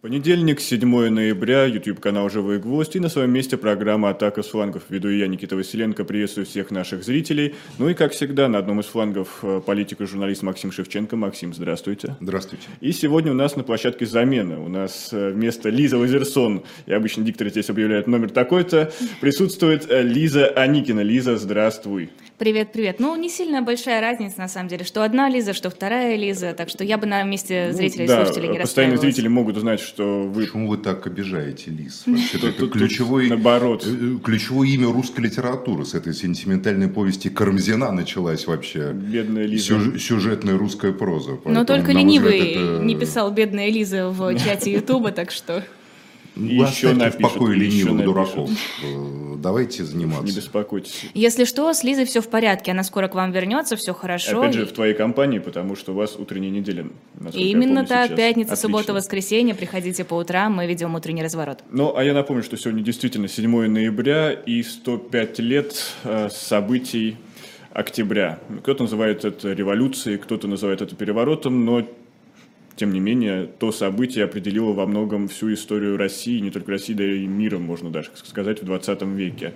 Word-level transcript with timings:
Понедельник, 0.00 0.60
7 0.60 1.08
ноября, 1.08 1.64
YouTube-канал 1.64 2.30
«Живой 2.30 2.60
гвоздь» 2.60 2.94
и 2.94 3.00
на 3.00 3.08
своем 3.08 3.32
месте 3.32 3.56
программа 3.56 4.10
«Атака 4.10 4.44
с 4.44 4.46
флангов». 4.46 4.84
Веду 4.90 5.08
я, 5.08 5.26
Никита 5.26 5.56
Василенко, 5.56 6.04
приветствую 6.04 6.46
всех 6.46 6.70
наших 6.70 7.02
зрителей. 7.02 7.56
Ну 7.78 7.88
и, 7.88 7.94
как 7.94 8.12
всегда, 8.12 8.46
на 8.46 8.58
одном 8.58 8.78
из 8.78 8.86
флангов 8.86 9.40
э, 9.42 9.60
политик 9.60 10.00
и 10.00 10.06
журналист 10.06 10.44
Максим 10.44 10.70
Шевченко. 10.70 11.16
Максим, 11.16 11.52
здравствуйте. 11.52 12.14
Здравствуйте. 12.20 12.68
И 12.80 12.92
сегодня 12.92 13.32
у 13.32 13.34
нас 13.34 13.56
на 13.56 13.64
площадке 13.64 14.06
замена. 14.06 14.62
У 14.62 14.68
нас 14.68 15.08
э, 15.10 15.30
вместо 15.30 15.68
Лиза 15.68 15.98
Лазерсон, 15.98 16.62
и 16.86 16.92
обычно 16.92 17.24
дикторы 17.24 17.50
здесь 17.50 17.68
объявляют 17.68 18.06
номер 18.06 18.30
такой-то, 18.30 18.92
присутствует 19.20 19.90
э, 19.90 20.02
Лиза 20.02 20.46
Аникина. 20.46 21.00
Лиза, 21.00 21.36
здравствуй. 21.36 22.10
Привет, 22.38 22.70
привет. 22.70 23.00
Ну, 23.00 23.16
не 23.16 23.28
сильно 23.28 23.62
большая 23.62 24.00
разница, 24.00 24.38
на 24.38 24.46
самом 24.46 24.68
деле, 24.68 24.84
что 24.84 25.02
одна 25.02 25.28
Лиза, 25.28 25.54
что 25.54 25.70
вторая 25.70 26.14
Лиза, 26.14 26.54
так 26.54 26.68
что 26.68 26.84
я 26.84 26.96
бы 26.96 27.04
на 27.04 27.24
месте 27.24 27.70
ну, 27.72 27.76
зрителей 27.76 28.06
ну, 28.06 28.12
да, 28.12 28.22
и 28.22 28.24
слушателей 28.24 28.48
не 28.50 28.60
постоянные 28.60 28.98
зрители 28.98 29.26
могут 29.26 29.56
узнать, 29.56 29.80
что 29.80 30.22
вы... 30.22 30.44
Почему 30.44 30.68
вы 30.68 30.78
так 30.78 31.04
обижаете 31.04 31.72
Лиз? 31.72 32.04
Это 32.32 32.68
ключевое, 32.68 33.28
наоборот. 33.30 33.84
Э, 33.84 34.18
ключевое 34.22 34.68
имя 34.68 34.86
русской 34.86 35.22
литературы 35.22 35.84
с 35.84 35.94
этой 35.94 36.14
сентиментальной 36.14 36.86
повести 36.86 37.28
Карамзина 37.28 37.90
началась 37.90 38.46
вообще. 38.46 38.92
Бедная 38.92 39.44
Лиза. 39.44 39.98
Сюжетная 39.98 40.56
русская 40.56 40.92
проза. 40.92 41.38
Но 41.44 41.64
только 41.64 41.90
ленивый 41.90 42.84
не 42.84 42.94
писал 42.94 43.32
«Бедная 43.32 43.68
Лиза» 43.68 44.10
в 44.10 44.38
чате 44.38 44.72
Ютуба, 44.74 45.10
так 45.10 45.32
что... 45.32 45.64
Еще 46.38 46.92
напишут, 46.92 47.14
в 47.14 47.22
покое 47.22 47.58
ленивых 47.58 48.04
дураков. 48.04 48.50
Э, 48.84 49.34
давайте 49.36 49.84
заниматься. 49.84 50.24
Не 50.24 50.32
беспокойтесь. 50.32 51.06
Если 51.14 51.44
что, 51.44 51.72
с 51.72 51.82
Лизой 51.82 52.04
все 52.04 52.20
в 52.20 52.28
порядке. 52.28 52.70
Она 52.70 52.84
скоро 52.84 53.08
к 53.08 53.14
вам 53.14 53.32
вернется, 53.32 53.76
все 53.76 53.92
хорошо. 53.92 54.40
Опять 54.40 54.54
же, 54.54 54.66
в 54.66 54.72
твоей 54.72 54.94
компании, 54.94 55.38
потому 55.38 55.76
что 55.76 55.92
у 55.92 55.94
вас 55.96 56.16
утренняя 56.16 56.50
неделя. 56.50 56.86
Именно 57.32 57.84
так. 57.84 58.14
Пятница, 58.14 58.52
Отлично. 58.52 58.56
суббота, 58.56 58.94
воскресенье. 58.94 59.54
Приходите 59.54 60.04
по 60.04 60.14
утрам, 60.14 60.54
мы 60.54 60.66
ведем 60.66 60.94
утренний 60.94 61.22
разворот. 61.22 61.62
Ну, 61.70 61.96
а 61.96 62.04
я 62.04 62.14
напомню, 62.14 62.42
что 62.42 62.56
сегодня 62.56 62.82
действительно 62.82 63.28
7 63.28 63.66
ноября 63.66 64.32
и 64.32 64.62
105 64.62 65.38
лет 65.40 65.74
э, 66.04 66.28
событий 66.30 67.16
октября. 67.72 68.40
Кто-то 68.62 68.84
называет 68.84 69.24
это 69.24 69.52
революцией, 69.52 70.18
кто-то 70.18 70.48
называет 70.48 70.82
это 70.82 70.96
переворотом, 70.96 71.64
но 71.64 71.86
тем 72.78 72.92
не 72.92 73.00
менее, 73.00 73.48
то 73.58 73.72
событие 73.72 74.24
определило 74.24 74.72
во 74.72 74.86
многом 74.86 75.28
всю 75.28 75.52
историю 75.52 75.96
России, 75.96 76.38
не 76.38 76.50
только 76.50 76.70
России, 76.70 76.94
да 76.94 77.04
и 77.04 77.26
мира, 77.26 77.58
можно 77.58 77.90
даже 77.90 78.10
сказать, 78.14 78.62
в 78.62 78.64
20 78.64 79.02
веке. 79.02 79.52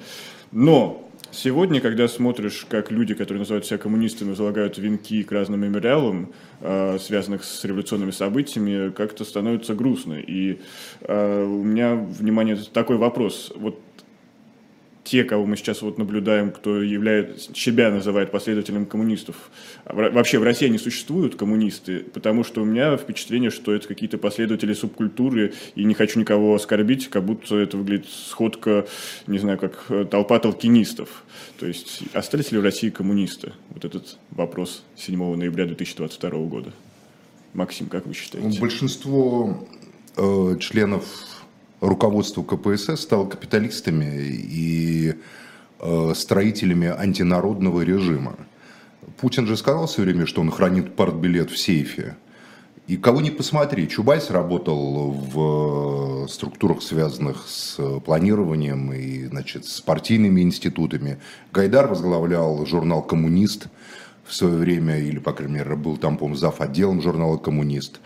Но 0.50 1.08
Сегодня, 1.34 1.80
когда 1.80 2.08
смотришь, 2.08 2.66
как 2.68 2.90
люди, 2.90 3.14
которые 3.14 3.38
называют 3.38 3.64
себя 3.64 3.78
коммунистами, 3.78 4.34
залагают 4.34 4.76
венки 4.76 5.22
к 5.22 5.32
разным 5.32 5.60
мемориалам, 5.60 6.30
э, 6.60 6.98
связанных 7.00 7.44
с 7.44 7.64
революционными 7.64 8.10
событиями, 8.10 8.90
как-то 8.90 9.24
становится 9.24 9.74
грустно. 9.74 10.20
И 10.20 10.60
э, 11.00 11.44
у 11.44 11.64
меня, 11.64 11.94
внимание, 11.94 12.58
такой 12.74 12.98
вопрос. 12.98 13.50
Вот 13.56 13.80
те, 15.04 15.24
кого 15.24 15.46
мы 15.46 15.56
сейчас 15.56 15.82
вот 15.82 15.98
наблюдаем, 15.98 16.52
кто 16.52 16.80
является, 16.80 17.52
себя 17.54 17.90
называет 17.90 18.30
последователем 18.30 18.86
коммунистов. 18.86 19.50
А 19.84 19.94
вообще 19.94 20.38
в 20.38 20.44
России 20.44 20.68
не 20.68 20.78
существуют 20.78 21.34
коммунисты, 21.34 22.00
потому 22.00 22.44
что 22.44 22.62
у 22.62 22.64
меня 22.64 22.96
впечатление, 22.96 23.50
что 23.50 23.74
это 23.74 23.88
какие-то 23.88 24.18
последователи 24.18 24.74
субкультуры, 24.74 25.54
и 25.74 25.84
не 25.84 25.94
хочу 25.94 26.20
никого 26.20 26.54
оскорбить, 26.54 27.08
как 27.08 27.24
будто 27.24 27.56
это 27.56 27.76
выглядит 27.76 28.08
сходка, 28.08 28.86
не 29.26 29.38
знаю, 29.38 29.58
как 29.58 29.86
э, 29.88 30.04
толпа 30.08 30.38
толкинистов. 30.38 31.24
То 31.58 31.66
есть 31.66 32.02
остались 32.12 32.52
ли 32.52 32.58
в 32.58 32.62
России 32.62 32.90
коммунисты? 32.90 33.52
Вот 33.70 33.84
этот 33.84 34.18
вопрос 34.30 34.84
7 34.96 35.36
ноября 35.36 35.66
2022 35.66 36.30
года. 36.30 36.72
Максим, 37.54 37.88
как 37.88 38.06
вы 38.06 38.14
считаете? 38.14 38.60
Большинство 38.60 39.66
э, 40.16 40.56
членов 40.60 41.04
руководство 41.82 42.42
КПСС 42.42 43.00
стало 43.00 43.26
капиталистами 43.26 44.24
и 44.24 45.14
э, 45.80 46.12
строителями 46.14 46.88
антинародного 46.88 47.82
режима. 47.82 48.36
Путин 49.20 49.46
же 49.46 49.56
сказал 49.56 49.86
все 49.86 50.02
время, 50.02 50.26
что 50.26 50.40
он 50.40 50.50
хранит 50.50 50.94
партбилет 50.94 51.50
в 51.50 51.58
сейфе. 51.58 52.16
И 52.86 52.96
кого 52.96 53.20
не 53.20 53.30
посмотри, 53.30 53.88
Чубайс 53.88 54.30
работал 54.30 55.10
в 55.10 56.28
структурах, 56.28 56.82
связанных 56.82 57.46
с 57.48 57.78
планированием 58.00 58.92
и 58.92 59.26
значит, 59.26 59.66
с 59.66 59.80
партийными 59.80 60.40
институтами. 60.40 61.18
Гайдар 61.52 61.88
возглавлял 61.88 62.64
журнал 62.66 63.02
«Коммунист» 63.02 63.68
в 64.24 64.34
свое 64.34 64.56
время, 64.56 64.98
или, 64.98 65.18
по 65.18 65.32
крайней 65.32 65.54
мере, 65.54 65.76
был 65.76 65.96
там, 65.96 66.16
по-моему, 66.16 66.36
зав. 66.36 66.60
отделом 66.60 67.02
журнала 67.02 67.38
«Коммунист» 67.38 68.00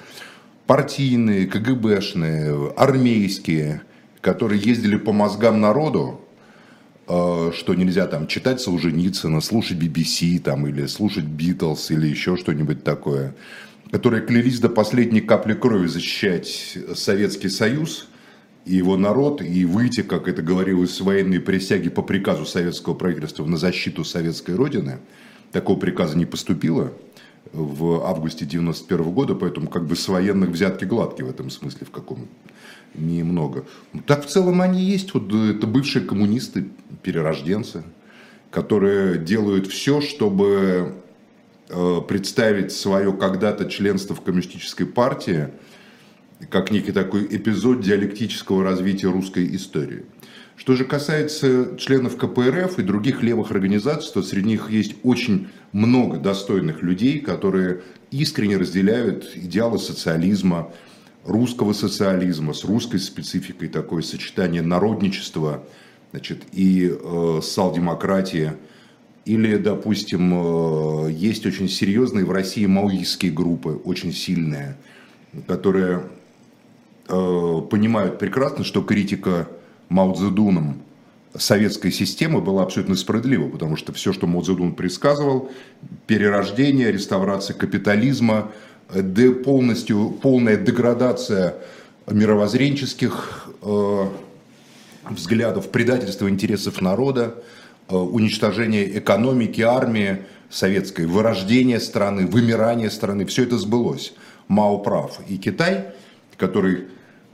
партийные, 0.66 1.46
КГБшные, 1.46 2.72
армейские, 2.76 3.82
которые 4.20 4.60
ездили 4.60 4.96
по 4.96 5.12
мозгам 5.12 5.60
народу, 5.60 6.20
э, 7.08 7.52
что 7.54 7.74
нельзя 7.74 8.06
там 8.06 8.26
читать 8.26 8.60
Солженицына, 8.60 9.40
слушать 9.40 9.78
BBC 9.78 10.40
там, 10.40 10.66
или 10.66 10.86
слушать 10.86 11.24
Битлз 11.24 11.90
или 11.92 12.08
еще 12.08 12.36
что-нибудь 12.36 12.82
такое, 12.82 13.34
которые 13.92 14.22
клялись 14.22 14.58
до 14.58 14.68
последней 14.68 15.20
капли 15.20 15.54
крови 15.54 15.86
защищать 15.86 16.78
Советский 16.94 17.48
Союз 17.48 18.08
и 18.64 18.74
его 18.74 18.96
народ, 18.96 19.42
и 19.42 19.64
выйти, 19.64 20.02
как 20.02 20.26
это 20.26 20.42
говорилось 20.42 20.96
с 20.96 21.00
военной 21.00 21.38
присяги 21.38 21.88
по 21.88 22.02
приказу 22.02 22.44
советского 22.44 22.94
правительства 22.94 23.44
на 23.44 23.56
защиту 23.56 24.04
советской 24.04 24.56
родины. 24.56 24.98
Такого 25.52 25.78
приказа 25.78 26.18
не 26.18 26.26
поступило 26.26 26.92
в 27.52 28.06
августе 28.06 28.44
91 28.44 29.10
года, 29.12 29.34
поэтому 29.34 29.68
как 29.68 29.86
бы 29.86 29.96
с 29.96 30.08
военных 30.08 30.50
взятки 30.50 30.84
гладкие 30.84 31.26
в 31.26 31.30
этом 31.30 31.50
смысле 31.50 31.86
в 31.86 31.90
каком 31.90 32.28
немного. 32.94 33.64
Так 34.06 34.24
в 34.24 34.28
целом 34.28 34.60
они 34.62 34.82
есть, 34.82 35.14
вот 35.14 35.32
это 35.32 35.66
бывшие 35.66 36.04
коммунисты, 36.04 36.68
перерожденцы, 37.02 37.82
которые 38.50 39.18
делают 39.18 39.66
все, 39.66 40.00
чтобы 40.00 40.94
э, 41.68 42.00
представить 42.08 42.72
свое 42.72 43.12
когда-то 43.12 43.66
членство 43.66 44.14
в 44.14 44.22
коммунистической 44.22 44.86
партии 44.86 45.50
как 46.50 46.70
некий 46.70 46.92
такой 46.92 47.26
эпизод 47.30 47.80
диалектического 47.80 48.62
развития 48.62 49.08
русской 49.08 49.54
истории. 49.56 50.04
Что 50.56 50.74
же 50.74 50.84
касается 50.84 51.76
членов 51.76 52.16
КПРФ 52.16 52.78
и 52.78 52.82
других 52.82 53.22
левых 53.22 53.50
организаций, 53.50 54.10
то 54.12 54.22
среди 54.22 54.48
них 54.48 54.70
есть 54.70 54.96
очень 55.02 55.48
много 55.72 56.18
достойных 56.18 56.82
людей, 56.82 57.20
которые 57.20 57.82
искренне 58.10 58.56
разделяют 58.56 59.30
идеалы 59.36 59.78
социализма, 59.78 60.72
русского 61.26 61.72
социализма 61.72 62.54
с 62.54 62.64
русской 62.64 62.98
спецификой, 62.98 63.68
такое 63.68 64.02
сочетание 64.02 64.62
народничества 64.62 65.64
значит, 66.12 66.44
и 66.52 66.88
э, 66.90 67.40
социал-демократии. 67.42 68.52
Или, 69.24 69.56
допустим, 69.56 70.32
э, 71.06 71.10
есть 71.10 71.44
очень 71.44 71.68
серьезные 71.68 72.24
в 72.24 72.30
России 72.30 72.64
маоистские 72.66 73.32
группы, 73.32 73.80
очень 73.84 74.12
сильные, 74.12 74.76
которые 75.46 76.04
э, 77.08 77.60
понимают 77.68 78.18
прекрасно, 78.18 78.64
что 78.64 78.82
критика 78.82 79.48
Мао 79.88 80.14
Цзэдуном 80.14 80.82
советской 81.36 81.92
системы 81.92 82.40
была 82.40 82.62
абсолютно 82.62 82.96
справедлива, 82.96 83.48
потому 83.48 83.76
что 83.76 83.92
все, 83.92 84.12
что 84.12 84.26
Мао 84.26 84.42
Цзэдун 84.42 84.74
предсказывал, 84.74 85.50
перерождение, 86.06 86.90
реставрация 86.92 87.54
капитализма, 87.54 88.50
де, 88.94 89.30
полностью, 89.32 90.10
полная 90.22 90.56
деградация 90.56 91.56
мировоззренческих 92.08 93.48
э, 93.62 94.06
взглядов, 95.10 95.70
предательство 95.70 96.28
интересов 96.28 96.80
народа, 96.80 97.34
э, 97.88 97.96
уничтожение 97.96 98.98
экономики, 98.98 99.60
армии 99.60 100.22
советской, 100.50 101.06
вырождение 101.06 101.80
страны, 101.80 102.26
вымирание 102.26 102.90
страны, 102.90 103.26
все 103.26 103.42
это 103.42 103.58
сбылось. 103.58 104.14
Мао 104.48 104.78
прав. 104.78 105.18
И 105.28 105.38
Китай, 105.38 105.86
который 106.36 106.86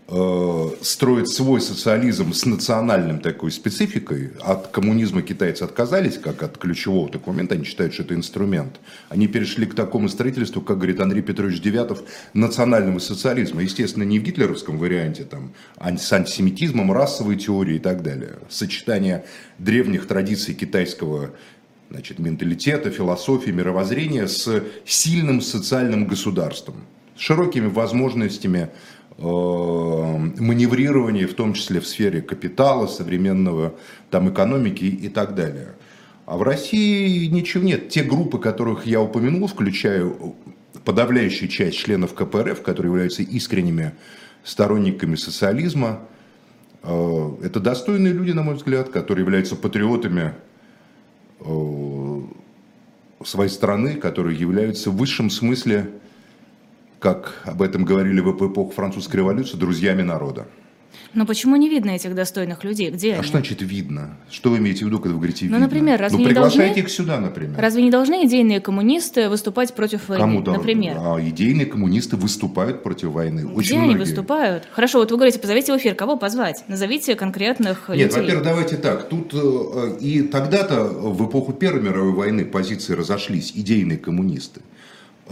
Э, 0.09 0.69
строить 0.83 1.29
свой 1.29 1.61
социализм 1.61 2.33
с 2.33 2.45
национальным 2.45 3.21
такой 3.21 3.53
спецификой, 3.53 4.33
от 4.41 4.67
коммунизма 4.67 5.23
китайцы 5.23 5.63
отказались, 5.63 6.19
как 6.19 6.43
от 6.43 6.59
ключевого 6.59 7.09
момента, 7.25 7.55
они 7.55 7.65
считают, 7.65 7.95
что 7.95 8.03
это 8.03 8.15
инструмент. 8.15 8.81
Они 9.09 9.29
перешли 9.29 9.65
к 9.65 9.75
такому 9.75 10.09
строительству, 10.09 10.61
как 10.61 10.79
говорит 10.79 11.01
Андрей 11.01 11.23
Петрович 11.23 11.61
Девятов, 11.61 12.03
национального 12.35 12.99
социализма. 12.99 13.63
Естественно, 13.63 14.03
не 14.03 14.19
в 14.19 14.25
гитлеровском 14.25 14.77
варианте, 14.77 15.23
там, 15.25 15.53
с 15.81 16.13
антисемитизмом, 16.13 16.93
расовой 16.93 17.37
теорией 17.37 17.77
и 17.77 17.81
так 17.81 18.03
далее. 18.03 18.35
Сочетание 18.51 19.25
древних 19.59 20.09
традиций 20.09 20.55
китайского 20.55 21.31
значит, 21.91 22.19
менталитета, 22.19 22.91
философии, 22.91 23.51
мировоззрения 23.51 24.27
с 24.27 24.63
сильным 24.85 25.41
социальным 25.41 26.07
государством, 26.07 26.85
с 27.17 27.21
широкими 27.21 27.69
возможностями 27.69 28.71
маневрирование, 29.23 31.27
в 31.27 31.35
том 31.35 31.55
числе 31.55 31.81
в 31.81 31.87
сфере 31.87 32.23
капитала, 32.23 32.87
современного 32.87 33.75
там, 34.11 34.31
экономики 34.31 34.85
и 34.85 35.09
так 35.09 35.35
далее. 35.35 35.75
А 36.27 36.37
в 36.37 36.43
России 36.43 37.27
ничего 37.27 37.63
нет. 37.63 37.89
Те 37.89 38.03
группы, 38.03 38.39
которых 38.39 38.87
я 38.87 39.01
упомянул, 39.01 39.47
включая 39.47 40.13
подавляющую 40.85 41.49
часть 41.49 41.79
членов 41.79 42.15
КПРФ, 42.15 42.63
которые 42.63 42.91
являются 42.91 43.23
искренними 43.23 43.93
сторонниками 44.45 45.17
социализма. 45.17 46.01
Э, 46.83 47.31
это 47.43 47.61
достойные 47.61 48.13
люди, 48.13 48.33
на 48.33 48.43
мой 48.43 48.57
взгляд, 48.57 48.89
которые 48.89 49.25
являются 49.25 49.57
патриотами 49.57 50.35
э, 51.41 52.21
своей 53.25 53.51
страны, 53.51 53.95
которые 53.95 54.39
являются 54.39 54.91
в 54.91 54.97
высшем 54.97 55.31
смысле, 55.31 55.91
как 57.03 57.43
об 57.45 57.61
этом 57.61 57.85
говорили 57.85 58.21
в 58.21 58.31
эпоху 58.31 58.71
французской 58.71 59.17
революции, 59.17 59.57
друзьями 59.57 60.03
народа. 60.03 60.47
Но 61.15 61.27
почему 61.27 61.57
не 61.57 61.69
видно 61.69 61.91
этих 61.91 62.15
достойных 62.15 62.65
людей? 62.65 62.91
Где 62.91 63.13
а 63.13 63.15
они? 63.17 63.23
что 63.25 63.33
значит 63.33 63.61
видно? 63.61 64.17
Что 64.31 64.51
вы 64.51 64.59
имеете 64.59 64.85
в 64.85 64.89
виду, 64.89 64.99
когда 64.99 65.15
вы 65.15 65.17
говорите 65.17 65.45
ну, 65.47 65.53
видно? 65.53 65.67
например, 65.67 66.01
разве 66.01 66.19
ну, 66.19 66.25
не 66.25 66.29
приглашайте 66.29 66.67
должны... 66.67 66.81
их 66.81 66.89
сюда, 66.91 67.21
например. 67.21 67.61
Разве 67.61 67.83
не 67.83 67.91
должны 67.91 68.25
идейные 68.27 68.61
коммунисты 68.61 69.29
выступать 69.29 69.75
против 69.75 70.09
войны, 70.09 70.23
Кому 70.23 70.41
например? 70.41 70.97
А 70.99 71.19
идейные 71.21 71.67
коммунисты 71.67 72.17
выступают 72.17 72.83
против 72.83 73.11
войны. 73.11 73.41
Где 73.41 73.53
Очень 73.53 73.77
они 73.79 73.87
многие. 73.89 74.01
выступают? 74.01 74.69
Хорошо, 74.71 74.99
вот 75.01 75.11
вы 75.11 75.17
говорите, 75.17 75.39
позовите 75.39 75.73
в 75.75 75.77
эфир, 75.79 75.95
кого 75.95 76.17
позвать? 76.17 76.65
Назовите 76.69 77.15
конкретных 77.15 77.89
Нет, 77.89 77.99
людей. 77.99 78.21
во-первых, 78.21 78.45
давайте 78.45 78.77
так. 78.77 79.09
Тут 79.09 79.35
э, 79.35 79.99
и 80.01 80.23
тогда-то, 80.23 80.85
в 80.85 81.27
эпоху 81.27 81.53
Первой 81.53 81.83
мировой 81.83 82.13
войны, 82.13 82.45
позиции 82.45 82.95
разошлись, 82.95 83.53
идейные 83.55 83.99
коммунисты. 83.99 84.61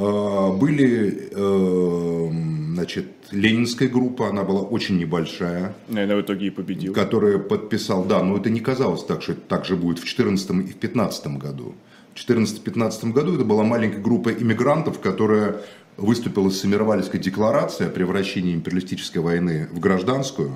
Э, 0.01 0.57
Были, 0.57 1.29
э, 1.31 2.31
значит, 2.75 3.07
ленинская 3.31 3.89
группа, 3.89 4.29
она 4.29 4.45
была 4.45 4.63
очень 4.63 4.99
небольшая, 4.99 5.75
Наверное, 5.89 6.17
в 6.17 6.21
итоге 6.23 6.47
и 6.47 6.51
победил. 6.51 6.95
которая 6.95 7.39
подписал, 7.39 8.05
да, 8.05 8.23
но 8.23 8.39
это 8.39 8.49
не 8.49 8.61
казалось 8.61 9.05
так, 9.05 9.23
что 9.23 9.33
это 9.33 9.43
так 9.43 9.67
же 9.67 9.77
будет 9.77 9.99
в 9.99 10.03
2014 10.03 10.51
и 10.51 10.53
в 10.53 10.81
2015 10.81 11.27
году. 11.39 11.75
В 12.15 12.29
2014-2015 12.29 13.13
году 13.13 13.35
это 13.35 13.45
была 13.45 13.63
маленькая 13.63 14.01
группа 14.01 14.31
иммигрантов, 14.31 15.01
которая 15.01 15.57
выступила 15.97 16.49
с 16.49 16.61
Семировальской 16.61 17.21
декларацией 17.21 17.91
о 17.91 17.93
превращении 17.93 18.55
империалистической 18.55 19.21
войны 19.21 19.69
в 19.71 19.81
гражданскую, 19.81 20.51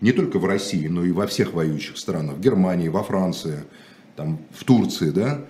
не 0.00 0.12
только 0.12 0.38
в 0.38 0.44
России, 0.44 0.88
но 0.88 1.04
и 1.04 1.12
во 1.12 1.26
всех 1.26 1.52
воюющих 1.52 1.98
странах, 1.98 2.36
в 2.36 2.40
Германии, 2.40 2.88
во 2.88 3.04
Франции, 3.04 3.64
там, 4.16 4.38
в 4.52 4.64
Турции, 4.64 5.10
да, 5.10 5.40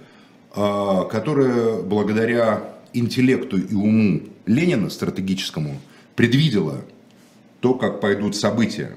а, 0.54 1.04
которая 1.04 1.82
благодаря 1.82 2.77
интеллекту 2.92 3.58
и 3.58 3.74
уму 3.74 4.22
Ленина 4.46 4.90
стратегическому 4.90 5.80
предвидела 6.16 6.84
то, 7.60 7.74
как 7.74 8.00
пойдут 8.00 8.36
события 8.36 8.92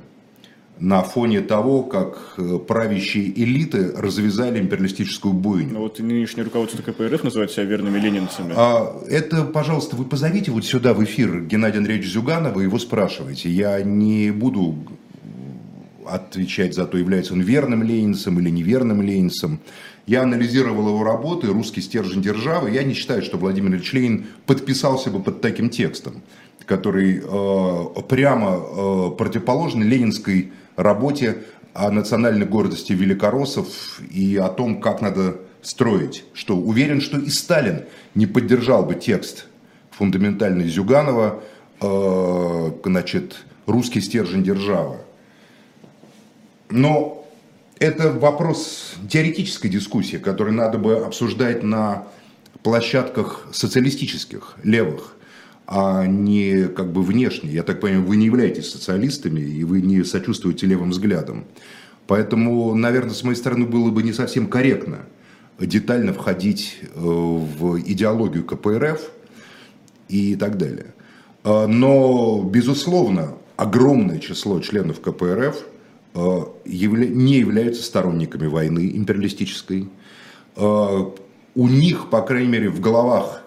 на 0.82 1.04
фоне 1.04 1.42
того, 1.42 1.84
как 1.84 2.34
э, 2.38 2.58
правящие 2.68 3.32
элиты 3.40 3.92
развязали 3.96 4.60
империалистическую 4.60 5.32
бойню. 5.32 5.74
Ну 5.74 5.80
вот 5.82 6.00
и 6.00 6.04
нынешнее 6.04 6.44
руководство 6.44 6.82
КПРФ 6.82 7.24
называет 7.24 7.52
себя 7.52 7.66
верными 7.66 8.00
ленинцами. 8.00 8.54
А, 8.56 9.00
это, 9.08 9.44
пожалуйста, 9.44 9.96
вы 9.96 10.06
позовите 10.06 10.50
вот 10.50 10.66
сюда 10.66 10.96
в 10.96 11.04
эфир 11.04 11.42
Геннадия 11.42 11.78
Андреевича 11.78 12.10
Зюганова 12.10 12.60
и 12.60 12.64
его 12.64 12.80
спрашивайте. 12.80 13.50
Я 13.50 13.80
не 13.84 14.32
буду 14.32 14.76
отвечать 16.08 16.74
за 16.74 16.86
то, 16.86 16.98
является 16.98 17.34
он 17.34 17.42
верным 17.42 17.84
ленинцем 17.84 18.40
или 18.40 18.50
неверным 18.50 19.04
ленинцем. 19.04 19.60
Я 20.08 20.24
анализировал 20.24 20.88
его 20.90 21.04
работы 21.04 21.48
«Русский 21.48 21.82
стержень 21.82 22.22
державы». 22.22 22.72
Я 22.72 22.84
не 22.84 22.94
считаю, 22.94 23.22
что 23.22 23.38
Владимир 23.38 23.72
Ильич 23.72 23.94
Ленин 23.94 24.28
подписался 24.46 25.12
бы 25.12 25.22
под 25.22 25.42
таким 25.42 25.70
текстом, 25.70 26.24
который 26.66 27.22
э, 27.24 28.02
прямо 28.10 28.56
э, 28.56 29.12
противоположен 29.18 29.84
ленинской 29.84 30.52
работе 30.76 31.44
о 31.74 31.92
национальной 31.92 32.46
гордости 32.46 32.94
великороссов 32.94 34.02
и 34.12 34.38
о 34.38 34.50
том, 34.50 34.82
как 34.82 35.02
надо 35.02 35.38
строить. 35.62 36.26
Что 36.34 36.58
уверен, 36.58 37.00
что 37.00 37.20
и 37.20 37.30
Сталин 37.30 37.84
не 38.16 38.26
поддержал 38.26 38.84
бы 38.84 38.96
текст 38.96 39.46
фундаментальный 39.92 40.68
Зюганова, 40.68 41.44
э, 41.80 42.72
значит, 42.84 43.38
«Русский 43.68 44.02
стержень 44.02 44.44
державы». 44.44 44.98
Но 46.72 47.21
это 47.82 48.12
вопрос 48.12 48.94
теоретической 49.10 49.68
дискуссии, 49.68 50.18
который 50.18 50.54
надо 50.54 50.78
бы 50.78 50.98
обсуждать 50.98 51.64
на 51.64 52.08
площадках 52.62 53.48
социалистических, 53.52 54.56
левых, 54.64 55.16
а 55.66 56.06
не 56.06 56.68
как 56.68 56.92
бы 56.94 57.02
внешне. 57.02 57.50
Я 57.50 57.64
так 57.64 57.80
понимаю, 57.80 58.06
вы 58.06 58.18
не 58.18 58.28
являетесь 58.28 58.72
социалистами, 58.72 59.42
и 59.42 59.64
вы 59.64 59.82
не 59.82 60.04
сочувствуете 60.04 60.68
левым 60.68 60.92
взглядам. 60.92 61.46
Поэтому, 62.06 62.76
наверное, 62.76 63.16
с 63.16 63.24
моей 63.24 63.36
стороны 63.36 63.66
было 63.66 63.90
бы 63.90 64.04
не 64.04 64.14
совсем 64.14 64.46
корректно 64.46 65.00
детально 65.60 66.14
входить 66.14 66.78
э, 66.82 66.88
в 67.00 67.80
идеологию 67.80 68.44
КПРФ 68.44 69.02
и 70.08 70.36
так 70.36 70.58
далее. 70.58 70.94
Э, 71.44 71.66
Но, 71.66 72.44
безусловно, 72.44 73.34
огромное 73.58 74.20
число 74.20 74.60
членов 74.60 75.02
КПРФ 75.02 75.64
не 76.14 77.38
являются 77.38 77.84
сторонниками 77.84 78.48
войны 78.48 78.92
империалистической. 78.94 79.90
Э, 80.56 81.06
У 81.54 81.68
них, 81.68 82.10
по 82.10 82.22
крайней 82.22 82.50
мере, 82.50 82.70
в 82.70 82.80
головах 82.80 83.44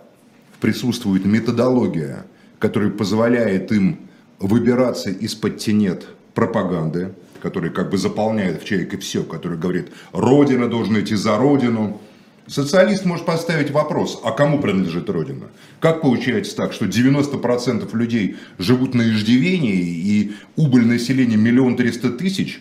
присутствует 0.61 1.25
методология, 1.25 2.27
которая 2.59 2.91
позволяет 2.91 3.73
им 3.73 3.99
выбираться 4.39 5.11
из-под 5.11 5.59
тенет 5.59 6.07
пропаганды, 6.35 7.15
которая 7.43 7.71
как 7.71 7.91
бы 7.91 7.99
заполняет 7.99 8.63
в 8.63 8.65
человеке 8.65 8.97
все, 8.99 9.23
который 9.23 9.59
говорит, 9.59 9.89
Родина 10.13 10.69
должна 10.69 11.01
идти 11.01 11.15
за 11.15 11.37
Родину. 11.37 12.01
Социалист 12.47 13.07
может 13.07 13.25
поставить 13.25 13.71
вопрос, 13.71 14.21
а 14.23 14.31
кому 14.33 14.61
принадлежит 14.61 15.09
Родина? 15.09 15.47
Как 15.81 16.03
получается 16.03 16.55
так, 16.55 16.75
что 16.75 16.85
90% 16.85 17.97
людей 17.97 18.37
живут 18.59 18.95
на 18.95 19.03
иждивении 19.03 19.81
и 19.81 20.33
убыль 20.57 20.87
населения 20.87 21.37
миллион 21.37 21.77
триста 21.77 22.11
тысяч, 22.11 22.61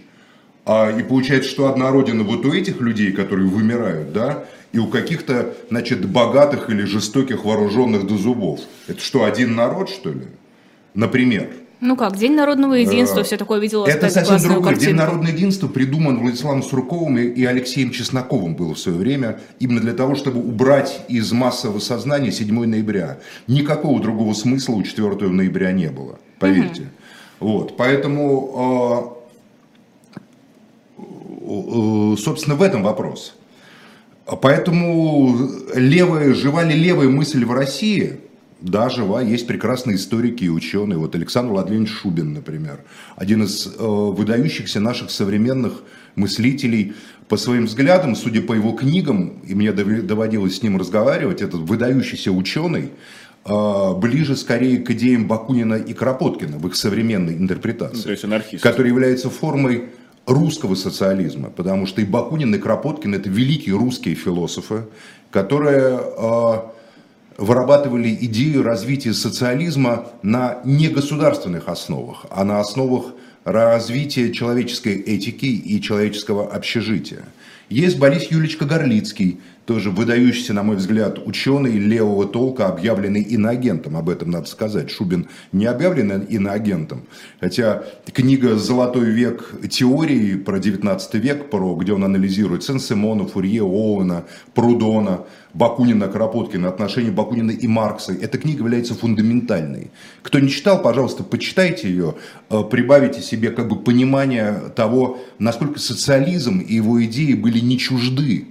а, 0.65 0.89
и 0.89 1.03
получается, 1.03 1.49
что 1.49 1.67
одна 1.67 1.91
Родина 1.91 2.23
вот 2.23 2.45
у 2.45 2.53
этих 2.53 2.79
людей, 2.79 3.11
которые 3.11 3.49
вымирают, 3.49 4.13
да, 4.13 4.45
и 4.71 4.79
у 4.79 4.87
каких-то, 4.87 5.53
значит, 5.69 6.05
богатых 6.05 6.69
или 6.69 6.83
жестоких 6.83 7.43
вооруженных 7.43 8.07
до 8.07 8.17
зубов. 8.17 8.61
Это 8.87 9.01
что, 9.01 9.25
один 9.25 9.55
народ, 9.55 9.89
что 9.89 10.11
ли? 10.11 10.27
Например. 10.93 11.49
Ну 11.85 11.97
как, 11.97 12.15
День 12.15 12.33
народного 12.33 12.75
единства, 12.75 13.23
все 13.23 13.35
такое 13.35 13.59
видела. 13.59 13.85
Это 13.85 14.09
совсем 14.09 14.37
другое. 14.39 14.73
День 14.75 14.79
картинку. 14.79 14.95
народного 15.03 15.27
единства 15.31 15.67
придуман 15.67 16.17
Владиславом 16.19 16.63
Сурковым 16.63 17.17
и- 17.17 17.27
и 17.27 17.43
Алексеем 17.43 17.91
Чесноковым 17.91 18.55
было 18.55 18.73
в 18.73 18.79
свое 18.79 18.97
время, 18.97 19.41
именно 19.59 19.81
для 19.81 19.93
того, 19.93 20.15
чтобы 20.15 20.39
убрать 20.39 21.01
из 21.09 21.31
массового 21.33 21.79
сознания 21.79 22.31
7 22.31 22.65
ноября. 22.67 23.19
Никакого 23.47 23.99
другого 24.01 24.33
смысла 24.33 24.75
у 24.75 24.83
4 24.83 25.29
ноября 25.33 25.73
не 25.73 25.89
было, 25.89 26.19
поверьте. 26.39 26.87
Вот, 27.41 27.75
поэтому, 27.75 29.17
э, 30.97 31.03
э, 31.03 32.15
собственно, 32.17 32.55
в 32.55 32.61
этом 32.61 32.83
вопрос. 32.83 33.35
Поэтому 34.41 35.37
левая, 35.75 36.33
жива 36.33 36.63
ли 36.63 36.75
левая 36.75 37.09
мысль 37.09 37.43
в 37.43 37.51
России? 37.51 38.19
Да, 38.63 38.89
жива. 38.89 39.21
Есть 39.21 39.45
прекрасные 39.45 39.97
историки 39.97 40.45
и 40.45 40.49
ученые. 40.49 40.97
Вот 40.97 41.13
Александр 41.15 41.51
Владимирович 41.51 41.91
Шубин, 41.91 42.33
например. 42.33 42.79
Один 43.17 43.43
из 43.43 43.67
э, 43.67 43.71
выдающихся 43.77 44.79
наших 44.79 45.11
современных 45.11 45.83
мыслителей. 46.15 46.93
По 47.27 47.37
своим 47.37 47.65
взглядам, 47.65 48.15
судя 48.15 48.41
по 48.41 48.53
его 48.53 48.71
книгам, 48.71 49.41
и 49.45 49.53
мне 49.55 49.71
доводилось 49.73 50.57
с 50.57 50.63
ним 50.63 50.77
разговаривать, 50.77 51.41
этот 51.41 51.61
выдающийся 51.61 52.31
ученый, 52.31 52.91
э, 53.45 53.93
ближе 53.97 54.37
скорее 54.37 54.77
к 54.79 54.89
идеям 54.91 55.27
Бакунина 55.27 55.75
и 55.75 55.93
Кропоткина 55.93 56.57
в 56.57 56.67
их 56.67 56.75
современной 56.75 57.33
интерпретации 57.33 57.97
Ну, 57.97 58.03
то 58.03 58.11
есть 58.11 58.23
анархист. 58.23 58.63
который 58.63 58.87
является 58.87 59.29
формой 59.29 59.89
русского 60.25 60.75
социализма, 60.75 61.49
потому 61.49 61.85
что 61.85 62.01
и 62.01 62.05
Бакунин, 62.05 62.55
и 62.55 62.57
Кропоткин– 62.59 63.13
это 63.15 63.29
великие 63.29 63.75
русские 63.75 64.15
философы, 64.15 64.85
которые 65.31 65.99
э, 66.17 66.53
вырабатывали 67.37 68.17
идею 68.21 68.63
развития 68.63 69.13
социализма 69.13 70.07
на 70.21 70.59
негосударственных 70.63 71.67
основах, 71.67 72.25
а 72.29 72.43
на 72.43 72.59
основах 72.59 73.13
развития 73.43 74.31
человеческой 74.31 74.95
этики 75.01 75.45
и 75.45 75.81
человеческого 75.81 76.47
общежития. 76.53 77.25
Есть 77.69 77.97
Борис 77.97 78.23
Юлич 78.31 78.57
Горлицкий, 78.57 79.39
тоже 79.65 79.91
выдающийся, 79.91 80.53
на 80.53 80.63
мой 80.63 80.75
взгляд, 80.75 81.19
ученый 81.25 81.77
левого 81.77 82.25
толка, 82.25 82.67
объявленный 82.67 83.21
иноагентом, 83.21 83.95
об 83.95 84.09
этом 84.09 84.31
надо 84.31 84.47
сказать. 84.47 84.91
Шубин 84.91 85.27
не 85.51 85.65
объявлен 85.65 86.21
иноагентом, 86.23 87.03
хотя 87.39 87.83
книга 88.11 88.55
«Золотой 88.55 89.05
век 89.05 89.53
теории» 89.69 90.35
про 90.35 90.59
19 90.59 91.13
век, 91.15 91.49
про, 91.49 91.75
где 91.75 91.93
он 91.93 92.03
анализирует 92.03 92.63
Сен-Симона, 92.63 93.25
Фурье, 93.25 93.61
Оуэна, 93.61 94.25
Прудона, 94.53 95.21
Бакунина, 95.53 96.07
Кропоткина, 96.07 96.67
отношения 96.67 97.11
Бакунина 97.11 97.51
и 97.51 97.67
Маркса. 97.67 98.11
Эта 98.13 98.37
книга 98.37 98.59
является 98.59 98.95
фундаментальной. 98.95 99.91
Кто 100.23 100.39
не 100.39 100.49
читал, 100.49 100.81
пожалуйста, 100.81 101.23
почитайте 101.23 101.87
ее, 101.87 102.15
э, 102.49 102.63
прибавите 102.69 103.21
себе 103.21 103.51
как 103.51 103.69
бы 103.69 103.77
понимание 103.77 104.71
того, 104.75 105.19
насколько 105.39 105.79
социализм 105.79 106.59
и 106.59 106.75
его 106.75 107.03
идеи 107.05 107.33
были 107.33 107.59
не 107.59 107.77
чужды 107.77 108.47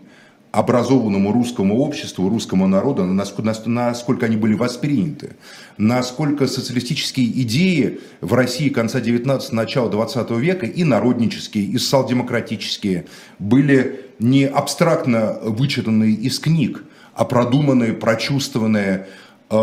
образованному 0.52 1.32
русскому 1.32 1.78
обществу, 1.78 2.28
русскому 2.28 2.68
народу, 2.68 3.04
насколько, 3.04 3.54
насколько 3.66 4.26
они 4.26 4.36
были 4.36 4.52
восприняты, 4.52 5.30
насколько 5.78 6.46
социалистические 6.46 7.26
идеи 7.42 8.00
в 8.20 8.34
России 8.34 8.68
конца 8.68 9.00
19 9.00 9.52
начала 9.52 9.88
20 9.88 10.30
века 10.32 10.66
и 10.66 10.84
народнические, 10.84 11.64
и 11.64 11.78
социал-демократические 11.78 13.06
были 13.38 14.04
не 14.18 14.44
абстрактно 14.44 15.38
вычитанные 15.42 16.12
из 16.12 16.38
книг, 16.38 16.84
а 17.14 17.24
продуманные, 17.24 17.94
прочувствованные, 17.94 19.06
э, 19.48 19.56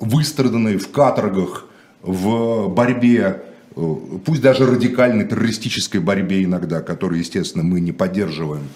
выстраданные 0.00 0.76
в 0.76 0.90
каторгах, 0.90 1.66
в 2.02 2.68
борьбе, 2.68 3.42
э, 3.74 3.94
пусть 4.26 4.42
даже 4.42 4.66
радикальной 4.66 5.24
террористической 5.24 6.02
борьбе 6.02 6.44
иногда, 6.44 6.82
которую, 6.82 7.20
естественно, 7.20 7.64
мы 7.64 7.80
не 7.80 7.92
поддерживаем, 7.92 8.68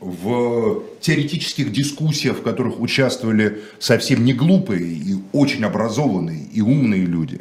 в 0.00 0.82
теоретических 1.00 1.72
дискуссиях, 1.72 2.38
в 2.38 2.42
которых 2.42 2.80
участвовали 2.80 3.62
совсем 3.78 4.24
не 4.24 4.32
глупые 4.32 4.82
и 4.82 5.16
очень 5.32 5.64
образованные 5.64 6.44
и 6.52 6.60
умные 6.60 7.04
люди 7.04 7.40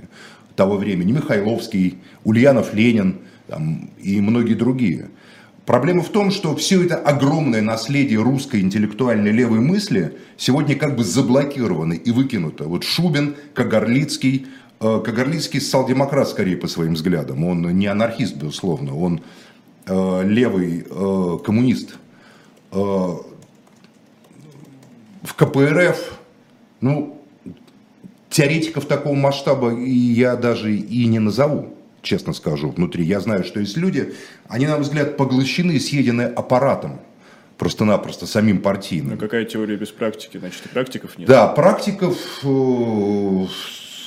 того 0.55 0.77
времени, 0.77 1.11
Михайловский, 1.11 1.99
Ульянов 2.23 2.73
Ленин 2.73 3.19
там, 3.47 3.91
и 4.01 4.19
многие 4.19 4.55
другие. 4.55 5.09
Проблема 5.65 6.01
в 6.01 6.09
том, 6.09 6.31
что 6.31 6.55
все 6.55 6.83
это 6.83 6.95
огромное 6.95 7.61
наследие 7.61 8.21
русской 8.21 8.61
интеллектуальной 8.61 9.31
левой 9.31 9.59
мысли 9.59 10.17
сегодня 10.37 10.75
как 10.75 10.95
бы 10.95 11.03
заблокировано 11.03 11.93
и 11.93 12.09
выкинуто. 12.11 12.63
Вот 12.63 12.85
Шубин, 12.85 13.35
Кагарлицкий, 13.53 14.47
э, 14.79 15.01
Кагарлицкий 15.03 15.59
социал-демократ 15.59 16.29
скорее 16.29 16.55
по 16.55 16.67
своим 16.67 16.93
взглядам, 16.93 17.43
он 17.43 17.69
не 17.77 17.87
анархист, 17.87 18.37
безусловно, 18.37 18.97
он 18.97 19.21
э, 19.87 20.23
левый 20.25 20.85
э, 20.89 21.37
коммунист– 21.43 21.95
Э, 22.71 23.15
в 25.23 25.33
КПРФ, 25.35 26.19
ну, 26.79 27.21
теоретиков 28.29 28.85
такого 28.85 29.15
масштаба 29.15 29.77
я 29.77 30.35
даже 30.35 30.75
и 30.75 31.05
не 31.05 31.19
назову, 31.19 31.75
честно 32.01 32.33
скажу, 32.33 32.69
внутри. 32.69 33.03
Я 33.03 33.19
знаю, 33.19 33.43
что 33.43 33.59
есть 33.59 33.77
люди, 33.77 34.13
они, 34.47 34.67
на 34.67 34.73
мой 34.73 34.81
взгляд, 34.83 35.17
поглощены 35.17 35.79
съедены 35.79 36.21
аппаратом, 36.21 36.99
просто-напросто 37.57 38.25
самим 38.25 38.61
партийным. 38.61 39.15
Ну, 39.15 39.17
какая 39.17 39.43
теория 39.45 39.75
без 39.75 39.89
практики? 39.89 40.37
Значит, 40.37 40.65
и 40.65 40.69
практиков 40.69 41.17
нет? 41.17 41.27
Да, 41.27 41.47
практиков 41.47 42.17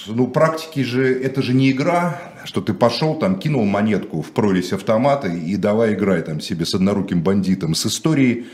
ну, 0.07 0.27
практики 0.27 0.81
же, 0.81 1.13
это 1.23 1.43
же 1.43 1.55
не 1.55 1.71
игра, 1.71 2.21
что 2.45 2.61
ты 2.61 2.75
пошел, 2.75 3.15
там, 3.15 3.39
кинул 3.39 3.65
монетку 3.65 4.23
в 4.23 4.31
прорезь 4.31 4.73
автомата 4.73 5.29
и 5.29 5.57
давай 5.57 5.95
играй 5.95 6.23
там 6.23 6.41
себе 6.41 6.65
с 6.65 6.75
одноруким 6.75 7.23
бандитом. 7.23 7.75
С 7.75 7.87
историей, 7.87 8.47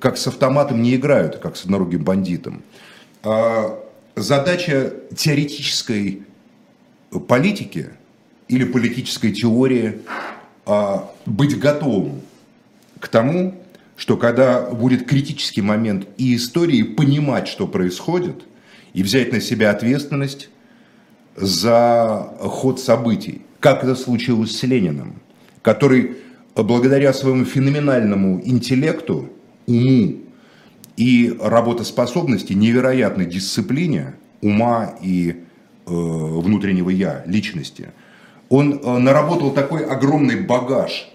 как 0.00 0.16
с 0.16 0.26
автоматом 0.26 0.82
не 0.82 0.96
играют, 0.96 1.36
как 1.38 1.56
с 1.56 1.64
одноруким 1.64 2.04
бандитом. 2.04 2.62
А 3.22 3.78
задача 4.14 4.92
теоретической 5.14 6.22
политики 7.28 7.90
или 8.48 8.64
политической 8.64 9.32
теории 9.32 10.00
а, 10.64 11.10
быть 11.24 11.58
готовым 11.58 12.20
к 13.00 13.08
тому, 13.08 13.54
что 13.96 14.16
когда 14.16 14.62
будет 14.62 15.06
критический 15.06 15.62
момент 15.62 16.06
и 16.18 16.36
истории, 16.36 16.82
понимать, 16.82 17.48
что 17.48 17.66
происходит, 17.66 18.44
и 18.92 19.02
взять 19.02 19.30
на 19.30 19.42
себя 19.42 19.70
ответственность 19.70 20.48
за 21.36 22.32
ход 22.40 22.80
событий, 22.80 23.42
как 23.60 23.84
это 23.84 23.94
случилось 23.94 24.56
с 24.56 24.62
Лениным, 24.62 25.20
который 25.62 26.16
благодаря 26.54 27.12
своему 27.12 27.44
феноменальному 27.44 28.40
интеллекту, 28.44 29.28
уму 29.66 30.16
и 30.96 31.36
работоспособности, 31.40 32.54
невероятной 32.54 33.26
дисциплине 33.26 34.14
ума 34.40 34.94
и 35.02 35.30
э, 35.30 35.34
внутреннего 35.86 36.90
я, 36.90 37.22
личности, 37.26 37.90
он 38.48 38.80
э, 38.82 38.98
наработал 38.98 39.52
такой 39.52 39.84
огромный 39.84 40.40
багаж 40.40 41.10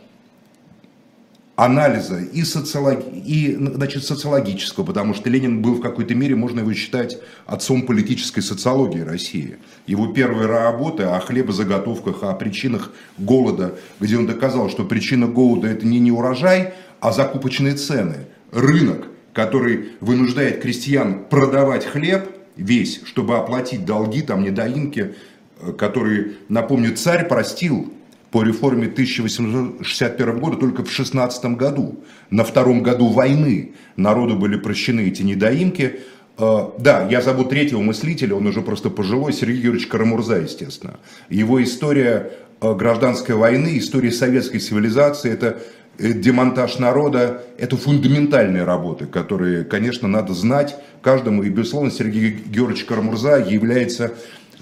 анализа 1.56 2.20
и, 2.20 2.44
социолог... 2.44 3.04
и 3.14 3.56
значит, 3.56 4.04
социологического, 4.04 4.84
потому 4.86 5.14
что 5.14 5.30
Ленин 5.30 5.62
был 5.62 5.76
в 5.76 5.82
какой-то 5.82 6.16
мере, 6.16 6.36
можно 6.36 6.62
его 6.62 6.74
считать 6.74 7.20
отцом 7.46 7.84
политической 7.84 8.42
социологии 8.42 9.02
России. 9.02 9.58
Его 9.86 10.08
первая 10.08 10.48
работа 10.48 11.16
о 11.16 11.20
хлебозаготовках, 11.20 12.24
о 12.24 12.34
причинах 12.34 12.92
голода, 13.18 13.76
где 14.00 14.18
он 14.18 14.28
доказал, 14.28 14.70
что 14.70 14.86
причина 14.86 15.28
голода 15.28 15.68
это 15.68 15.86
не 15.86 16.00
не 16.00 16.12
урожай, 16.12 16.74
а 17.00 17.12
закупочные 17.12 17.76
цены, 17.76 18.28
рынок, 18.52 19.08
который 19.34 19.90
вынуждает 20.00 20.62
крестьян 20.62 21.26
продавать 21.30 21.86
хлеб 21.86 22.30
весь, 22.56 23.02
чтобы 23.06 23.38
оплатить 23.38 23.86
долги, 23.86 24.22
там 24.22 24.44
недоимки, 24.44 25.16
э, 25.60 25.72
которые, 25.74 26.34
напомню, 26.50 26.96
царь 26.96 27.28
простил 27.28 27.92
по 28.32 28.44
реформе 28.44 28.88
1861 28.88 30.40
года 30.40 30.58
только 30.58 30.84
в 30.84 30.92
16 30.92 31.46
году. 31.58 32.04
На 32.30 32.44
втором 32.46 32.82
году 32.82 33.10
войны 33.10 33.74
народу 33.98 34.38
были 34.38 34.56
прощены 34.56 35.02
эти 35.02 35.22
недоимки. 35.22 36.00
Э, 36.38 36.70
да, 36.80 37.08
я 37.10 37.22
зову 37.22 37.44
третьего 37.44 37.82
мыслителя, 37.82 38.36
он 38.36 38.48
уже 38.48 38.62
просто 38.62 38.90
пожилой, 38.90 39.34
Сергей 39.34 39.62
Юрьевич 39.62 39.88
Карамурза, 39.88 40.38
естественно. 40.38 41.00
Его 41.30 41.62
история 41.62 42.32
э, 42.62 42.74
гражданской 42.74 43.36
войны, 43.36 43.78
история 43.78 44.12
советской 44.12 44.60
цивилизации, 44.60 45.30
это 45.30 45.58
э, 46.00 46.14
демонтаж 46.14 46.80
народа, 46.80 47.44
это 47.58 47.76
фундаментальные 47.76 48.64
работы, 48.64 49.08
которые, 49.08 49.66
конечно, 49.66 50.08
надо 50.08 50.34
знать 50.34 50.78
каждому. 51.02 51.44
И, 51.44 51.50
безусловно, 51.50 51.92
Сергей 51.92 52.32
Георгиевич 52.32 52.86
Карамурза 52.86 53.40
является 53.40 54.14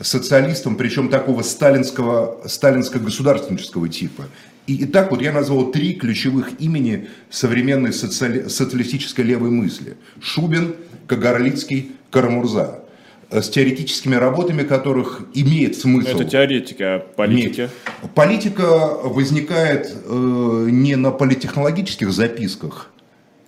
социалистом, 0.02 0.76
причем 0.76 1.10
такого 1.10 1.42
сталинского, 1.42 2.42
сталинско-государственнического 2.46 3.90
типа. 3.90 4.26
И, 4.68 4.76
и 4.76 4.86
так 4.86 5.12
вот 5.12 5.22
я 5.22 5.32
назвал 5.32 5.72
три 5.72 5.96
ключевых 5.96 6.62
имени 6.62 7.08
современной 7.30 7.92
социали, 7.92 8.48
социалистической 8.48 9.26
левой 9.26 9.50
мысли. 9.50 9.98
Шубин, 10.22 10.76
Кагарлицкий, 11.08 11.92
Карамурза 12.12 12.84
с 13.32 13.50
теоретическими 13.50 14.16
работами 14.16 14.64
которых 14.64 15.22
имеет 15.34 15.76
смысл. 15.76 16.10
Это 16.10 16.26
теоретика, 16.26 16.96
а 16.96 17.00
политики? 17.00 17.70
Политика 18.16 18.66
возникает 19.04 19.94
э, 20.06 20.68
не 20.72 20.96
на 20.96 21.12
политехнологических 21.12 22.12
записках. 22.12 22.90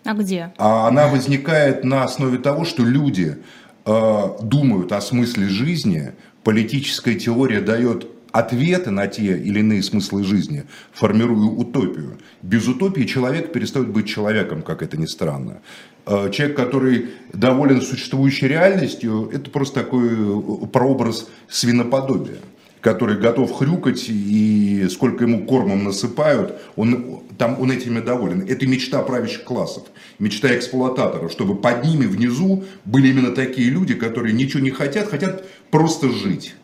А 0.03 0.13
где? 0.13 0.53
А 0.57 0.87
она 0.87 1.07
возникает 1.07 1.83
на 1.83 2.03
основе 2.03 2.37
того, 2.37 2.65
что 2.65 2.83
люди 2.83 3.37
э, 3.85 4.23
думают 4.41 4.91
о 4.91 5.01
смысле 5.01 5.47
жизни, 5.47 6.11
политическая 6.43 7.15
теория 7.15 7.61
дает 7.61 8.07
ответы 8.31 8.91
на 8.91 9.07
те 9.07 9.37
или 9.37 9.59
иные 9.59 9.83
смыслы 9.83 10.23
жизни, 10.23 10.65
формируя 10.93 11.49
утопию. 11.49 12.17
Без 12.41 12.67
утопии 12.67 13.03
человек 13.03 13.51
перестает 13.51 13.89
быть 13.89 14.07
человеком, 14.07 14.61
как 14.61 14.81
это 14.81 14.97
ни 14.97 15.05
странно. 15.05 15.61
Э, 16.05 16.29
человек, 16.31 16.55
который 16.55 17.09
доволен 17.33 17.81
существующей 17.81 18.47
реальностью, 18.47 19.29
это 19.33 19.49
просто 19.49 19.81
такой 19.81 20.09
э, 20.09 20.67
прообраз 20.67 21.27
свиноподобия 21.49 22.37
который 22.81 23.17
готов 23.17 23.53
хрюкать, 23.53 24.05
и 24.09 24.87
сколько 24.89 25.23
ему 25.23 25.45
кормом 25.45 25.83
насыпают, 25.83 26.59
он, 26.75 27.21
там, 27.37 27.59
он 27.61 27.71
этими 27.71 27.99
доволен. 27.99 28.43
Это 28.47 28.65
мечта 28.65 29.01
правящих 29.03 29.43
классов, 29.43 29.83
мечта 30.17 30.55
эксплуататоров, 30.55 31.31
чтобы 31.31 31.55
под 31.55 31.85
ними 31.85 32.07
внизу 32.07 32.63
были 32.85 33.09
именно 33.09 33.31
такие 33.31 33.69
люди, 33.69 33.93
которые 33.93 34.33
ничего 34.33 34.61
не 34.63 34.71
хотят, 34.71 35.09
хотят 35.09 35.45
просто 35.69 36.09
жить. 36.09 36.55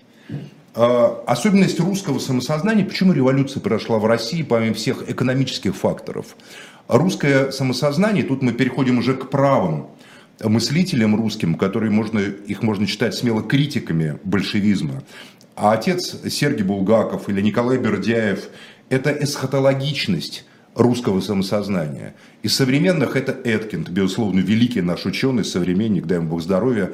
А, 0.74 1.24
особенность 1.28 1.80
русского 1.80 2.18
самосознания, 2.18 2.84
почему 2.84 3.14
революция 3.14 3.62
произошла 3.62 4.00
в 4.00 4.06
России, 4.06 4.42
помимо 4.42 4.74
всех 4.74 5.10
экономических 5.10 5.76
факторов. 5.76 6.36
Русское 6.88 7.52
самосознание, 7.52 8.24
тут 8.24 8.42
мы 8.42 8.54
переходим 8.54 8.98
уже 8.98 9.14
к 9.14 9.30
правым 9.30 9.88
мыслителям 10.44 11.16
русским, 11.16 11.56
которые 11.56 11.92
можно, 11.92 12.20
их 12.20 12.62
можно 12.62 12.86
считать 12.88 13.16
смело 13.16 13.42
критиками 13.42 14.20
большевизма. 14.24 15.04
А 15.58 15.74
отец 15.74 16.16
Сергей 16.30 16.62
Булгаков 16.62 17.30
или 17.30 17.42
Николай 17.42 17.80
Бердяев– 17.80 18.50
это 18.90 19.10
эсхатологичность 19.10 20.46
русского 20.76 21.20
самосознания. 21.20 22.14
Из 22.44 22.56
современных 22.56 23.16
это 23.16 23.32
Эткинд, 23.44 23.90
безусловно, 23.90 24.40
великий 24.40 24.82
наш 24.82 25.08
ученый, 25.08 25.44
современник, 25.44 26.06
дай 26.06 26.20
ему 26.20 26.30
Бог 26.30 26.44
здоровья. 26.44 26.94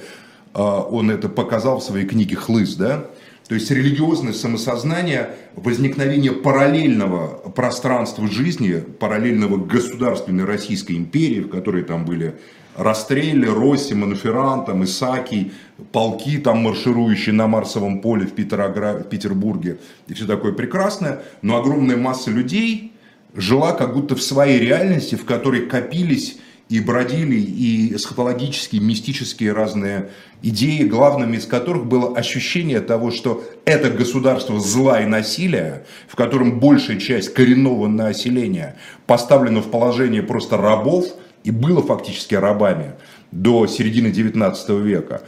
А, 0.54 0.80
он 0.80 1.12
это 1.12 1.28
показал 1.28 1.82
в 1.82 1.84
своей 1.84 2.06
книге 2.08 2.38
«Хлыст», 2.38 2.78
да? 2.78 3.08
То 3.50 3.56
есть 3.56 3.70
религиозное 3.70 4.32
самосознание, 4.32 5.32
возникновение 5.58 6.32
параллельного 6.32 7.50
пространства 7.50 8.30
жизни, 8.30 8.80
параллельного 8.80 9.58
государственной 9.58 10.46
Российской 10.46 10.94
империи, 10.94 11.42
в 11.42 11.50
которой 11.50 11.84
там 11.84 12.06
были 12.06 12.36
Расстрелли, 12.76 13.48
Росси, 13.48 13.94
Монферран, 13.94 14.66
там, 14.66 14.84
Исаки, 14.84 15.52
полки, 15.92 16.38
там, 16.38 16.60
марширующие 16.60 17.34
на 17.34 17.48
Марсовом 17.48 18.02
поле 18.02 18.26
в, 18.26 18.32
Петроград, 18.32 19.06
в 19.06 19.10
Петербурге, 19.10 19.80
и 20.08 20.14
все 20.14 20.26
такое 20.26 20.54
прекрасное, 20.54 21.24
но 21.42 21.58
огромная 21.58 21.98
масса 21.98 22.32
людей, 22.32 22.94
жила 23.36 23.74
как 23.74 23.94
будто 23.94 24.16
в 24.16 24.22
своей 24.22 24.60
реальности, 24.60 25.16
в 25.16 25.26
которой 25.26 25.68
копились 25.68 26.38
и 26.70 26.80
бродили 26.80 27.36
и 27.36 27.96
эсхатологические, 27.96 28.82
мистические 28.82 29.54
разные 29.54 30.10
идеи, 30.42 30.84
главными 30.84 31.38
из 31.38 31.46
которых 31.46 31.86
было 31.86 32.18
ощущение 32.18 32.80
того, 32.80 33.12
что 33.12 33.44
это 33.66 33.92
государство 33.92 34.60
зла 34.60 35.02
и 35.02 35.06
насилия, 35.06 35.86
в 36.08 36.16
котором 36.16 36.60
большая 36.60 36.98
часть 36.98 37.34
коренного 37.34 37.88
населения 37.88 38.76
поставлена 39.06 39.62
в 39.62 39.70
положение 39.70 40.24
просто 40.24 40.58
рабов 40.58 41.06
и 41.44 41.52
было 41.52 41.82
фактически 41.82 42.36
рабами 42.36 42.94
до 43.32 43.68
середины 43.68 44.12
19 44.12 44.70
века, 44.82 45.22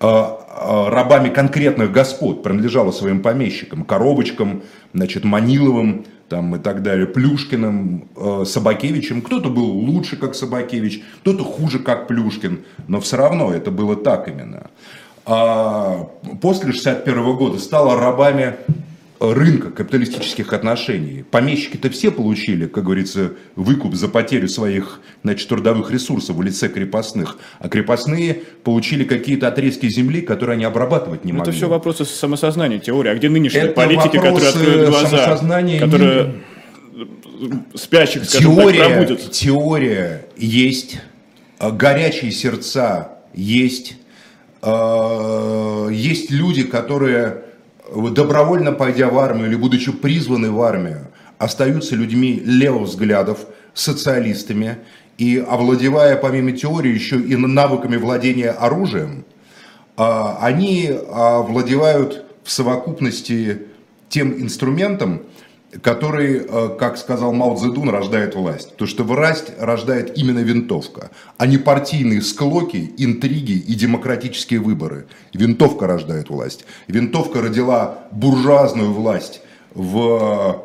а, 0.00 0.44
а, 0.48 0.90
рабами 0.90 1.28
конкретных 1.28 1.92
господ, 1.92 2.42
принадлежало 2.42 2.90
своим 2.90 3.22
помещикам, 3.22 3.84
коробочкам, 3.84 4.62
значит, 4.92 5.24
Маниловым, 5.24 6.04
там 6.28 6.56
и 6.56 6.58
так 6.58 6.82
далее, 6.82 7.06
Плюшкиным, 7.06 8.08
э, 8.16 8.44
Собакевичем. 8.46 9.20
Кто-то 9.20 9.50
был 9.50 9.66
лучше, 9.66 10.16
как 10.16 10.34
Собакевич, 10.34 11.02
кто-то 11.20 11.44
хуже, 11.44 11.78
как 11.78 12.08
Плюшкин, 12.08 12.64
но 12.88 13.00
все 13.00 13.18
равно 13.18 13.52
это 13.52 13.70
было 13.70 13.96
так 13.96 14.28
именно. 14.28 14.70
А 15.26 16.08
после 16.40 16.72
61 16.72 17.36
года 17.36 17.58
стало 17.58 18.00
рабами 18.00 18.56
рынка 19.30 19.70
капиталистических 19.70 20.52
отношений. 20.52 21.24
Помещики-то 21.30 21.90
все 21.90 22.10
получили, 22.10 22.66
как 22.66 22.84
говорится, 22.84 23.32
выкуп 23.54 23.94
за 23.94 24.08
потерю 24.08 24.48
своих 24.48 25.00
значит, 25.22 25.48
трудовых 25.48 25.90
ресурсов 25.92 26.36
в 26.36 26.42
лице 26.42 26.68
крепостных, 26.68 27.38
а 27.60 27.68
крепостные 27.68 28.42
получили 28.64 29.04
какие-то 29.04 29.48
отрезки 29.48 29.88
земли, 29.88 30.22
которые 30.22 30.54
они 30.54 30.64
обрабатывать 30.64 31.24
не 31.24 31.32
могли. 31.32 31.50
Это 31.50 31.56
все 31.56 31.68
вопросы 31.68 32.04
самосознания, 32.04 32.80
теории. 32.80 33.10
А 33.10 33.14
где 33.14 33.28
нынешние 33.28 33.64
Это 33.64 33.74
политики, 33.74 34.16
которые 34.16 34.48
откроют 34.48 34.90
глаза, 34.90 35.38
которые 35.78 36.34
спящих, 37.74 38.24
скажем 38.24 38.54
теория, 38.54 38.78
так, 38.78 38.88
пробудят? 38.88 39.30
Теория 39.30 40.26
есть, 40.36 41.00
а 41.58 41.70
горячие 41.70 42.30
сердца 42.32 43.18
есть, 43.34 43.96
а, 44.60 45.88
есть 45.88 46.30
люди, 46.30 46.64
которые 46.64 47.42
добровольно 48.10 48.72
пойдя 48.72 49.08
в 49.08 49.18
армию 49.18 49.48
или 49.48 49.56
будучи 49.56 49.92
призваны 49.92 50.50
в 50.50 50.60
армию, 50.62 51.08
остаются 51.38 51.96
людьми 51.96 52.42
левых 52.44 52.88
взглядов, 52.88 53.46
социалистами, 53.74 54.78
и 55.18 55.38
овладевая 55.38 56.16
помимо 56.16 56.52
теории 56.52 56.92
еще 56.92 57.20
и 57.20 57.36
навыками 57.36 57.96
владения 57.96 58.50
оружием, 58.50 59.24
а, 59.96 60.38
они 60.40 60.90
владевают 60.90 62.24
в 62.44 62.50
совокупности 62.50 63.62
тем 64.08 64.32
инструментом, 64.40 65.22
который, 65.80 66.44
э, 66.46 66.76
как 66.78 66.98
сказал 66.98 67.32
Мао 67.32 67.56
Цзэдун, 67.56 67.88
рождает 67.88 68.34
власть. 68.34 68.76
То, 68.76 68.86
что 68.86 69.04
власть 69.04 69.52
рождает 69.58 70.18
именно 70.18 70.40
винтовка, 70.40 71.10
а 71.38 71.46
не 71.46 71.56
партийные 71.56 72.20
склоки, 72.20 72.92
интриги 72.98 73.52
и 73.52 73.74
демократические 73.74 74.60
выборы. 74.60 75.06
Винтовка 75.32 75.86
рождает 75.86 76.28
власть. 76.28 76.66
Винтовка 76.88 77.40
родила 77.40 77.98
буржуазную 78.12 78.92
власть 78.92 79.40
в 79.74 80.62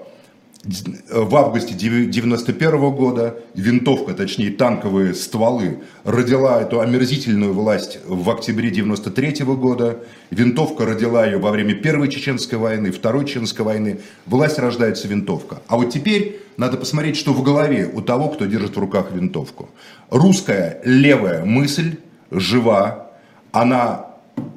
в 0.64 1.36
августе 1.36 1.74
91 1.74 2.92
года 2.92 3.38
винтовка, 3.54 4.14
точнее 4.14 4.52
танковые 4.52 5.14
стволы, 5.14 5.80
родила 6.04 6.62
эту 6.62 6.82
омерзительную 6.82 7.54
власть 7.54 8.00
в 8.06 8.30
октябре 8.30 8.70
93 8.70 9.46
года. 9.46 10.00
Винтовка 10.32 10.86
родила 10.86 11.26
ее 11.26 11.38
во 11.38 11.52
время 11.52 11.76
Первой 11.76 12.10
Чеченской 12.10 12.58
войны, 12.58 12.92
Второй 12.92 13.26
Чеченской 13.26 13.66
войны. 13.66 14.00
Власть 14.26 14.60
рождается 14.60 15.08
винтовка. 15.08 15.62
А 15.68 15.78
вот 15.78 15.92
теперь 15.92 16.42
надо 16.58 16.78
посмотреть, 16.78 17.18
что 17.18 17.34
в 17.34 17.44
голове 17.44 17.90
у 17.94 18.02
того, 18.02 18.30
кто 18.30 18.46
держит 18.46 18.76
в 18.76 18.80
руках 18.80 19.12
винтовку. 19.12 19.70
Русская 20.10 20.82
левая 20.84 21.46
мысль 21.46 21.98
жива, 22.32 23.12
она 23.52 24.08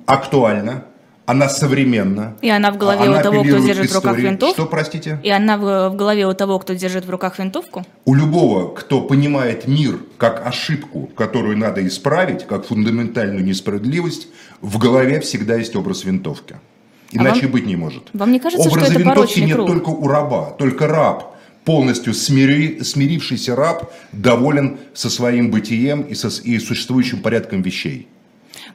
актуальна, 0.06 0.84
она 1.30 1.48
современна. 1.48 2.36
И 2.42 2.50
она 2.50 2.72
в 2.72 2.76
голове 2.76 3.04
она 3.04 3.20
у 3.20 3.22
того, 3.22 3.42
кто 3.44 3.58
держит 3.58 3.90
в 3.90 3.94
руках 3.94 4.18
винтовку. 4.18 4.54
Что, 4.54 4.66
простите? 4.66 5.20
И 5.22 5.30
она 5.30 5.56
в, 5.56 5.90
в 5.90 5.96
голове 5.96 6.26
у 6.26 6.34
того, 6.34 6.58
кто 6.58 6.74
держит 6.74 7.04
в 7.06 7.10
руках 7.10 7.38
винтовку. 7.38 7.84
У 8.04 8.14
любого, 8.14 8.74
кто 8.74 9.00
понимает 9.00 9.68
мир 9.68 9.98
как 10.18 10.44
ошибку, 10.46 11.08
которую 11.16 11.56
надо 11.56 11.86
исправить, 11.86 12.46
как 12.46 12.66
фундаментальную 12.66 13.44
несправедливость, 13.44 14.28
в 14.60 14.78
голове 14.78 15.20
всегда 15.20 15.54
есть 15.54 15.76
образ 15.76 16.04
винтовки. 16.04 16.54
А 16.54 17.16
Иначе 17.16 17.40
а 17.40 17.42
вам, 17.44 17.52
быть 17.52 17.66
не 17.66 17.76
может. 17.76 18.02
Вам 18.12 18.32
не 18.32 18.40
кажется, 18.40 18.68
Образа 18.68 18.86
что 18.86 18.94
это 18.94 19.02
винтовки 19.02 19.40
нет 19.40 19.56
круг? 19.56 19.68
только 19.68 19.88
у 19.90 20.08
раба. 20.08 20.50
Только 20.58 20.88
раб, 20.88 21.36
полностью 21.64 22.12
смири, 22.12 22.80
смирившийся 22.82 23.54
раб, 23.54 23.92
доволен 24.12 24.78
со 24.94 25.08
своим 25.08 25.50
бытием 25.50 26.02
и, 26.02 26.14
со, 26.14 26.28
и 26.42 26.58
существующим 26.58 27.20
порядком 27.20 27.62
вещей. 27.62 28.08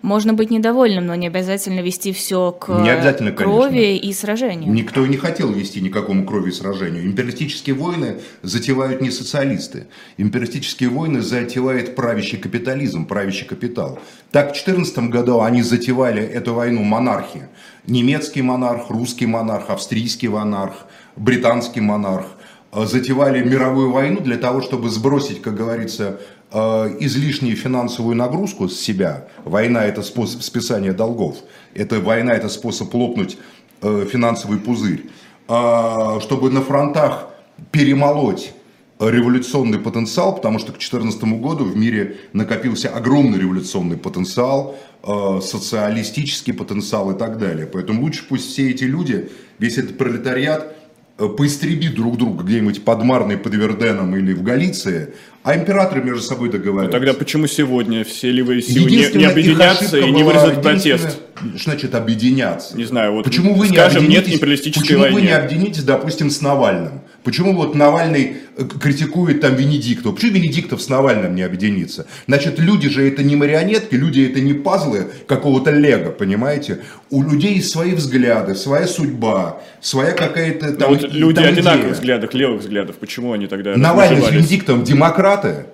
Можно 0.02 0.34
быть 0.34 0.52
недовольным, 0.52 1.06
но 1.06 1.16
не 1.16 1.28
обязательно 1.28 1.82
вести 1.82 2.14
все 2.14 2.52
к 2.52 2.70
не 2.82 2.90
обязательно, 2.90 3.32
крови 3.32 4.00
конечно. 4.00 4.08
и 4.08 4.14
сражению. 4.14 4.74
Никто 4.74 5.06
не 5.06 5.18
хотел 5.18 5.52
вести 5.52 5.82
никакому 5.82 6.26
крови 6.26 6.50
и 6.50 6.54
сражению. 6.54 7.06
Империалистические 7.06 7.76
войны 7.76 8.20
затевают 8.42 9.02
не 9.02 9.12
социалисты. 9.12 9.88
Империалистические 10.18 10.90
войны 10.90 11.22
затевает 11.22 11.96
правящий 11.96 12.38
капитализм, 12.38 13.06
правящий 13.06 13.46
капитал. 13.46 14.00
Так 14.32 14.54
в 14.54 14.56
14 14.56 14.98
году 15.10 15.42
они 15.42 15.62
затевали 15.62 16.24
эту 16.24 16.54
войну 16.54 16.84
монархи. 16.84 17.48
Немецкий 17.88 18.42
монарх, 18.42 18.90
русский 18.90 19.26
монарх, 19.26 19.70
австрийский 19.70 20.28
монарх, 20.28 20.86
британский 21.16 21.82
монарх 21.82 22.28
затевали 22.74 23.42
мировую 23.42 23.92
войну 23.92 24.20
для 24.20 24.38
того, 24.38 24.62
чтобы 24.62 24.90
сбросить, 24.90 25.42
как 25.42 25.56
говорится, 25.56 26.20
Э, 26.35 26.35
излишнюю 26.52 27.56
финансовую 27.58 28.16
нагрузку 28.16 28.70
с 28.70 28.80
себя. 28.80 29.28
Война– 29.44 29.84
это 29.86 30.02
способ 30.04 30.42
списания 30.42 30.94
долгов. 30.94 31.38
Это 31.74 32.00
война– 32.00 32.34
это 32.36 32.50
способ 32.50 32.94
лопнуть 32.94 33.38
э, 33.82 34.06
финансовый 34.10 34.60
пузырь. 34.60 35.10
А, 35.48 36.20
чтобы 36.22 36.50
на 36.50 36.62
фронтах 36.62 37.28
перемолоть 37.72 38.54
революционный 39.00 39.80
потенциал, 39.80 40.36
потому 40.36 40.58
что 40.58 40.68
к 40.68 40.78
2014 40.78 41.24
году 41.42 41.66
в 41.66 41.76
мире 41.76 42.18
накопился 42.34 42.90
огромный 42.90 43.40
революционный 43.40 43.98
потенциал, 43.98 44.76
э, 45.04 45.40
социалистический 45.42 46.54
потенциал 46.54 47.12
и 47.12 47.18
так 47.18 47.38
далее. 47.38 47.68
Поэтому 47.68 48.02
лучше 48.02 48.26
пусть 48.28 48.50
все 48.52 48.72
эти 48.72 48.86
люди, 48.86 49.30
весь 49.60 49.78
этот 49.78 49.98
пролетариат 49.98 50.76
поистребит 51.18 51.96
друг 51.96 52.18
друга 52.18 52.44
где-нибудь 52.44 52.84
под 52.84 53.04
Марной, 53.04 53.38
под 53.38 53.54
Верденом 53.54 54.16
или 54.16 54.34
в 54.34 54.44
Галиции, 54.44 55.14
а 55.44 55.56
императоры 55.56 56.04
между 56.04 56.22
собой 56.22 56.50
договариваются. 56.50 56.98
Но 56.98 57.06
тогда 57.06 57.14
почему 57.18 57.48
сегодня 57.48 58.04
все 58.04 58.32
левые 58.32 58.62
силы 58.62 58.90
не, 58.90 59.18
не 59.18 59.26
объединятся 59.26 59.98
и 59.98 60.12
не 60.12 60.24
выразят 60.24 60.62
протест? 60.62 61.20
Что 61.56 61.64
значит 61.64 61.96
объединяться? 61.96 62.76
Не 62.76 62.86
знаю, 62.86 63.14
вот 63.14 63.26
почему 63.26 63.56
вы 63.56 63.68
скажем 63.68 64.04
не 64.04 64.16
нет 64.16 64.28
империалистической 64.28 64.98
почему 64.98 65.02
войне? 65.02 65.16
вы 65.16 65.22
не 65.22 65.32
объединитесь, 65.32 65.84
допустим, 65.84 66.30
с 66.30 66.42
Навальным? 66.42 67.02
Почему 67.26 67.54
вот 67.54 67.74
Навальный 67.74 68.38
э, 68.56 68.64
критикует 68.80 69.42
там 69.42 69.56
Венедиктов? 69.56 70.14
Почему 70.14 70.34
Венедиктов 70.34 70.80
с 70.80 70.90
Навальным 70.90 71.34
не 71.34 71.42
объединится? 71.42 72.06
Значит, 72.28 72.60
люди 72.60 72.88
же 72.88 73.06
это 73.06 73.24
не 73.24 73.36
марионетки, 73.36 73.96
люди 73.96 74.22
это 74.22 74.40
не 74.40 74.54
пазлы 74.54 75.08
какого-то 75.28 75.72
лего, 75.72 76.12
понимаете? 76.12 76.82
У 77.10 77.24
людей 77.24 77.62
свои 77.64 77.96
взгляды, 77.96 78.54
своя 78.54 78.86
судьба, 78.86 79.60
своя 79.82 80.12
какая-то 80.12 80.74
там... 80.74 80.90
Вот 80.90 81.12
люди 81.12 81.36
там 81.42 81.46
одинаковых 81.46 81.94
взглядов, 81.94 82.34
левых 82.36 82.62
взглядов, 82.62 82.98
почему 82.98 83.34
они 83.34 83.48
тогда 83.48 83.76
Навальный 83.76 84.22
с 84.22 84.30
Венедиктовым 84.30 84.84
демократ, 84.84 85.42
демократы. 85.42 85.66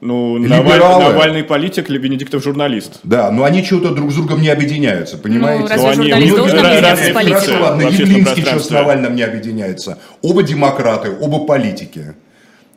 Ну, 0.00 0.38
Наваль, 0.38 0.78
Навальный 0.78 1.42
политик 1.42 1.88
или 1.88 1.98
Венедиктов 1.98 2.42
журналист. 2.42 3.00
Да, 3.02 3.30
но 3.30 3.44
они 3.44 3.64
чего-то 3.64 3.94
друг 3.94 4.12
с 4.12 4.14
другом 4.14 4.42
не 4.42 4.48
объединяются, 4.48 5.16
понимаете? 5.16 5.62
Ну, 5.62 5.68
разве 5.68 5.86
ну, 5.86 5.94
журналист 5.94 6.28
они, 6.28 6.36
должен 6.36 6.58
объединяться 6.58 7.04
с 7.04 7.12
политиком? 7.12 7.40
Хорошо, 7.40 7.62
ладно, 7.62 7.82
Явлинский 7.82 8.42
что 8.42 8.58
с 8.60 8.70
Навальным 8.70 9.14
не 9.16 9.22
объединяется. 9.22 9.98
Оба 10.20 10.42
демократы, 10.42 11.12
оба 11.18 11.46
политики. 11.46 12.14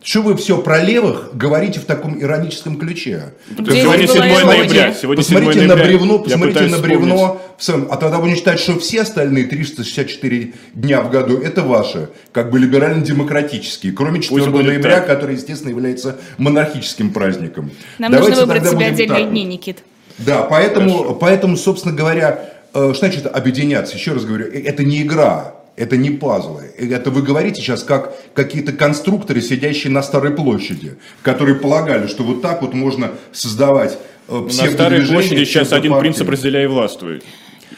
Что 0.02 0.22
вы 0.22 0.38
все 0.38 0.58
про 0.62 0.82
левых 0.82 1.32
говорите 1.34 1.82
в 1.82 1.86
таком 1.86 2.22
ироническом 2.22 2.78
ключе? 2.78 3.34
Сегодня 3.58 4.08
7 4.08 4.46
ноября. 4.46 4.94
Сегодня 4.94 5.22
посмотрите 5.22 5.60
7 5.60 5.68
ноября. 5.68 5.76
на 5.76 5.84
бревно, 5.84 6.20
посмотрите 6.20 6.66
на 6.68 6.78
бревно. 6.78 7.42
А 7.90 7.98
тогда 7.98 8.20
будем 8.20 8.36
считать, 8.38 8.60
что 8.60 8.80
все 8.80 9.02
остальные 9.02 9.46
364 9.46 10.54
дня 10.74 11.02
в 11.02 11.12
году 11.12 11.38
это 11.38 11.64
ваши, 11.64 12.10
как 12.32 12.50
бы 12.50 12.60
либерально-демократические, 12.60 13.92
кроме 13.92 14.22
4 14.22 14.50
ноября, 14.50 14.96
так. 14.96 15.08
который, 15.08 15.36
естественно, 15.36 15.72
является 15.72 16.18
монархическим 16.38 17.12
праздником. 17.12 17.72
Нам 17.98 18.12
Давайте 18.12 18.38
нужно 18.38 18.46
выбрать 18.46 18.72
себе 18.72 18.86
отдельные 18.86 19.26
дни, 19.26 19.44
Никит. 19.44 19.80
Да, 20.18 20.44
поэтому, 20.44 21.16
поэтому, 21.16 21.58
собственно 21.58 21.94
говоря, 21.94 22.40
э, 22.74 22.94
что 22.94 23.06
значит 23.06 23.26
объединяться? 23.26 23.96
Еще 23.96 24.14
раз 24.14 24.24
говорю, 24.24 24.46
э, 24.46 24.62
это 24.62 24.84
не 24.84 25.02
игра 25.02 25.59
это 25.80 25.96
не 25.96 26.10
пазлы. 26.10 26.72
Это 26.78 27.10
вы 27.10 27.22
говорите 27.22 27.62
сейчас 27.62 27.84
как 27.84 28.14
какие-то 28.34 28.74
конструкторы, 28.74 29.42
сидящие 29.42 29.92
на 29.92 30.04
Старой 30.04 30.32
площади, 30.32 30.98
которые 31.24 31.56
полагали, 31.56 32.08
что 32.08 32.24
вот 32.24 32.42
так 32.42 32.62
вот 32.62 32.74
можно 32.74 33.12
создавать 33.32 33.98
э, 34.28 34.40
На 34.40 34.50
Старой 34.50 35.08
площади 35.08 35.46
сейчас 35.46 35.72
один 35.72 35.98
принцип 35.98 36.30
«разделяй 36.30 36.66
и 36.66 36.68
властвуй». 36.68 37.22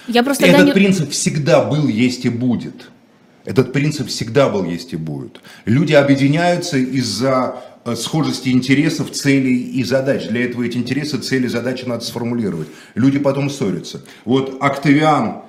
Я 0.07 0.23
просто 0.23 0.47
Этот 0.47 0.65
не... 0.65 0.71
принцип 0.71 1.11
всегда 1.11 1.63
был, 1.63 1.87
есть 1.87 2.25
и 2.25 2.29
будет. 2.29 2.89
Этот 3.45 3.71
принцип 3.71 4.07
всегда 4.07 4.49
был, 4.49 4.65
есть 4.65 4.93
и 4.93 4.97
будет. 4.97 5.39
Люди 5.65 5.93
объединяются 5.93 6.77
из-за 6.77 7.61
э, 7.85 7.95
схожести 7.95 8.49
интересов, 8.49 9.11
целей 9.11 9.57
и 9.57 9.83
задач. 9.83 10.27
Для 10.27 10.45
этого 10.45 10.63
эти 10.63 10.77
интересы, 10.77 11.19
цели, 11.19 11.45
задачи 11.45 11.85
надо 11.85 12.03
сформулировать. 12.03 12.67
Люди 12.95 13.19
потом 13.19 13.51
ссорятся. 13.51 14.01
Вот 14.25 14.57
Октавиан 14.59 15.43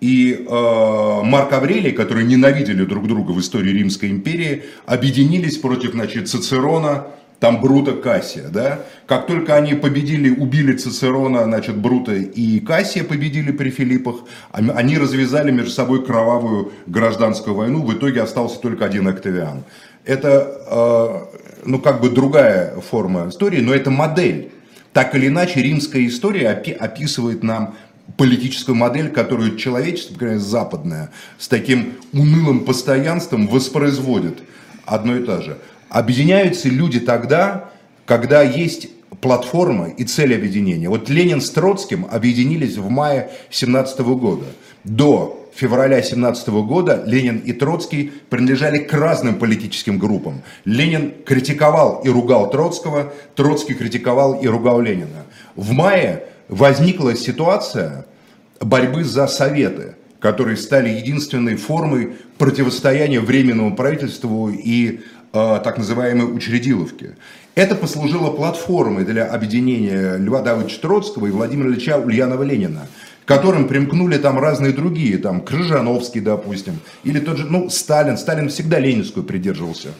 и 0.00 0.46
э, 0.48 1.20
Марк 1.22 1.52
Аврелий, 1.52 1.92
которые 1.92 2.26
ненавидели 2.26 2.84
друг 2.84 3.06
друга 3.06 3.32
в 3.32 3.40
истории 3.40 3.70
Римской 3.70 4.10
империи, 4.10 4.64
объединились 4.86 5.58
против 5.58 5.92
значит, 5.92 6.28
Цицерона, 6.28 7.06
там 7.38 7.60
Брута 7.60 7.92
Кассия, 7.92 8.48
да? 8.48 8.80
Как 9.06 9.26
только 9.26 9.56
они 9.56 9.74
победили, 9.74 10.30
убили 10.30 10.76
Цицерона, 10.76 11.44
значит, 11.44 11.76
Брута 11.76 12.12
и 12.12 12.60
Кассия 12.60 13.02
победили 13.02 13.50
при 13.50 13.70
Филиппах, 13.70 14.16
они 14.52 14.98
развязали 14.98 15.50
между 15.50 15.70
собой 15.70 16.04
кровавую 16.04 16.72
гражданскую 16.86 17.56
войну, 17.56 17.82
в 17.82 17.92
итоге 17.94 18.22
остался 18.22 18.60
только 18.60 18.84
один 18.84 19.08
Октавиан. 19.08 19.64
Это, 20.04 20.60
э, 20.70 21.64
ну, 21.64 21.78
как 21.78 22.00
бы 22.00 22.10
другая 22.10 22.74
форма 22.80 23.28
истории, 23.28 23.60
но 23.60 23.74
это 23.74 23.90
модель. 23.90 24.52
Так 24.92 25.14
или 25.14 25.28
иначе, 25.28 25.62
римская 25.62 26.06
история 26.06 26.48
описывает 26.48 27.42
нам 27.42 27.74
политическую 28.16 28.76
модель, 28.76 29.10
которую 29.10 29.56
человечество, 29.56 30.12
например, 30.14 30.38
западное, 30.38 31.10
с 31.38 31.48
таким 31.48 31.94
унылым 32.12 32.64
постоянством 32.64 33.46
воспроизводит 33.48 34.42
одно 34.84 35.16
и 35.16 35.24
то 35.24 35.42
же. 35.42 35.58
Объединяются 35.88 36.68
люди 36.68 37.00
тогда, 37.00 37.70
когда 38.06 38.42
есть 38.42 38.88
платформа 39.20 39.88
и 39.88 40.04
цель 40.04 40.34
объединения. 40.34 40.88
Вот 40.88 41.08
Ленин 41.08 41.40
с 41.40 41.50
Троцким 41.50 42.06
объединились 42.10 42.76
в 42.76 42.88
мае 42.88 43.30
17 43.50 44.00
года. 44.00 44.46
До 44.84 45.48
февраля 45.54 46.00
17 46.00 46.48
года 46.48 47.02
Ленин 47.06 47.38
и 47.38 47.52
Троцкий 47.52 48.12
принадлежали 48.30 48.78
к 48.78 48.92
разным 48.92 49.34
политическим 49.38 49.98
группам. 49.98 50.42
Ленин 50.64 51.12
критиковал 51.24 52.00
и 52.04 52.08
ругал 52.08 52.50
Троцкого, 52.50 53.12
Троцкий 53.34 53.74
критиковал 53.74 54.40
и 54.40 54.46
ругал 54.46 54.80
Ленина. 54.80 55.26
В 55.56 55.72
мае 55.72 56.24
возникла 56.50 57.16
ситуация 57.16 58.06
борьбы 58.60 59.04
за 59.04 59.26
советы, 59.26 59.96
которые 60.18 60.56
стали 60.56 60.90
единственной 60.90 61.56
формой 61.56 62.16
противостояния 62.36 63.20
Временному 63.20 63.74
правительству 63.74 64.50
и 64.50 65.00
Э, 65.32 65.60
так 65.62 65.78
называемой 65.78 66.24
учредиловки. 66.36 67.14
Это 67.54 67.76
послужило 67.76 68.32
платформой 68.32 69.04
для 69.04 69.26
объединения 69.26 70.16
Льва 70.16 70.42
Давыдовича 70.42 70.80
Троцкого 70.80 71.26
и 71.26 71.30
Владимира 71.30 71.68
Ильича 71.68 71.98
Ульянова-Ленина, 71.98 72.88
которым 73.26 73.68
примкнули 73.68 74.18
там 74.18 74.40
разные 74.40 74.72
другие, 74.72 75.18
там 75.18 75.40
Крыжановский, 75.42 76.20
допустим, 76.20 76.80
или 77.04 77.20
тот 77.20 77.38
же, 77.38 77.46
ну, 77.46 77.70
Сталин. 77.70 78.18
Сталин 78.18 78.48
всегда 78.48 78.80
ленинскую 78.80 79.22
придерживался 79.22 79.90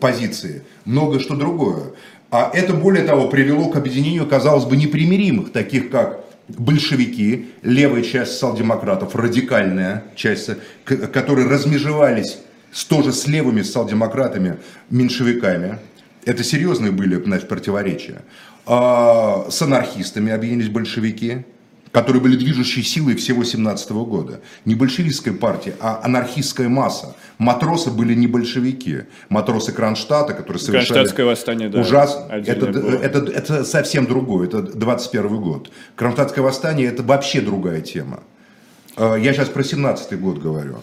позиции, 0.00 0.64
много 0.84 1.20
что 1.20 1.36
другое. 1.36 1.92
А 2.32 2.50
это, 2.54 2.72
более 2.72 3.04
того, 3.04 3.28
привело 3.28 3.68
к 3.68 3.76
объединению, 3.76 4.26
казалось 4.26 4.64
бы, 4.64 4.74
непримиримых, 4.74 5.52
таких 5.52 5.90
как 5.90 6.24
большевики, 6.48 7.50
левая 7.60 8.00
часть 8.00 8.32
социал-демократов, 8.32 9.14
радикальная 9.14 10.04
часть, 10.16 10.48
которые 10.84 11.46
размежевались 11.46 12.38
тоже 12.88 13.12
с 13.12 13.26
левыми 13.26 13.60
социал-демократами, 13.60 14.56
меньшевиками. 14.88 15.78
Это 16.24 16.42
серьезные 16.42 16.90
были 16.90 17.22
значит, 17.22 17.48
противоречия. 17.48 18.22
А 18.64 19.48
с 19.50 19.60
анархистами 19.60 20.32
объединились 20.32 20.70
большевики, 20.70 21.44
которые 21.92 22.22
были 22.22 22.36
движущей 22.36 22.82
силой 22.82 23.16
всего 23.16 23.44
17 23.44 23.90
года. 23.90 24.40
Не 24.64 24.74
большевистская 24.74 25.34
партия, 25.34 25.76
а 25.78 26.00
анархистская 26.02 26.68
масса. 26.68 27.14
Матросы 27.36 27.90
были 27.90 28.14
не 28.14 28.26
большевики. 28.26 29.02
Матросы 29.28 29.72
Кронштадта, 29.72 30.32
которые 30.32 30.60
совершали... 30.60 30.86
Кронштадтское 30.86 31.26
восстание, 31.26 31.68
да. 31.68 31.80
Ужас. 31.80 32.18
Это, 32.30 32.66
это, 32.66 32.78
это, 32.78 33.18
это 33.32 33.64
совсем 33.64 34.06
другое. 34.06 34.48
Это 34.48 34.62
21 34.62 35.40
год. 35.42 35.70
Кронштадтское 35.94 36.42
восстание 36.42 36.88
это 36.88 37.02
вообще 37.02 37.42
другая 37.42 37.82
тема. 37.82 38.22
А, 38.96 39.16
я 39.16 39.34
сейчас 39.34 39.50
про 39.50 39.62
17 39.62 40.18
год 40.18 40.38
говорю. 40.38 40.78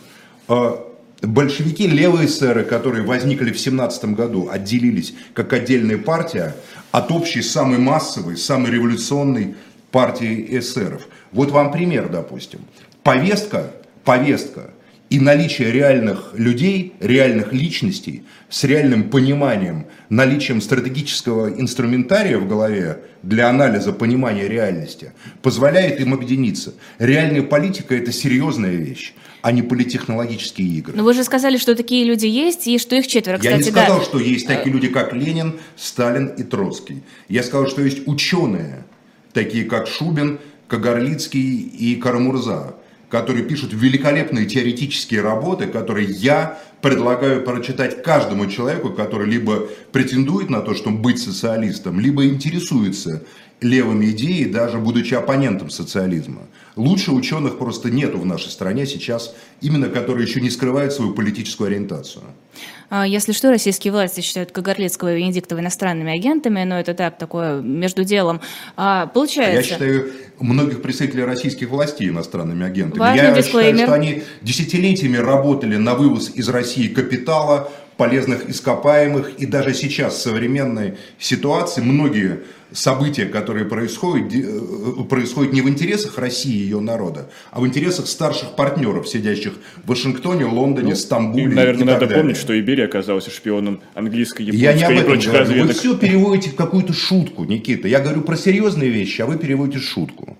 А, 0.48 0.86
большевики, 1.22 1.88
левые 1.88 2.28
эсеры, 2.28 2.63
которые 2.63 3.04
возникли 3.04 3.52
в 3.52 3.60
17 3.60 4.06
году, 4.13 4.50
отделились 4.52 5.15
как 5.34 5.54
отдельная 5.54 5.98
партия 5.98 6.56
от 6.91 7.12
общей 7.12 7.41
самой 7.41 7.80
массовой, 7.80 8.38
самой 8.38 8.72
революционной 8.72 9.56
партии 9.91 10.58
эсеров. 10.58 11.08
Вот 11.32 11.52
вам 11.52 11.71
пример, 11.71 12.10
допустим. 12.10 12.62
Повестка, 13.04 13.71
повестка 14.04 14.71
и 15.10 15.19
наличие 15.19 15.71
реальных 15.71 16.34
людей, 16.36 16.93
реальных 16.99 17.52
личностей 17.52 18.23
с 18.49 18.63
реальным 18.63 19.10
пониманием, 19.10 19.86
наличием 20.10 20.62
стратегического 20.62 21.49
инструментария 21.49 22.38
в 22.38 22.47
голове 22.47 22.99
для 23.23 23.49
анализа 23.49 23.91
понимания 23.91 24.47
реальности 24.47 25.13
позволяет 25.41 25.99
им 25.99 26.13
объединиться. 26.13 26.73
Реальная 26.99 27.41
политика– 27.41 27.95
это 27.95 28.12
серьезная 28.12 28.75
вещь 28.75 29.13
а 29.41 29.52
не 29.52 29.62
политехнологические 29.62 30.67
игры. 30.67 30.97
Но 30.97 31.04
вы 31.04 31.13
же 31.13 31.23
сказали, 31.23 31.58
что 31.58 31.75
такие 31.75 32.04
люди 32.04 32.25
есть, 32.25 32.67
и 32.67 32.78
что 32.78 32.95
их 32.95 33.08
четверо, 33.08 33.38
кстати, 33.38 33.52
Я 33.54 33.58
не 33.58 33.63
сказал, 33.63 33.99
да. 33.99 34.04
что 34.04 34.19
есть 34.19 34.47
такие 34.47 34.73
люди, 34.73 34.89
как 34.89 35.13
Ленин, 35.13 35.60
Сталин 35.78 36.28
и 36.28 36.43
Троцкий. 36.43 37.04
Я 37.30 37.43
сказал, 37.43 37.67
что 37.67 37.82
есть 37.82 38.08
ученые, 38.08 38.84
такие 39.34 39.65
как 39.65 39.88
Шубин, 39.88 40.39
Кагарлицкий 40.68 41.62
и 41.62 41.96
Карамурза, 41.96 42.76
которые 43.10 43.44
пишут 43.44 43.74
великолепные 43.74 44.46
теоретические 44.46 45.22
работы, 45.22 45.65
которые 45.65 46.08
я 46.10 46.60
предлагаю 46.82 47.44
прочитать 47.44 48.04
каждому 48.04 48.46
человеку, 48.48 48.92
который 48.92 49.28
либо 49.28 49.68
претендует 49.92 50.50
на 50.50 50.62
то, 50.62 50.76
чтобы 50.76 51.00
быть 51.00 51.20
социалистом, 51.20 52.00
либо 52.00 52.26
интересуется 52.26 53.24
левыми 53.62 54.12
идеей, 54.12 54.46
даже 54.46 54.78
будучи 54.78 55.13
оппонентом 55.13 55.70
социализма. 55.70 56.44
Лучше 56.76 57.12
ученых 57.12 57.58
просто 57.58 57.89
нету 57.89 58.18
в 58.20 58.26
нашей 58.26 58.50
стране 58.52 58.86
сейчас, 58.86 59.36
именно 59.60 59.89
которые 59.89 60.26
еще 60.26 60.39
не 60.39 60.50
скрывают 60.50 60.94
свою 60.94 61.13
политическую 61.13 61.68
ориентацию. 61.68 62.24
А, 62.89 63.06
если 63.06 63.34
что, 63.34 63.49
российские 63.49 63.93
власти 63.93 64.21
считают 64.21 64.52
Кагарлицкого 64.52 65.13
и 65.13 65.17
Венедиктова 65.17 65.60
иностранными 65.60 66.12
агентами, 66.12 66.63
но 66.63 66.80
это 66.80 66.93
так, 66.93 67.17
такое 67.17 67.62
между 67.62 68.04
делом. 68.04 68.41
А, 68.75 69.08
получается... 69.08 69.56
Я 69.56 69.63
считаю 69.63 70.12
многих 70.39 70.82
представителей 70.82 71.23
российских 71.23 71.69
властей 71.69 72.10
иностранными 72.10 72.65
агентами. 72.65 72.99
Важный 72.99 73.23
Я 73.23 73.32
дисклеймер. 73.34 73.80
считаю, 73.80 73.88
что 73.88 73.93
они 73.93 74.23
десятилетиями 74.41 75.17
работали 75.17 75.75
на 75.75 75.95
вывоз 75.95 76.32
из 76.34 76.49
России 76.49 76.88
капитала, 76.88 77.71
полезных 77.97 78.49
ископаемых, 78.49 79.34
и 79.38 79.45
даже 79.45 79.73
сейчас 79.73 80.15
в 80.15 80.21
современной 80.21 80.97
ситуации 81.19 81.82
многие 81.82 82.39
события, 82.72 83.26
которые 83.26 83.66
происходят, 83.66 84.34
э, 84.34 85.04
происходят 85.10 85.54
не 85.54 85.62
в 85.62 85.70
интересах 85.70 86.18
России 86.18 86.54
и 86.54 86.64
ее 86.64 86.80
народа, 86.80 87.30
а 87.52 87.60
в 87.60 87.68
интересах 87.68 88.08
старших 88.08 88.56
партнеров, 88.56 89.08
сидящих 89.08 89.54
в 89.84 89.88
Вашингтоне, 89.88 90.46
Лондоне, 90.46 90.90
ну, 90.90 90.96
Стамбуле. 90.96 91.44
И, 91.46 91.48
наверное, 91.48 91.82
и 91.82 91.86
надо 91.86 92.00
далее. 92.02 92.18
помнить, 92.18 92.38
что 92.38 92.60
Иберия 92.60 92.86
оказался 92.86 93.32
шпионом 93.32 93.82
английской, 93.94 94.44
японской 94.44 94.64
Я 94.64 94.74
не 94.74 94.84
об 94.84 94.92
этом 94.92 95.34
разведок. 95.34 95.68
Вы 95.68 95.74
все 95.74 95.98
переводите 95.98 96.52
в 96.52 96.56
какую-то 96.56 96.94
шутку, 96.94 97.44
Никита. 97.44 97.88
Я 97.88 98.00
говорю 98.00 98.22
про 98.22 98.36
серьезные 98.36 98.90
вещи, 98.90 99.22
а 99.22 99.26
вы 99.26 99.38
переводите 99.38 99.80
шутку. 99.80 100.38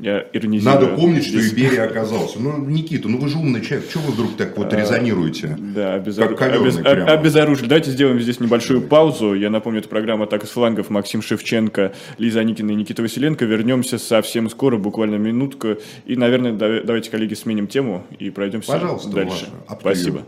Я 0.00 0.26
иронизирую. 0.32 0.74
Надо 0.74 0.96
помнить, 0.96 1.26
что 1.26 1.38
Иберия 1.38 1.84
оказался. 1.90 2.38
Ну, 2.40 2.56
Никита, 2.66 3.08
ну 3.08 3.18
вы 3.18 3.28
же 3.28 3.36
умный 3.36 3.60
человек, 3.60 3.88
чего 3.90 4.04
вы 4.04 4.12
вдруг 4.12 4.36
так 4.36 4.56
вот 4.56 4.72
а, 4.72 4.76
резонируете? 4.76 5.56
Да, 5.58 5.94
обезору... 5.94 6.36
Обез... 6.36 6.78
обезоружили. 6.78 7.68
Давайте 7.68 7.90
сделаем 7.90 8.18
здесь 8.20 8.40
небольшую 8.40 8.82
паузу. 8.82 9.34
Я 9.34 9.50
напомню, 9.50 9.80
это 9.80 9.88
программа 9.88 10.26
«Так 10.26 10.44
из 10.44 10.50
флангов». 10.50 10.88
Максим 10.90 11.20
Шевченко, 11.20 11.92
Лиза 12.18 12.40
Аникина 12.40 12.70
и 12.70 12.74
Никита 12.74 13.02
Василенко. 13.02 13.44
Вернемся 13.44 13.98
совсем 13.98 14.48
скоро, 14.48 14.78
буквально 14.78 15.16
минутку. 15.16 15.76
И, 16.06 16.16
наверное, 16.16 16.52
давайте, 16.52 17.10
коллеги, 17.10 17.34
сменим 17.34 17.66
тему 17.66 18.04
и 18.18 18.30
пройдемся 18.30 18.72
Пожалуйста, 18.72 19.10
дальше. 19.10 19.46
Спасибо. 19.80 20.24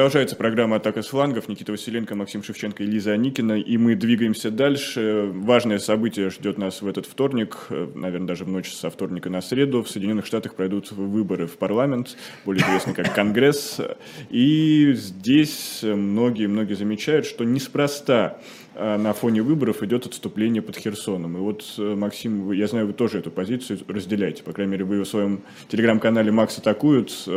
Продолжается 0.00 0.34
программа 0.34 0.76
«Атака 0.76 1.02
с 1.02 1.08
флангов». 1.08 1.46
Никита 1.46 1.72
Василенко, 1.72 2.14
Максим 2.14 2.42
Шевченко 2.42 2.82
и 2.82 2.86
Лиза 2.86 3.12
Аникина. 3.12 3.60
И 3.60 3.76
мы 3.76 3.94
двигаемся 3.96 4.50
дальше. 4.50 5.30
Важное 5.30 5.78
событие 5.78 6.30
ждет 6.30 6.56
нас 6.56 6.80
в 6.80 6.88
этот 6.88 7.04
вторник, 7.04 7.66
э, 7.68 7.86
наверное, 7.94 8.28
даже 8.28 8.46
в 8.46 8.48
ночь 8.48 8.72
со 8.72 8.88
вторника 8.88 9.28
на 9.28 9.42
среду. 9.42 9.82
В 9.82 9.90
Соединенных 9.90 10.24
Штатах 10.24 10.54
пройдут 10.54 10.90
выборы 10.90 11.46
в 11.46 11.58
парламент, 11.58 12.16
более 12.46 12.62
известный 12.62 12.94
как 12.94 13.14
Конгресс. 13.14 13.78
И 14.30 14.90
здесь 14.94 15.80
многие-многие 15.82 16.76
замечают, 16.76 17.26
что 17.26 17.44
неспроста 17.44 18.38
э, 18.74 18.96
на 18.96 19.12
фоне 19.12 19.42
выборов 19.42 19.82
идет 19.82 20.06
отступление 20.06 20.62
под 20.62 20.78
Херсоном. 20.78 21.36
И 21.36 21.40
вот, 21.40 21.74
э, 21.76 21.94
Максим, 21.94 22.52
я 22.52 22.68
знаю, 22.68 22.86
вы 22.86 22.94
тоже 22.94 23.18
эту 23.18 23.30
позицию 23.30 23.78
разделяете. 23.86 24.44
По 24.44 24.54
крайней 24.54 24.72
мере, 24.72 24.84
вы 24.86 25.02
в 25.02 25.06
своем 25.06 25.42
телеграм-канале 25.68 26.32
«Макс 26.32 26.56
атакуют» 26.56 27.28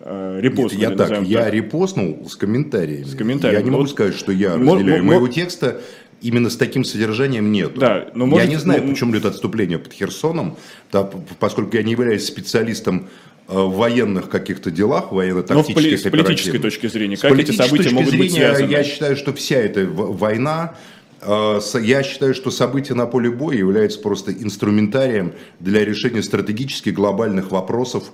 репостнули. 0.00 0.80
Нет, 0.80 0.90
я 0.90 0.96
так, 0.96 1.22
я 1.22 1.50
репостнул 1.50 2.28
с 2.28 2.36
комментариями. 2.36 3.04
С 3.04 3.14
комментариями. 3.14 3.60
Я 3.60 3.64
не 3.64 3.70
могу 3.70 3.82
вот, 3.82 3.90
сказать, 3.90 4.14
что 4.14 4.32
я 4.32 4.56
разделяю. 4.56 5.04
Моего 5.04 5.28
текста 5.28 5.80
именно 6.20 6.50
с 6.50 6.56
таким 6.56 6.84
содержанием 6.84 7.50
нет. 7.50 7.74
Да, 7.78 8.08
но 8.14 8.26
может, 8.26 8.46
я 8.46 8.50
не 8.50 8.58
знаю, 8.58 8.82
ну, 8.84 8.90
почему 8.90 9.12
идет 9.12 9.26
отступление 9.26 9.78
под 9.78 9.92
Херсоном, 9.92 10.56
да, 10.92 11.08
поскольку 11.38 11.76
я 11.76 11.82
не 11.82 11.92
являюсь 11.92 12.26
специалистом 12.26 13.08
э, 13.48 13.52
в 13.54 13.76
военных 13.76 14.28
каких-то 14.28 14.70
делах, 14.70 15.12
военно-тактических 15.12 16.12
Но 16.12 16.18
с 16.18 16.24
политической 16.24 16.58
точки 16.58 16.86
зрения, 16.88 17.16
как 17.16 17.38
эти 17.38 17.52
события 17.52 17.90
могут 17.90 18.10
зрения, 18.10 18.24
быть 18.24 18.32
связаны? 18.32 18.70
Я 18.70 18.84
считаю, 18.84 19.16
что 19.16 19.32
вся 19.32 19.56
эта 19.56 19.86
война 19.86 20.74
э, 21.22 21.60
я 21.80 22.02
считаю, 22.02 22.34
что 22.34 22.50
события 22.50 22.94
на 22.94 23.06
поле 23.06 23.30
боя 23.30 23.56
являются 23.56 24.00
просто 24.00 24.32
инструментарием 24.32 25.32
для 25.58 25.84
решения 25.84 26.22
стратегических 26.22 26.94
глобальных 26.94 27.50
вопросов 27.50 28.12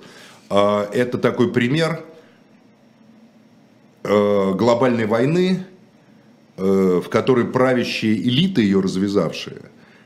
это 0.55 1.19
такой 1.19 1.53
пример 1.53 2.05
э, 4.05 4.53
глобальной 4.55 5.07
войны, 5.07 5.67
э, 6.57 7.01
в 7.05 7.09
которой 7.09 7.47
правящие 7.47 8.17
элиты, 8.17 8.63
ее 8.63 8.81
развязавшие, 8.81 9.63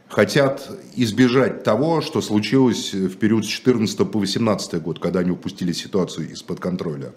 хотят 0.09 0.71
избежать 0.97 1.63
того, 1.63 2.01
что 2.01 2.21
случилось 2.21 2.93
в 2.93 3.17
период 3.17 3.45
с 3.45 3.49
14 3.49 4.11
по 4.11 4.19
18 4.19 4.83
год, 4.83 4.99
когда 4.99 5.21
они 5.21 5.31
упустили 5.31 5.73
ситуацию 5.73 6.31
из-под 6.33 6.61
контроля. 6.61 7.13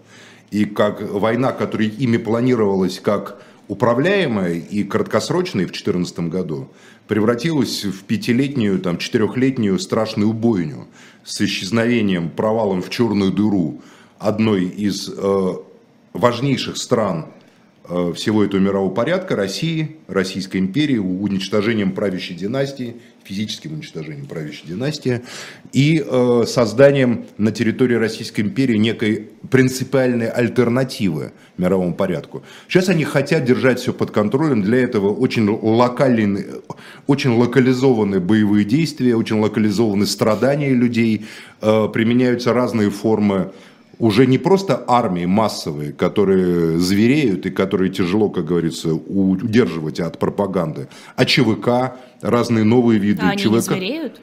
И 0.51 0.65
как 0.65 1.01
война, 1.01 1.51
которая 1.51 1.87
ими 1.87 2.17
планировалась 2.17 2.99
как 2.99 3.41
управляемая 3.67 4.53
и 4.55 4.83
краткосрочная 4.83 5.65
в 5.65 5.71
2014 5.71 6.19
году, 6.29 6.69
превратилась 7.07 7.83
в 7.83 8.03
пятилетнюю, 8.03 8.79
там, 8.79 8.97
четырехлетнюю 8.97 9.79
страшную 9.79 10.33
бойню 10.33 10.87
с 11.23 11.41
исчезновением, 11.41 12.29
провалом 12.29 12.81
в 12.81 12.89
черную 12.89 13.31
дыру 13.31 13.81
одной 14.19 14.65
из 14.65 15.09
э, 15.09 15.53
важнейших 16.13 16.77
стран 16.77 17.27
всего 17.83 18.43
этого 18.43 18.61
мирового 18.61 18.93
порядка, 18.93 19.35
России, 19.35 19.97
Российской 20.07 20.57
империи, 20.57 20.97
уничтожением 20.97 21.91
правящей 21.91 22.35
династии, 22.35 22.95
физическим 23.23 23.73
уничтожением 23.73 24.25
правящей 24.25 24.67
династии 24.67 25.21
и 25.71 26.03
э, 26.05 26.43
созданием 26.47 27.25
на 27.37 27.51
территории 27.51 27.95
Российской 27.95 28.41
империи 28.41 28.77
некой 28.77 29.29
принципиальной 29.49 30.27
альтернативы 30.27 31.31
мировому 31.57 31.93
порядку. 31.93 32.43
Сейчас 32.67 32.89
они 32.89 33.03
хотят 33.03 33.45
держать 33.45 33.79
все 33.79 33.93
под 33.93 34.11
контролем, 34.11 34.61
для 34.61 34.79
этого 34.79 35.13
очень 35.13 35.49
локальные, 35.49 36.45
очень 37.07 37.31
локализованные 37.31 38.19
боевые 38.19 38.65
действия, 38.65 39.15
очень 39.15 39.39
локализованные 39.39 40.07
страдания 40.07 40.73
людей, 40.73 41.25
э, 41.61 41.89
применяются 41.93 42.53
разные 42.53 42.89
формы 42.89 43.51
уже 43.99 44.25
не 44.25 44.37
просто 44.37 44.83
армии 44.87 45.25
массовые, 45.25 45.93
которые 45.93 46.79
звереют 46.79 47.45
и 47.45 47.49
которые 47.49 47.91
тяжело, 47.91 48.29
как 48.29 48.45
говорится, 48.45 48.93
удерживать 48.93 49.99
от 49.99 50.19
пропаганды, 50.19 50.87
а 51.15 51.25
ЧВК, 51.25 51.95
разные 52.21 52.63
новые 52.63 52.99
виды 52.99 53.21
а 53.23 53.35
ЧВК. 53.35 53.45
Они 53.45 53.55
не 53.55 53.61
звереют? 53.61 54.21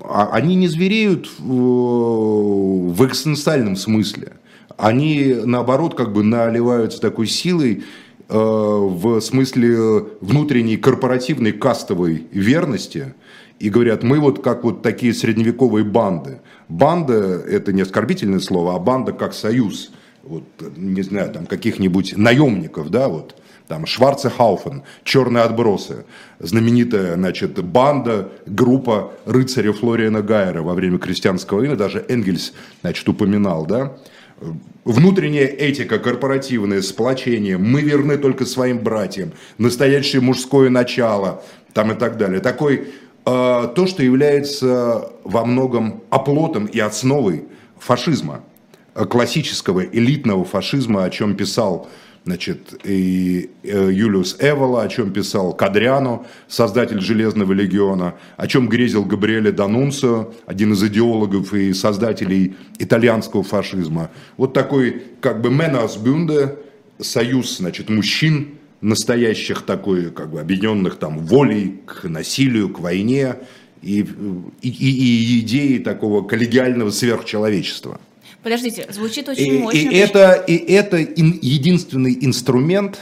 А, 0.00 0.28
они 0.32 0.54
не 0.56 0.68
звереют 0.68 1.30
в, 1.38 2.92
в 2.92 3.06
экстенциальном 3.06 3.76
смысле. 3.76 4.32
Они, 4.76 5.36
наоборот, 5.44 5.94
как 5.94 6.12
бы 6.12 6.22
наливаются 6.22 7.00
такой 7.00 7.26
силой 7.26 7.84
э, 8.28 8.36
в 8.36 9.20
смысле 9.20 10.06
внутренней 10.20 10.76
корпоративной 10.76 11.52
кастовой 11.52 12.26
верности 12.32 13.14
и 13.60 13.70
говорят, 13.70 14.02
мы 14.02 14.18
вот 14.18 14.42
как 14.42 14.64
вот 14.64 14.82
такие 14.82 15.14
средневековые 15.14 15.84
банды. 15.84 16.40
Банда– 16.68 17.42
это 17.48 17.72
не 17.72 17.82
оскорбительное 17.82 18.40
слово, 18.40 18.74
а 18.74 18.78
банда 18.78 19.12
как 19.12 19.34
союз. 19.34 19.92
Вот, 20.22 20.44
не 20.76 21.02
знаю, 21.02 21.30
там 21.32 21.46
каких-нибудь 21.46 22.16
наемников, 22.16 22.90
да, 22.90 23.08
вот 23.08 23.34
там 23.68 23.86
Шварцехауфен, 23.86 24.82
черные 25.04 25.44
отбросы, 25.44 26.04
знаменитая, 26.38 27.14
значит, 27.14 27.62
банда, 27.62 28.30
группа 28.46 29.12
рыцаря 29.26 29.72
Флориана 29.72 30.22
Гайера 30.22 30.62
во 30.62 30.74
время 30.74 30.98
крестьянского 30.98 31.58
войны, 31.58 31.76
даже 31.76 32.04
Энгельс, 32.08 32.52
значит, 32.82 33.08
упоминал, 33.08 33.66
да, 33.66 33.96
внутренняя 34.84 35.46
этика, 35.46 35.98
корпоративное 35.98 36.82
сплочение, 36.82 37.56
мы 37.56 37.80
верны 37.80 38.18
только 38.18 38.44
своим 38.44 38.78
братьям, 38.78 39.32
настоящее 39.58 40.20
мужское 40.20 40.70
начало, 40.70 41.42
там 41.72 41.92
и 41.92 41.94
так 41.94 42.18
далее. 42.18 42.40
Такой, 42.40 42.88
то, 43.24 43.86
что 43.86 44.02
является 44.02 45.10
во 45.24 45.44
многом 45.44 46.02
оплотом 46.10 46.66
и 46.66 46.78
основой 46.78 47.44
фашизма, 47.78 48.42
классического 48.94 49.80
элитного 49.80 50.44
фашизма, 50.44 51.04
о 51.04 51.10
чем 51.10 51.34
писал 51.34 51.88
значит, 52.24 52.74
и 52.84 53.50
э, 53.62 53.90
Юлиус 53.92 54.36
Эвола, 54.40 54.82
о 54.82 54.88
чем 54.88 55.12
писал 55.12 55.52
Кадриано, 55.52 56.24
создатель 56.48 57.00
Железного 57.00 57.52
легиона, 57.52 58.14
о 58.36 58.46
чем 58.46 58.68
грезил 58.68 59.04
Габриэле 59.04 59.52
Данунцио, 59.52 60.32
один 60.46 60.72
из 60.72 60.82
идеологов 60.82 61.52
и 61.52 61.74
создателей 61.74 62.56
итальянского 62.78 63.42
фашизма. 63.42 64.10
Вот 64.36 64.54
такой 64.54 65.02
как 65.20 65.42
бы 65.42 65.50
«Менас 65.50 65.96
Бюнде», 65.96 66.56
союз, 66.98 67.58
значит, 67.58 67.90
мужчин, 67.90 68.54
настоящих 68.84 69.62
такой, 69.62 70.10
как 70.10 70.30
бы 70.30 70.40
объединенных 70.40 70.96
там 70.96 71.18
волей 71.18 71.80
к 71.86 72.04
насилию, 72.04 72.68
к 72.68 72.80
войне 72.80 73.36
и, 73.82 74.06
и, 74.60 74.68
и, 74.68 75.40
идеи 75.40 75.78
такого 75.78 76.22
коллегиального 76.22 76.90
сверхчеловечества. 76.90 77.98
Подождите, 78.42 78.86
звучит 78.90 79.28
очень 79.28 79.46
и, 79.46 79.58
мощно. 79.58 79.78
И 79.78 79.96
это, 79.96 80.32
и 80.32 80.72
это 80.72 81.02
ин, 81.02 81.38
единственный 81.40 82.16
инструмент, 82.20 82.98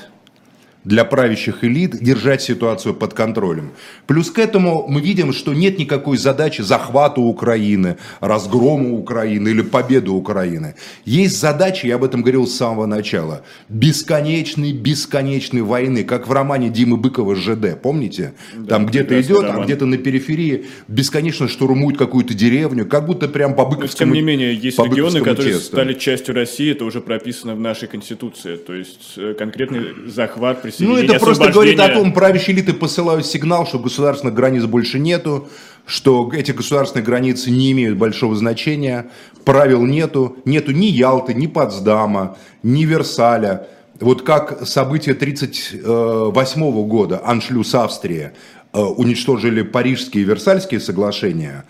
для 0.84 1.04
правящих 1.04 1.62
элит 1.64 1.96
держать 2.02 2.42
ситуацию 2.42 2.94
под 2.94 3.14
контролем. 3.14 3.72
Плюс 4.06 4.30
к 4.30 4.38
этому 4.38 4.86
мы 4.88 5.00
видим, 5.00 5.32
что 5.32 5.54
нет 5.54 5.78
никакой 5.78 6.16
задачи 6.16 6.62
захвата 6.62 7.20
Украины, 7.20 7.96
разгрома 8.20 8.92
Украины 8.92 9.48
или 9.50 9.62
победы 9.62 10.10
Украины. 10.10 10.74
Есть 11.04 11.38
задача, 11.40 11.86
я 11.86 11.94
об 11.96 12.04
этом 12.04 12.22
говорил 12.22 12.46
с 12.46 12.54
самого 12.56 12.86
начала, 12.86 13.42
бесконечной, 13.68 14.72
бесконечной 14.72 15.62
войны, 15.62 16.04
как 16.04 16.26
в 16.26 16.32
романе 16.32 16.68
Димы 16.68 16.96
Быкова 16.96 17.36
«ЖД», 17.36 17.80
помните? 17.80 18.32
Да, 18.54 18.76
Там 18.76 18.86
где-то 18.86 19.20
идет, 19.20 19.42
роман. 19.42 19.62
а 19.62 19.64
где-то 19.64 19.86
на 19.86 19.98
периферии 19.98 20.66
бесконечно 20.88 21.46
штурмуют 21.48 21.98
какую-то 21.98 22.34
деревню, 22.34 22.86
как 22.86 23.06
будто 23.06 23.28
прям 23.28 23.54
по 23.54 23.64
Быковскому 23.66 24.12
Тем 24.12 24.12
не 24.12 24.22
менее, 24.22 24.54
есть 24.54 24.78
регионы, 24.78 25.20
которые 25.20 25.54
тесту. 25.54 25.66
стали 25.76 25.94
частью 25.94 26.34
России, 26.34 26.72
это 26.72 26.84
уже 26.84 27.00
прописано 27.00 27.54
в 27.54 27.60
нашей 27.60 27.88
Конституции. 27.88 28.56
То 28.56 28.74
есть 28.74 29.12
э, 29.16 29.34
конкретный 29.38 30.08
захват 30.08 30.62
ну, 30.78 30.96
это 30.96 31.18
просто 31.18 31.50
говорит 31.50 31.80
о 31.80 31.88
том, 31.88 32.12
правящие 32.12 32.56
элиты 32.56 32.72
посылают 32.72 33.26
сигнал, 33.26 33.66
что 33.66 33.78
государственных 33.78 34.34
границ 34.34 34.64
больше 34.64 34.98
нету, 34.98 35.48
что 35.86 36.30
эти 36.32 36.52
государственные 36.52 37.04
границы 37.04 37.50
не 37.50 37.72
имеют 37.72 37.98
большого 37.98 38.34
значения, 38.36 39.10
правил 39.44 39.84
нету, 39.84 40.36
нету 40.44 40.72
ни 40.72 40.86
Ялты, 40.86 41.34
ни 41.34 41.46
Потсдама, 41.46 42.36
ни 42.62 42.84
Версаля. 42.84 43.66
Вот 44.00 44.22
как 44.22 44.66
события 44.66 45.12
1938 45.12 46.88
года, 46.88 47.22
Аншлюс 47.24 47.74
Австрия, 47.74 48.32
э, 48.72 48.80
уничтожили 48.80 49.62
Парижские 49.62 50.24
и 50.24 50.26
Версальские 50.26 50.80
соглашения 50.80 51.64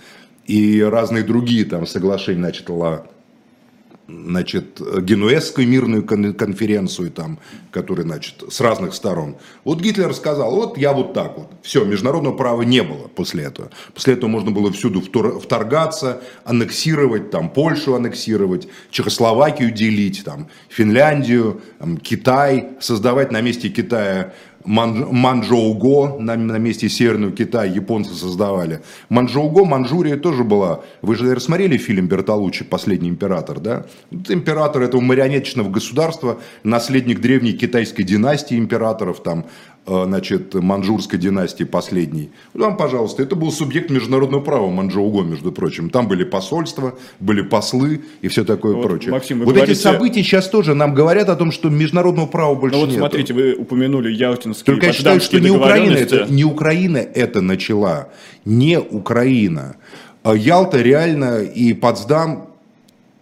и 0.47 0.83
разные 0.83 1.25
другие 1.25 1.65
там 1.65 1.87
соглашения, 1.87 2.39
значит, 2.39 2.69
значит, 4.27 4.81
Генуэзскую 4.81 5.67
мирную 5.67 6.05
конференцию, 6.05 7.11
там, 7.11 7.39
которая, 7.71 8.07
значит, 8.07 8.43
с 8.49 8.61
разных 8.61 8.95
сторон. 8.95 9.37
Вот 9.65 9.81
Гитлер 9.81 10.15
сказал, 10.15 10.55
вот 10.55 10.79
я 10.79 10.93
вот 10.93 11.15
так 11.15 11.39
вот. 11.39 11.49
Все, 11.63 11.85
международного 11.85 12.37
права 12.37 12.63
не 12.63 12.83
было 12.83 13.09
после 13.09 13.45
этого. 13.45 13.71
После 13.95 14.15
этого 14.15 14.29
можно 14.29 14.51
было 14.51 14.71
всюду 14.73 15.01
вторгаться, 15.01 16.23
аннексировать, 16.45 17.31
там, 17.31 17.51
Польшу 17.51 17.95
аннексировать, 17.95 18.69
Чехословакию 18.91 19.71
делить, 19.71 20.23
там, 20.25 20.49
Финляндию, 20.69 21.63
там, 21.79 21.97
Китай, 21.97 22.71
создавать 22.81 23.33
на 23.33 23.41
месте 23.41 23.69
Китая 23.69 24.35
Манчжоуго 24.65 26.19
на, 26.19 26.37
на 26.37 26.57
месте 26.57 26.89
Северного 26.89 27.33
Китая 27.33 27.71
японцы 27.71 28.15
создавали. 28.15 28.83
Манчжоуго, 29.09 29.65
Манчжурия 29.65 30.17
тоже 30.17 30.45
была. 30.45 30.81
Вы 31.03 31.17
же, 31.17 31.23
наверное, 31.23 31.43
смотрели 31.43 31.77
фильм 31.77 32.07
Бертолуччи 32.07 32.65
«Последний 32.65 33.09
император», 33.09 33.61
да? 33.61 33.87
Вот 34.11 34.31
император 34.31 34.83
этого 34.83 35.01
марионеточного 35.01 35.69
государства, 35.69 36.41
наследник 36.63 37.21
древней 37.21 37.53
китайской 37.53 38.03
династии 38.03 38.59
императоров, 38.59 39.23
там, 39.23 39.47
значит, 39.87 40.55
манжурской 40.55 41.19
династии 41.19 41.65
последней. 41.65 42.31
Там, 42.59 42.77
пожалуйста, 42.77 43.23
это 43.23 43.35
был 43.35 43.51
субъект 43.51 43.91
международного 43.91 44.41
права 44.41 44.71
Манчжоуго, 44.71 45.23
между 45.23 45.53
прочим. 45.53 45.91
Там 45.91 46.09
были 46.09 46.25
посольства, 46.25 46.95
были 47.21 47.43
послы 47.43 48.03
и 48.21 48.29
все 48.29 48.45
такое 48.45 48.75
вот, 48.75 48.87
прочее. 48.87 49.11
Максим, 49.11 49.41
вот 49.41 49.49
говорите... 49.55 49.73
эти 49.73 49.81
события 49.81 50.23
сейчас 50.23 50.49
тоже 50.49 50.75
нам 50.75 50.95
говорят 50.95 51.29
о 51.29 51.37
том, 51.37 51.51
что 51.51 51.69
международного 51.69 52.27
права 52.27 52.55
больше 52.55 52.77
ну, 52.77 52.83
вот 52.83 52.91
нет. 52.91 52.99
смотрите, 52.99 53.35
вы 53.35 53.55
упомянули 53.55 54.13
Ялтинские 54.13 54.75
Только 54.75 54.87
я 54.87 54.93
считаю, 54.93 55.21
что 55.21 55.41
не 55.41 55.51
Украина, 55.51 55.97
это, 55.97 56.27
не 56.31 56.45
Украина 56.45 56.99
это 56.99 57.41
начала, 57.41 58.09
не 58.45 58.79
Украина. 58.79 59.77
А 60.23 60.37
Ялта 60.37 60.81
реально 60.81 61.41
и 61.43 61.73
Потсдам 61.75 62.52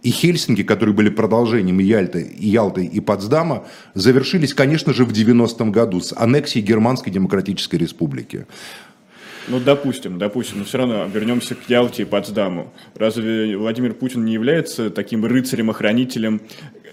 и 0.03 0.09
Хельсинки, 0.09 0.63
которые 0.63 0.95
были 0.95 1.09
продолжением 1.09 1.79
и 1.79 1.83
Ялты, 1.83 2.21
и 2.21 2.47
Ялты, 2.47 2.85
и 2.85 2.99
Потсдама, 2.99 3.65
завершились, 3.93 4.53
конечно 4.53 4.93
же, 4.93 5.05
в 5.05 5.11
90-м 5.11 5.71
году 5.71 5.99
с 5.99 6.13
аннексией 6.15 6.65
Германской 6.65 7.11
Демократической 7.11 7.75
Республики. 7.75 8.45
Ну, 9.47 9.59
допустим, 9.59 10.19
допустим, 10.19 10.59
но 10.59 10.65
все 10.65 10.77
равно 10.77 11.05
вернемся 11.11 11.55
к 11.55 11.67
Ялте 11.67 12.03
и 12.03 12.05
Потсдаму. 12.05 12.71
Разве 12.95 13.57
Владимир 13.57 13.93
Путин 13.93 14.23
не 14.23 14.33
является 14.33 14.89
таким 14.89 15.25
рыцарем-охранителем 15.25 16.41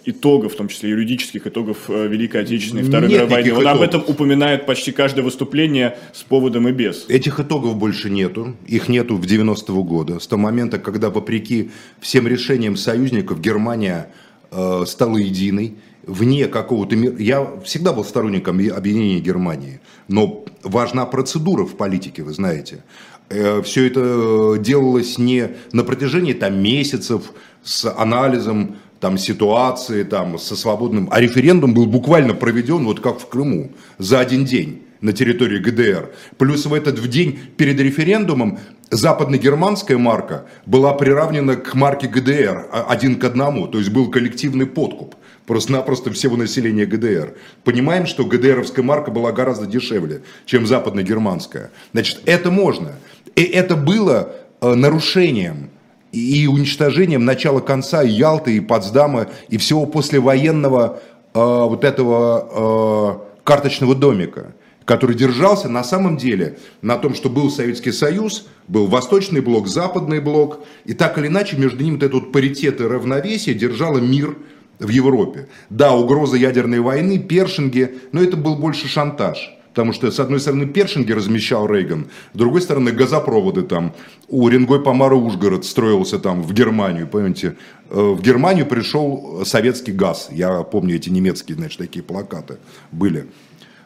итогов, 0.04 0.54
в 0.54 0.56
том 0.56 0.68
числе 0.68 0.90
юридических 0.90 1.46
итогов 1.46 1.78
э, 1.88 2.06
Великой 2.08 2.42
Отечественной 2.42 2.82
Второй 2.82 3.08
мировой 3.08 3.30
войны. 3.30 3.52
Он 3.52 3.62
итогов. 3.62 3.76
об 3.76 3.82
этом 3.82 4.04
упоминает 4.06 4.66
почти 4.66 4.92
каждое 4.92 5.22
выступление 5.22 5.98
с 6.12 6.22
поводом 6.22 6.68
и 6.68 6.72
без. 6.72 7.06
Этих 7.08 7.40
итогов 7.40 7.76
больше 7.76 8.10
нету. 8.10 8.56
Их 8.66 8.88
нету 8.88 9.16
в 9.16 9.22
90-го 9.24 9.82
года. 9.82 10.18
С 10.20 10.26
того 10.26 10.42
момента, 10.42 10.78
когда, 10.78 11.10
вопреки 11.10 11.70
всем 12.00 12.26
решениям 12.26 12.76
союзников, 12.76 13.40
Германия 13.40 14.10
э, 14.50 14.84
стала 14.86 15.16
единой, 15.16 15.76
вне 16.08 16.46
какого-то 16.46 16.96
мира. 16.96 17.14
Я 17.18 17.46
всегда 17.64 17.92
был 17.92 18.04
сторонником 18.04 18.58
объединения 18.58 19.20
Германии, 19.20 19.80
но 20.08 20.44
важна 20.62 21.06
процедура 21.06 21.64
в 21.64 21.76
политике, 21.76 22.22
вы 22.22 22.32
знаете. 22.32 22.82
Э, 23.28 23.62
Все 23.62 23.86
это 23.86 24.56
делалось 24.58 25.18
не 25.18 25.50
на 25.72 25.84
протяжении 25.84 26.32
там, 26.32 26.60
месяцев 26.62 27.32
с 27.62 27.84
анализом 27.92 28.76
там 29.00 29.18
ситуации 29.18 30.02
там 30.02 30.38
со 30.38 30.56
свободным, 30.56 31.08
а 31.10 31.20
референдум 31.20 31.74
был 31.74 31.86
буквально 31.86 32.34
проведен 32.34 32.84
вот 32.84 33.00
как 33.00 33.20
в 33.20 33.28
Крыму 33.28 33.72
за 33.98 34.20
один 34.20 34.44
день 34.44 34.82
на 35.00 35.12
территории 35.12 35.58
ГДР. 35.58 36.10
Плюс 36.36 36.66
в 36.66 36.74
этот 36.74 36.98
в 36.98 37.08
день 37.08 37.38
перед 37.56 37.78
референдумом 37.80 38.58
западно-германская 38.90 39.98
марка 39.98 40.46
была 40.66 40.92
приравнена 40.94 41.56
к 41.56 41.74
марке 41.74 42.08
ГДР 42.08 42.68
а, 42.72 42.86
один 42.88 43.16
к 43.16 43.24
одному, 43.24 43.68
то 43.68 43.78
есть 43.78 43.90
был 43.90 44.10
коллективный 44.10 44.66
подкуп 44.66 45.14
просто-напросто 45.46 46.12
всего 46.12 46.36
населения 46.36 46.84
ГДР. 46.84 47.34
Понимаем, 47.64 48.06
что 48.06 48.24
ГДРовская 48.24 48.84
марка 48.84 49.10
была 49.10 49.32
гораздо 49.32 49.66
дешевле, 49.66 50.22
чем 50.44 50.66
западно-германская. 50.66 51.70
Значит, 51.92 52.20
это 52.26 52.50
можно. 52.50 52.92
И 53.34 53.42
это 53.42 53.74
было 53.74 54.34
э, 54.60 54.74
нарушением 54.74 55.70
и 56.12 56.46
уничтожением 56.46 57.24
начала 57.24 57.60
конца 57.60 58.02
Ялты 58.02 58.56
и 58.56 58.60
Потсдама 58.60 59.28
и 59.48 59.58
всего 59.58 59.86
послевоенного 59.86 61.00
э, 61.34 61.38
вот 61.38 61.84
этого 61.84 63.24
э, 63.24 63.42
карточного 63.44 63.94
домика, 63.94 64.54
который 64.84 65.14
держался 65.14 65.68
на 65.68 65.84
самом 65.84 66.16
деле 66.16 66.58
на 66.82 66.96
том, 66.96 67.14
что 67.14 67.28
был 67.28 67.50
Советский 67.50 67.92
Союз, 67.92 68.46
был 68.68 68.86
Восточный 68.86 69.40
блок, 69.40 69.68
Западный 69.68 70.20
блок, 70.20 70.60
и 70.84 70.94
так 70.94 71.18
или 71.18 71.26
иначе 71.26 71.56
между 71.56 71.82
ними 71.82 71.94
вот 71.94 72.02
этот 72.02 72.32
паритет 72.32 72.80
и 72.80 72.84
равновесие 72.84 73.54
держало 73.54 73.98
мир 73.98 74.36
в 74.78 74.88
Европе. 74.88 75.48
Да, 75.70 75.94
угроза 75.94 76.36
ядерной 76.36 76.80
войны, 76.80 77.18
першинги, 77.18 77.98
но 78.12 78.22
это 78.22 78.36
был 78.36 78.56
больше 78.56 78.88
шантаж. 78.88 79.57
Потому 79.78 79.92
что, 79.92 80.10
с 80.10 80.18
одной 80.18 80.40
стороны, 80.40 80.66
Першинги 80.66 81.12
размещал 81.12 81.68
Рейган, 81.68 82.08
с 82.34 82.36
другой 82.36 82.62
стороны, 82.62 82.90
газопроводы 82.90 83.62
там. 83.62 83.94
У 84.26 84.48
Ренгой 84.48 84.82
Помара 84.82 85.14
Ужгород 85.14 85.64
строился 85.64 86.18
там 86.18 86.42
в 86.42 86.52
Германию, 86.52 87.06
понимаете. 87.06 87.56
Э, 87.88 88.00
в 88.16 88.20
Германию 88.20 88.66
пришел 88.66 89.44
советский 89.44 89.92
газ. 89.92 90.30
Я 90.32 90.64
помню 90.64 90.96
эти 90.96 91.10
немецкие, 91.10 91.56
значит, 91.56 91.78
такие 91.78 92.02
плакаты 92.02 92.58
были. 92.90 93.26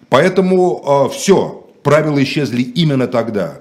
Поэтому 0.08 0.82
э, 0.82 1.14
все, 1.14 1.70
правила 1.82 2.22
исчезли 2.22 2.62
именно 2.62 3.06
тогда. 3.06 3.60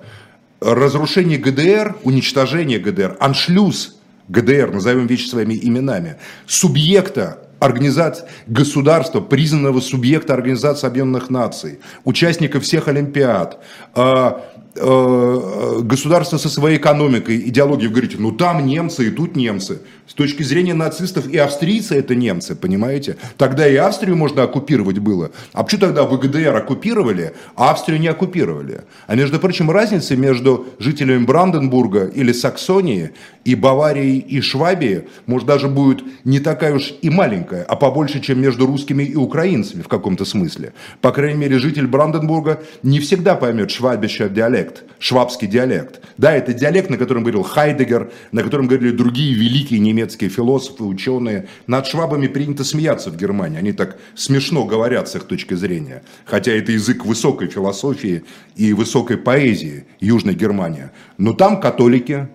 Разрушение 0.62 1.38
ГДР, 1.38 1.98
уничтожение 2.06 2.80
ГДР, 2.80 3.18
аншлюз 3.20 4.00
ГДР, 4.30 4.72
назовем 4.72 5.06
вещи 5.06 5.28
своими 5.28 5.60
именами, 5.62 6.16
субъекта 6.48 7.51
организации 7.62 8.26
государства, 8.48 9.22
признанного 9.22 9.80
субъекта 9.82 10.34
Организации 10.34 10.88
Объединенных 10.88 11.30
Наций, 11.30 11.80
участника 12.04 12.60
всех 12.60 12.88
Олимпиад, 12.88 13.64
а, 13.94 14.44
а, 14.76 15.80
государство 15.82 16.38
со 16.38 16.50
своей 16.50 16.78
экономикой, 16.78 17.38
идеологией, 17.38 17.88
вы 17.88 17.94
говорите, 17.94 18.18
ну 18.18 18.32
там 18.32 18.66
немцы 18.66 19.08
и 19.08 19.12
тут 19.12 19.36
немцы. 19.36 19.82
С 20.08 20.14
точки 20.14 20.42
зрения 20.42 20.74
нацистов 20.74 21.28
и 21.28 21.38
австрийцы 21.38 21.96
это 21.96 22.16
немцы, 22.16 22.56
понимаете? 22.56 23.18
Тогда 23.38 23.68
и 23.68 23.76
Австрию 23.76 24.18
можно 24.18 24.44
оккупировать 24.44 24.98
было. 24.98 25.32
А 25.54 25.64
почему 25.64 25.82
тогда 25.82 26.04
в 26.04 26.20
ГДР 26.20 26.56
оккупировали, 26.56 27.34
а 27.56 27.72
Австрию 27.72 28.00
не 28.00 28.08
оккупировали? 28.08 28.82
А 29.06 29.16
между 29.16 29.40
прочим, 29.40 29.70
разница 29.70 30.18
между 30.18 30.66
жителями 30.80 31.26
Бранденбурга 31.26 32.06
или 32.06 32.34
Саксонии 32.34 33.12
и 33.44 33.56
Баварии 33.56 34.18
и 34.18 34.42
Швабии, 34.42 35.06
может, 35.26 35.48
даже 35.48 35.68
будет 35.68 36.04
не 36.26 36.40
такая 36.40 36.76
уж 36.76 36.94
и 37.02 37.10
маленькая, 37.10 37.64
а 37.64 37.76
побольше, 37.76 38.20
чем 38.20 38.40
между 38.40 38.66
русскими 38.66 39.04
и 39.04 39.16
украинцами 39.16 39.82
в 39.82 39.88
каком-то 39.88 40.26
смысле. 40.26 40.74
По 41.02 41.12
крайней 41.12 41.40
мере, 41.40 41.60
житель 41.60 41.88
Бранденбурга 41.88 42.62
не 42.84 43.00
всегда 43.00 43.36
поймет 43.36 43.72
швабища 43.72 44.30
диалект, 44.30 44.84
швабский 45.00 45.48
диалект. 45.48 46.02
Да, 46.18 46.34
это 46.34 46.54
диалект, 46.54 46.90
на 46.90 46.98
котором 46.98 47.24
говорил 47.24 47.44
Хайдегер, 47.44 48.12
на 48.32 48.44
котором 48.44 48.68
говорили 48.68 48.92
другие 48.92 49.34
великие 49.34 49.80
немецкие 49.80 50.30
философы, 50.30 50.84
ученые. 50.84 51.48
Над 51.68 51.88
швабами 51.88 52.28
принято 52.28 52.64
смеяться 52.64 53.10
в 53.10 53.18
Германии. 53.18 53.58
Они 53.58 53.72
так 53.74 53.98
смешно 54.16 54.66
говорят 54.66 55.10
с 55.10 55.16
их 55.16 55.24
точки 55.24 55.56
зрения. 55.56 56.04
Хотя 56.26 56.52
это 56.52 56.72
язык 56.72 57.06
высокой 57.06 57.48
философии 57.48 58.24
и 58.56 58.74
высокой 58.74 59.18
поэзии 59.18 59.86
Южной 60.00 60.36
Германии. 60.36 60.90
Но 61.18 61.34
там 61.34 61.60
католики, 61.60 62.28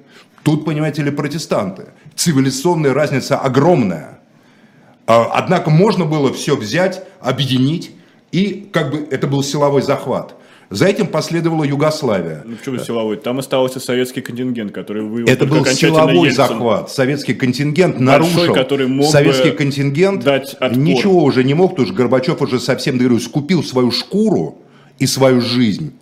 Тут, 0.46 0.64
понимаете 0.64 1.02
ли, 1.02 1.10
протестанты. 1.10 1.86
Цивилизационная 2.14 2.94
разница 2.94 3.36
огромная. 3.36 4.20
А, 5.04 5.24
однако 5.34 5.70
можно 5.70 6.04
было 6.04 6.32
все 6.32 6.54
взять, 6.54 7.02
объединить, 7.20 7.90
и 8.30 8.68
как 8.72 8.92
бы 8.92 9.08
это 9.10 9.26
был 9.26 9.42
силовой 9.42 9.82
захват. 9.82 10.36
За 10.70 10.86
этим 10.86 11.08
последовала 11.08 11.64
Югославия. 11.64 12.44
Ну 12.44 12.54
почему 12.54 12.78
силовой? 12.78 13.16
Там 13.16 13.40
остался 13.40 13.80
советский 13.80 14.20
контингент, 14.20 14.70
который 14.70 15.02
вывел 15.02 15.26
Это 15.26 15.46
был 15.46 15.66
силовой 15.66 16.28
Ельцин. 16.28 16.36
захват. 16.36 16.92
Советский 16.92 17.34
контингент 17.34 17.96
Большой, 17.96 18.06
нарушил. 18.06 18.54
который 18.54 18.86
мог 18.86 19.10
Советский 19.10 19.50
контингент 19.50 20.22
дать 20.22 20.54
отпор. 20.54 20.78
ничего 20.78 21.24
уже 21.24 21.42
не 21.42 21.54
мог, 21.54 21.70
потому 21.72 21.88
что 21.88 21.96
Горбачев 21.96 22.40
уже 22.40 22.60
совсем, 22.60 22.98
говорю, 22.98 23.18
скупил 23.18 23.64
свою 23.64 23.90
шкуру 23.90 24.58
и 25.00 25.08
свою 25.08 25.40
жизнь 25.40 25.92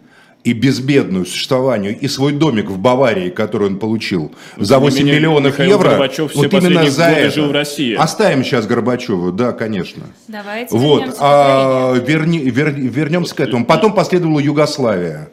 и 0.45 0.53
безбедную 0.53 1.25
существованию, 1.25 1.99
и 1.99 2.07
свой 2.07 2.33
домик 2.33 2.69
в 2.69 2.79
Баварии, 2.79 3.31
который 3.31 3.69
он 3.69 3.79
получил 3.79 4.31
Но 4.59 4.65
за 4.65 4.79
8 4.79 4.99
менее, 4.99 5.17
миллионов 5.17 5.55
Михаил 5.55 5.71
евро, 5.71 5.89
Горбачев 5.89 6.35
вот 6.35 6.53
именно 6.53 6.91
за 6.91 7.05
это. 7.05 7.35
жил 7.35 7.49
в 7.49 7.53
России. 7.53 7.95
Оставим 7.95 8.45
сейчас 8.45 8.67
Горбачеву, 8.67 9.33
да, 9.33 9.53
конечно. 9.53 10.05
Давайте 10.29 10.77
вот, 10.77 11.01
вернемся, 11.01 11.19
а, 11.21 11.95
верни, 11.95 12.39
вер, 12.39 12.71
вернемся 12.71 13.35
к 13.35 13.41
этому. 13.41 13.65
Потом 13.65 13.95
последовала 13.95 14.39
Югославия. 14.39 15.31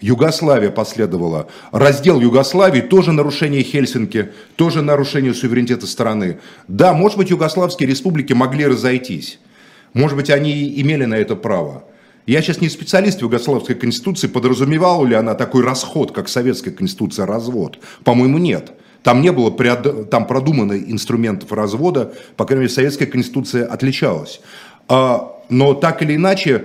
Югославия 0.00 0.70
последовала. 0.70 1.48
Раздел 1.70 2.20
Югославии, 2.20 2.80
тоже 2.80 3.12
нарушение 3.12 3.62
Хельсинки, 3.62 4.30
тоже 4.56 4.82
нарушение 4.82 5.34
суверенитета 5.34 5.86
страны. 5.86 6.40
Да, 6.66 6.94
может 6.94 7.16
быть, 7.16 7.30
югославские 7.30 7.88
республики 7.88 8.32
могли 8.32 8.66
разойтись. 8.66 9.38
Может 9.94 10.16
быть, 10.16 10.30
они 10.30 10.80
имели 10.80 11.04
на 11.04 11.14
это 11.14 11.36
право. 11.36 11.84
Я 12.28 12.42
сейчас 12.42 12.60
не 12.60 12.68
специалист 12.68 13.20
в 13.20 13.22
Югославской 13.22 13.74
конституции, 13.74 14.26
подразумевала 14.26 15.06
ли 15.06 15.14
она 15.14 15.34
такой 15.34 15.64
расход, 15.64 16.12
как 16.12 16.28
советская 16.28 16.74
конституция, 16.74 17.24
развод? 17.24 17.78
По-моему, 18.04 18.36
нет. 18.36 18.72
Там 19.02 19.22
не 19.22 19.32
было 19.32 19.50
там 20.04 20.26
продумано 20.26 20.74
инструментов 20.74 21.50
развода, 21.52 22.12
по 22.36 22.44
крайней 22.44 22.64
мере, 22.64 22.74
советская 22.74 23.08
конституция 23.08 23.64
отличалась. 23.64 24.42
А, 24.88 25.40
но 25.48 25.72
так 25.72 26.02
или 26.02 26.16
иначе, 26.16 26.64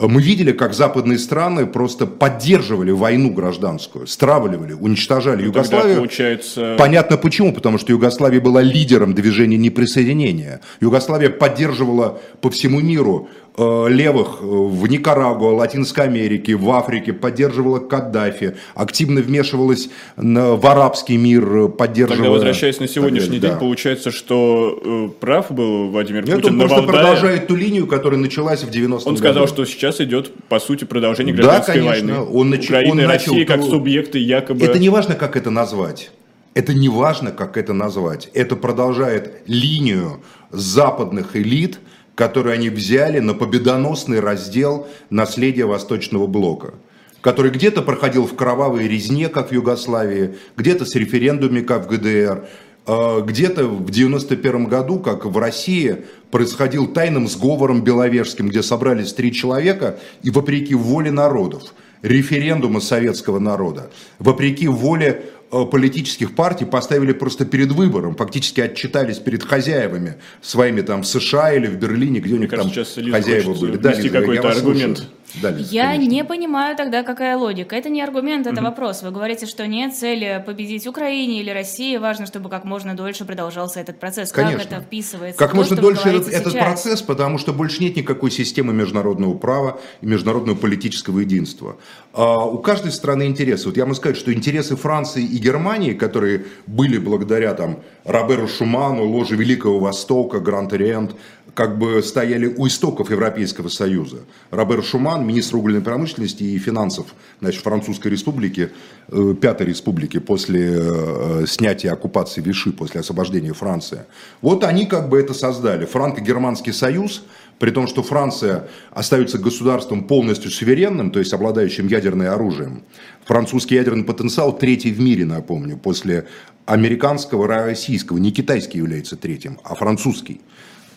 мы 0.00 0.20
видели, 0.20 0.50
как 0.50 0.74
западные 0.74 1.20
страны 1.20 1.66
просто 1.66 2.06
поддерживали 2.06 2.90
войну 2.90 3.30
гражданскую, 3.30 4.08
стравливали, 4.08 4.72
уничтожали 4.72 5.42
ну, 5.42 5.46
Югославию. 5.46 5.96
Получается... 5.96 6.74
Понятно 6.76 7.16
почему, 7.18 7.52
потому 7.52 7.78
что 7.78 7.92
Югославия 7.92 8.40
была 8.40 8.62
лидером 8.62 9.14
движения 9.14 9.58
неприсоединения. 9.58 10.60
Югославия 10.80 11.30
поддерживала 11.30 12.20
по 12.40 12.50
всему 12.50 12.80
миру 12.80 13.28
левых 13.58 14.40
в 14.40 14.86
Никарагуа, 14.86 15.50
Латинской 15.50 16.04
Америке, 16.04 16.54
в 16.54 16.70
Африке, 16.70 17.12
поддерживала 17.12 17.80
Каддафи, 17.80 18.56
активно 18.74 19.20
вмешивалась 19.20 19.90
в 20.16 20.66
арабский 20.66 21.16
мир, 21.16 21.68
поддерживала... 21.68 22.24
Тогда, 22.24 22.30
возвращаясь 22.30 22.80
на 22.80 22.88
сегодняшний 22.88 23.38
день, 23.38 23.52
да. 23.52 23.56
получается, 23.56 24.10
что 24.10 24.80
э, 24.82 25.20
прав 25.20 25.50
был 25.50 25.88
Владимир 25.88 26.24
Нет, 26.24 26.36
Путин 26.36 26.52
он 26.52 26.58
просто 26.60 26.80
Валдае. 26.82 27.00
продолжает 27.00 27.46
ту 27.46 27.56
линию, 27.56 27.86
которая 27.86 28.20
началась 28.20 28.62
в 28.62 28.70
90-м 28.70 29.02
Он 29.06 29.16
сказал, 29.16 29.44
году. 29.44 29.54
что 29.54 29.64
сейчас 29.64 30.00
идет, 30.00 30.32
по 30.48 30.60
сути, 30.60 30.84
продолжение 30.84 31.34
гражданской 31.34 31.80
да, 31.80 31.90
конечно. 31.90 32.14
войны. 32.14 32.30
Он 32.30 32.50
нач... 32.50 32.64
Украина 32.64 32.92
он 32.92 33.00
и 33.00 33.06
начал... 33.06 33.32
Россия 33.32 33.46
как 33.46 33.62
субъекты 33.62 34.18
якобы... 34.18 34.64
Это 34.64 34.78
не 34.78 34.88
важно, 34.88 35.14
как 35.14 35.36
это 35.36 35.50
назвать. 35.50 36.10
Это 36.54 36.74
не 36.74 36.88
важно, 36.88 37.30
как 37.30 37.56
это 37.56 37.72
назвать. 37.72 38.30
Это 38.34 38.56
продолжает 38.56 39.42
линию 39.46 40.20
западных 40.50 41.36
элит, 41.36 41.78
которые 42.18 42.54
они 42.54 42.68
взяли 42.68 43.20
на 43.20 43.32
победоносный 43.32 44.18
раздел 44.18 44.88
наследия 45.08 45.66
Восточного 45.66 46.26
Блока 46.26 46.74
который 47.20 47.50
где-то 47.50 47.82
проходил 47.82 48.26
в 48.26 48.34
кровавой 48.36 48.86
резне, 48.86 49.28
как 49.28 49.50
в 49.50 49.52
Югославии, 49.52 50.36
где-то 50.56 50.84
с 50.84 50.94
референдумами, 50.94 51.62
как 51.62 51.84
в 51.84 51.88
ГДР, 51.88 52.46
а, 52.86 53.20
где-то 53.22 53.66
в 53.66 53.90
91 53.90 54.66
году, 54.66 55.00
как 55.00 55.26
в 55.26 55.36
России, 55.36 56.04
происходил 56.30 56.86
тайным 56.86 57.26
сговором 57.26 57.82
Беловежским, 57.82 58.48
где 58.48 58.62
собрались 58.62 59.12
три 59.12 59.32
человека 59.32 59.98
и 60.22 60.30
вопреки 60.30 60.76
воле 60.76 61.10
народов, 61.10 61.74
референдума 62.02 62.80
советского 62.80 63.40
народа, 63.40 63.90
вопреки 64.20 64.68
воле 64.68 65.24
Э, 65.37 65.37
политических 65.50 66.34
партий 66.34 66.64
поставили 66.64 67.12
просто 67.12 67.44
перед 67.44 67.72
выбором, 67.72 68.14
фактически 68.16 68.60
отчитались 68.60 69.18
перед 69.18 69.42
хозяевами 69.42 70.16
своими 70.42 70.82
там 70.82 71.02
в 71.02 71.06
США 71.06 71.52
или 71.52 71.66
в 71.66 71.76
Берлине, 71.76 72.20
где 72.20 72.34
у 72.34 72.38
них 72.38 72.50
там 72.50 72.70
хозяева 72.70 73.54
были. 73.54 73.76
Да, 73.76 73.92
какой-то 73.92 74.50
аргумент. 74.50 74.98
Да, 74.98 75.04
Лиза, 75.34 75.74
я 75.74 75.90
конечно. 75.90 76.10
не 76.10 76.24
понимаю 76.24 76.76
тогда, 76.76 77.02
какая 77.02 77.36
логика. 77.36 77.76
Это 77.76 77.88
не 77.88 78.02
аргумент, 78.02 78.46
это 78.46 78.56
угу. 78.56 78.64
вопрос. 78.64 79.02
Вы 79.02 79.10
говорите, 79.10 79.46
что 79.46 79.66
нет 79.66 79.94
цели 79.94 80.42
победить 80.44 80.86
Украине 80.86 81.40
или 81.40 81.50
России, 81.50 81.96
важно, 81.96 82.26
чтобы 82.26 82.48
как 82.48 82.64
можно 82.64 82.96
дольше 82.96 83.24
продолжался 83.24 83.80
этот 83.80 84.00
процесс. 84.00 84.32
Конечно. 84.32 84.58
Как 84.58 84.66
это 84.66 84.80
вписывается? 84.80 85.38
Как 85.38 85.50
то, 85.50 85.56
можно 85.56 85.76
дольше 85.76 86.08
этот, 86.08 86.28
этот 86.28 86.52
процесс, 86.52 87.02
потому 87.02 87.38
что 87.38 87.52
больше 87.52 87.82
нет 87.82 87.96
никакой 87.96 88.30
системы 88.30 88.72
международного 88.72 89.34
права 89.34 89.80
и 90.00 90.06
международного 90.06 90.56
политического 90.56 91.20
единства. 91.20 91.76
А 92.12 92.44
у 92.44 92.58
каждой 92.58 92.92
страны 92.92 93.26
интересы. 93.26 93.66
Вот 93.66 93.76
я 93.76 93.84
могу 93.84 93.94
сказать, 93.94 94.16
что 94.16 94.32
интересы 94.32 94.76
Франции 94.76 95.22
и 95.22 95.38
Германии, 95.38 95.92
которые 95.92 96.46
были 96.66 96.98
благодаря 96.98 97.54
там 97.54 97.80
Роберу 98.04 98.48
Шуману, 98.48 99.04
ложе 99.04 99.36
Великого 99.36 99.78
Востока, 99.78 100.40
Гранд-Ориент, 100.40 101.14
как 101.58 101.76
бы 101.76 102.04
стояли 102.04 102.46
у 102.46 102.68
истоков 102.68 103.10
Европейского 103.10 103.68
Союза. 103.68 104.18
Робер 104.52 104.80
Шуман, 104.80 105.26
министр 105.26 105.56
угольной 105.56 105.80
промышленности 105.80 106.44
и 106.44 106.56
финансов 106.56 107.06
значит, 107.40 107.64
Французской 107.64 108.06
Республики, 108.12 108.70
э, 109.08 109.34
Пятой 109.40 109.66
Республики 109.66 110.20
после 110.20 110.78
э, 110.78 111.46
снятия 111.48 111.92
оккупации 111.92 112.42
Виши, 112.42 112.70
после 112.70 113.00
освобождения 113.00 113.52
Франции. 113.54 114.02
Вот 114.40 114.62
они 114.62 114.86
как 114.86 115.08
бы 115.08 115.18
это 115.18 115.34
создали. 115.34 115.84
Франко-германский 115.84 116.72
союз, 116.72 117.24
при 117.58 117.72
том, 117.72 117.88
что 117.88 118.04
Франция 118.04 118.68
остается 118.92 119.38
государством 119.38 120.04
полностью 120.04 120.52
суверенным, 120.52 121.10
то 121.10 121.18
есть 121.18 121.32
обладающим 121.32 121.88
ядерным 121.88 122.28
оружием. 122.28 122.84
Французский 123.24 123.74
ядерный 123.74 124.04
потенциал 124.04 124.56
третий 124.56 124.92
в 124.92 125.00
мире, 125.00 125.24
напомню, 125.24 125.76
после 125.76 126.28
американского, 126.66 127.48
российского. 127.48 128.18
Не 128.18 128.30
китайский 128.30 128.78
является 128.78 129.16
третьим, 129.16 129.58
а 129.64 129.74
французский. 129.74 130.40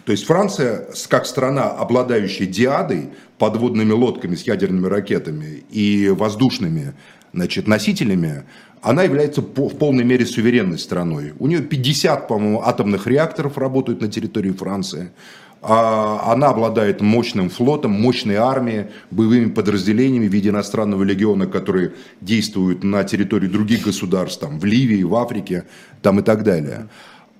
То 0.06 0.12
есть 0.12 0.26
Франция, 0.26 0.88
как 1.10 1.26
страна, 1.26 1.70
обладающая 1.70 2.48
диадой, 2.48 3.10
подводными 3.38 3.92
лодками 3.92 4.36
с 4.36 4.44
ядерными 4.44 4.88
ракетами 4.88 5.64
и 5.70 6.10
воздушными 6.10 6.94
значит, 7.34 7.68
носителями, 7.68 8.44
она 8.82 9.04
является 9.04 9.42
в 9.42 9.78
полной 9.78 10.04
мере 10.04 10.26
суверенной 10.26 10.80
страной. 10.80 11.34
У 11.38 11.48
нее 11.48 11.62
50, 11.62 12.28
по-моему, 12.28 12.62
атомных 12.64 13.06
реакторов 13.06 13.58
работают 13.58 14.02
на 14.02 14.08
территории 14.08 14.52
Франции. 14.52 15.12
А 15.64 16.34
она 16.34 16.50
обладает 16.50 17.02
мощным 17.02 17.52
флотом, 17.52 17.92
мощной 17.92 18.38
армией, 18.38 18.88
боевыми 19.12 19.52
подразделениями 19.52 20.28
в 20.28 20.34
виде 20.34 20.50
иностранного 20.50 21.04
легиона, 21.04 21.46
которые 21.46 21.94
действуют 22.20 22.84
на 22.84 23.04
территории 23.04 23.48
других 23.48 23.84
государств, 23.84 24.40
там, 24.40 24.60
в 24.60 24.66
Ливии, 24.66 25.04
в 25.04 25.16
Африке 25.16 25.66
там, 26.02 26.20
и 26.20 26.24
так 26.24 26.44
далее. 26.44 26.88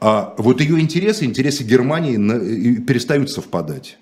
А 0.02 0.34
вот 0.38 0.62
ее 0.62 0.80
интересы, 0.80 1.26
интересы 1.26 1.64
Германии 1.64 2.18
перестают 2.80 3.30
совпадать. 3.30 4.00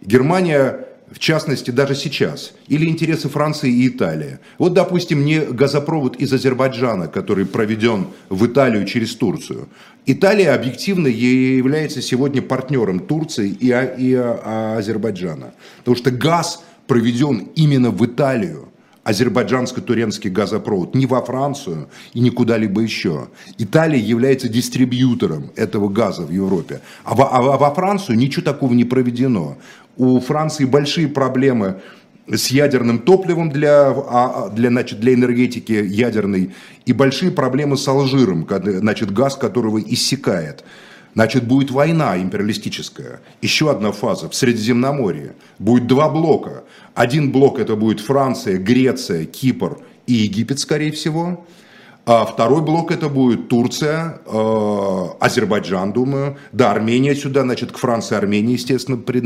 Германия, 0.00 0.86
в 1.10 1.18
частности, 1.18 1.70
даже 1.70 1.94
сейчас, 1.94 2.54
или 2.68 2.88
интересы 2.88 3.28
Франции 3.28 3.70
и 3.70 3.88
Италии. 3.88 4.38
Вот, 4.56 4.72
допустим, 4.72 5.26
не 5.26 5.40
газопровод 5.40 6.16
из 6.16 6.32
Азербайджана, 6.32 7.06
который 7.06 7.44
проведен 7.44 8.06
в 8.30 8.46
Италию 8.46 8.86
через 8.86 9.14
Турцию. 9.14 9.68
Италия 10.06 10.52
объективно 10.52 11.06
является 11.06 12.00
сегодня 12.00 12.40
партнером 12.40 13.00
Турции 13.00 13.50
и, 13.50 13.66
и 13.98 14.14
Азербайджана. 14.14 15.52
Потому 15.80 15.96
что 15.96 16.10
газ 16.10 16.64
проведен 16.86 17.48
именно 17.56 17.90
в 17.90 18.04
Италию 18.06 18.71
азербайджанско-турецкий 19.04 20.30
газопровод 20.30 20.94
ни 20.94 21.06
во 21.06 21.20
Францию 21.22 21.88
и 22.14 22.20
ни 22.20 22.30
куда-либо 22.30 22.80
еще. 22.80 23.28
Италия 23.58 24.00
является 24.00 24.48
дистрибьютором 24.48 25.50
этого 25.56 25.88
газа 25.88 26.22
в 26.22 26.30
Европе. 26.30 26.80
А 27.04 27.14
во, 27.14 27.28
а 27.32 27.58
во 27.58 27.74
Францию 27.74 28.16
ничего 28.16 28.44
такого 28.44 28.72
не 28.72 28.84
проведено. 28.84 29.58
У 29.96 30.20
Франции 30.20 30.64
большие 30.64 31.08
проблемы 31.08 31.80
с 32.28 32.48
ядерным 32.48 33.00
топливом 33.00 33.50
для, 33.50 33.90
а, 33.90 34.48
для, 34.50 34.68
значит, 34.68 35.00
для 35.00 35.14
энергетики 35.14 35.72
ядерной 35.72 36.54
и 36.86 36.92
большие 36.92 37.32
проблемы 37.32 37.76
с 37.76 37.86
Алжиром, 37.88 38.46
значит, 38.48 39.12
газ 39.12 39.36
которого 39.36 39.80
иссякает. 39.80 40.64
Значит, 41.14 41.44
будет 41.44 41.70
война 41.70 42.16
империалистическая. 42.16 43.20
Еще 43.42 43.70
одна 43.70 43.92
фаза 43.92 44.28
в 44.28 44.34
Средиземноморье. 44.34 45.34
Будет 45.58 45.86
два 45.86 46.08
блока. 46.08 46.64
Один 46.94 47.32
блок 47.32 47.58
это 47.58 47.76
будет 47.76 48.00
Франция, 48.00 48.56
Греция, 48.58 49.26
Кипр 49.26 49.78
и 50.06 50.14
Египет, 50.14 50.58
скорее 50.58 50.92
всего. 50.92 51.44
А 52.04 52.24
второй 52.24 52.62
блок 52.62 52.90
это 52.90 53.08
будет 53.08 53.48
Турция, 53.48 54.20
э, 54.26 55.06
Азербайджан, 55.20 55.92
думаю. 55.92 56.36
Да, 56.50 56.72
Армения 56.72 57.14
сюда, 57.14 57.42
значит, 57.42 57.70
к 57.70 57.78
Франции, 57.78 58.16
Армения, 58.16 58.54
естественно, 58.54 58.96
при, 58.96 59.22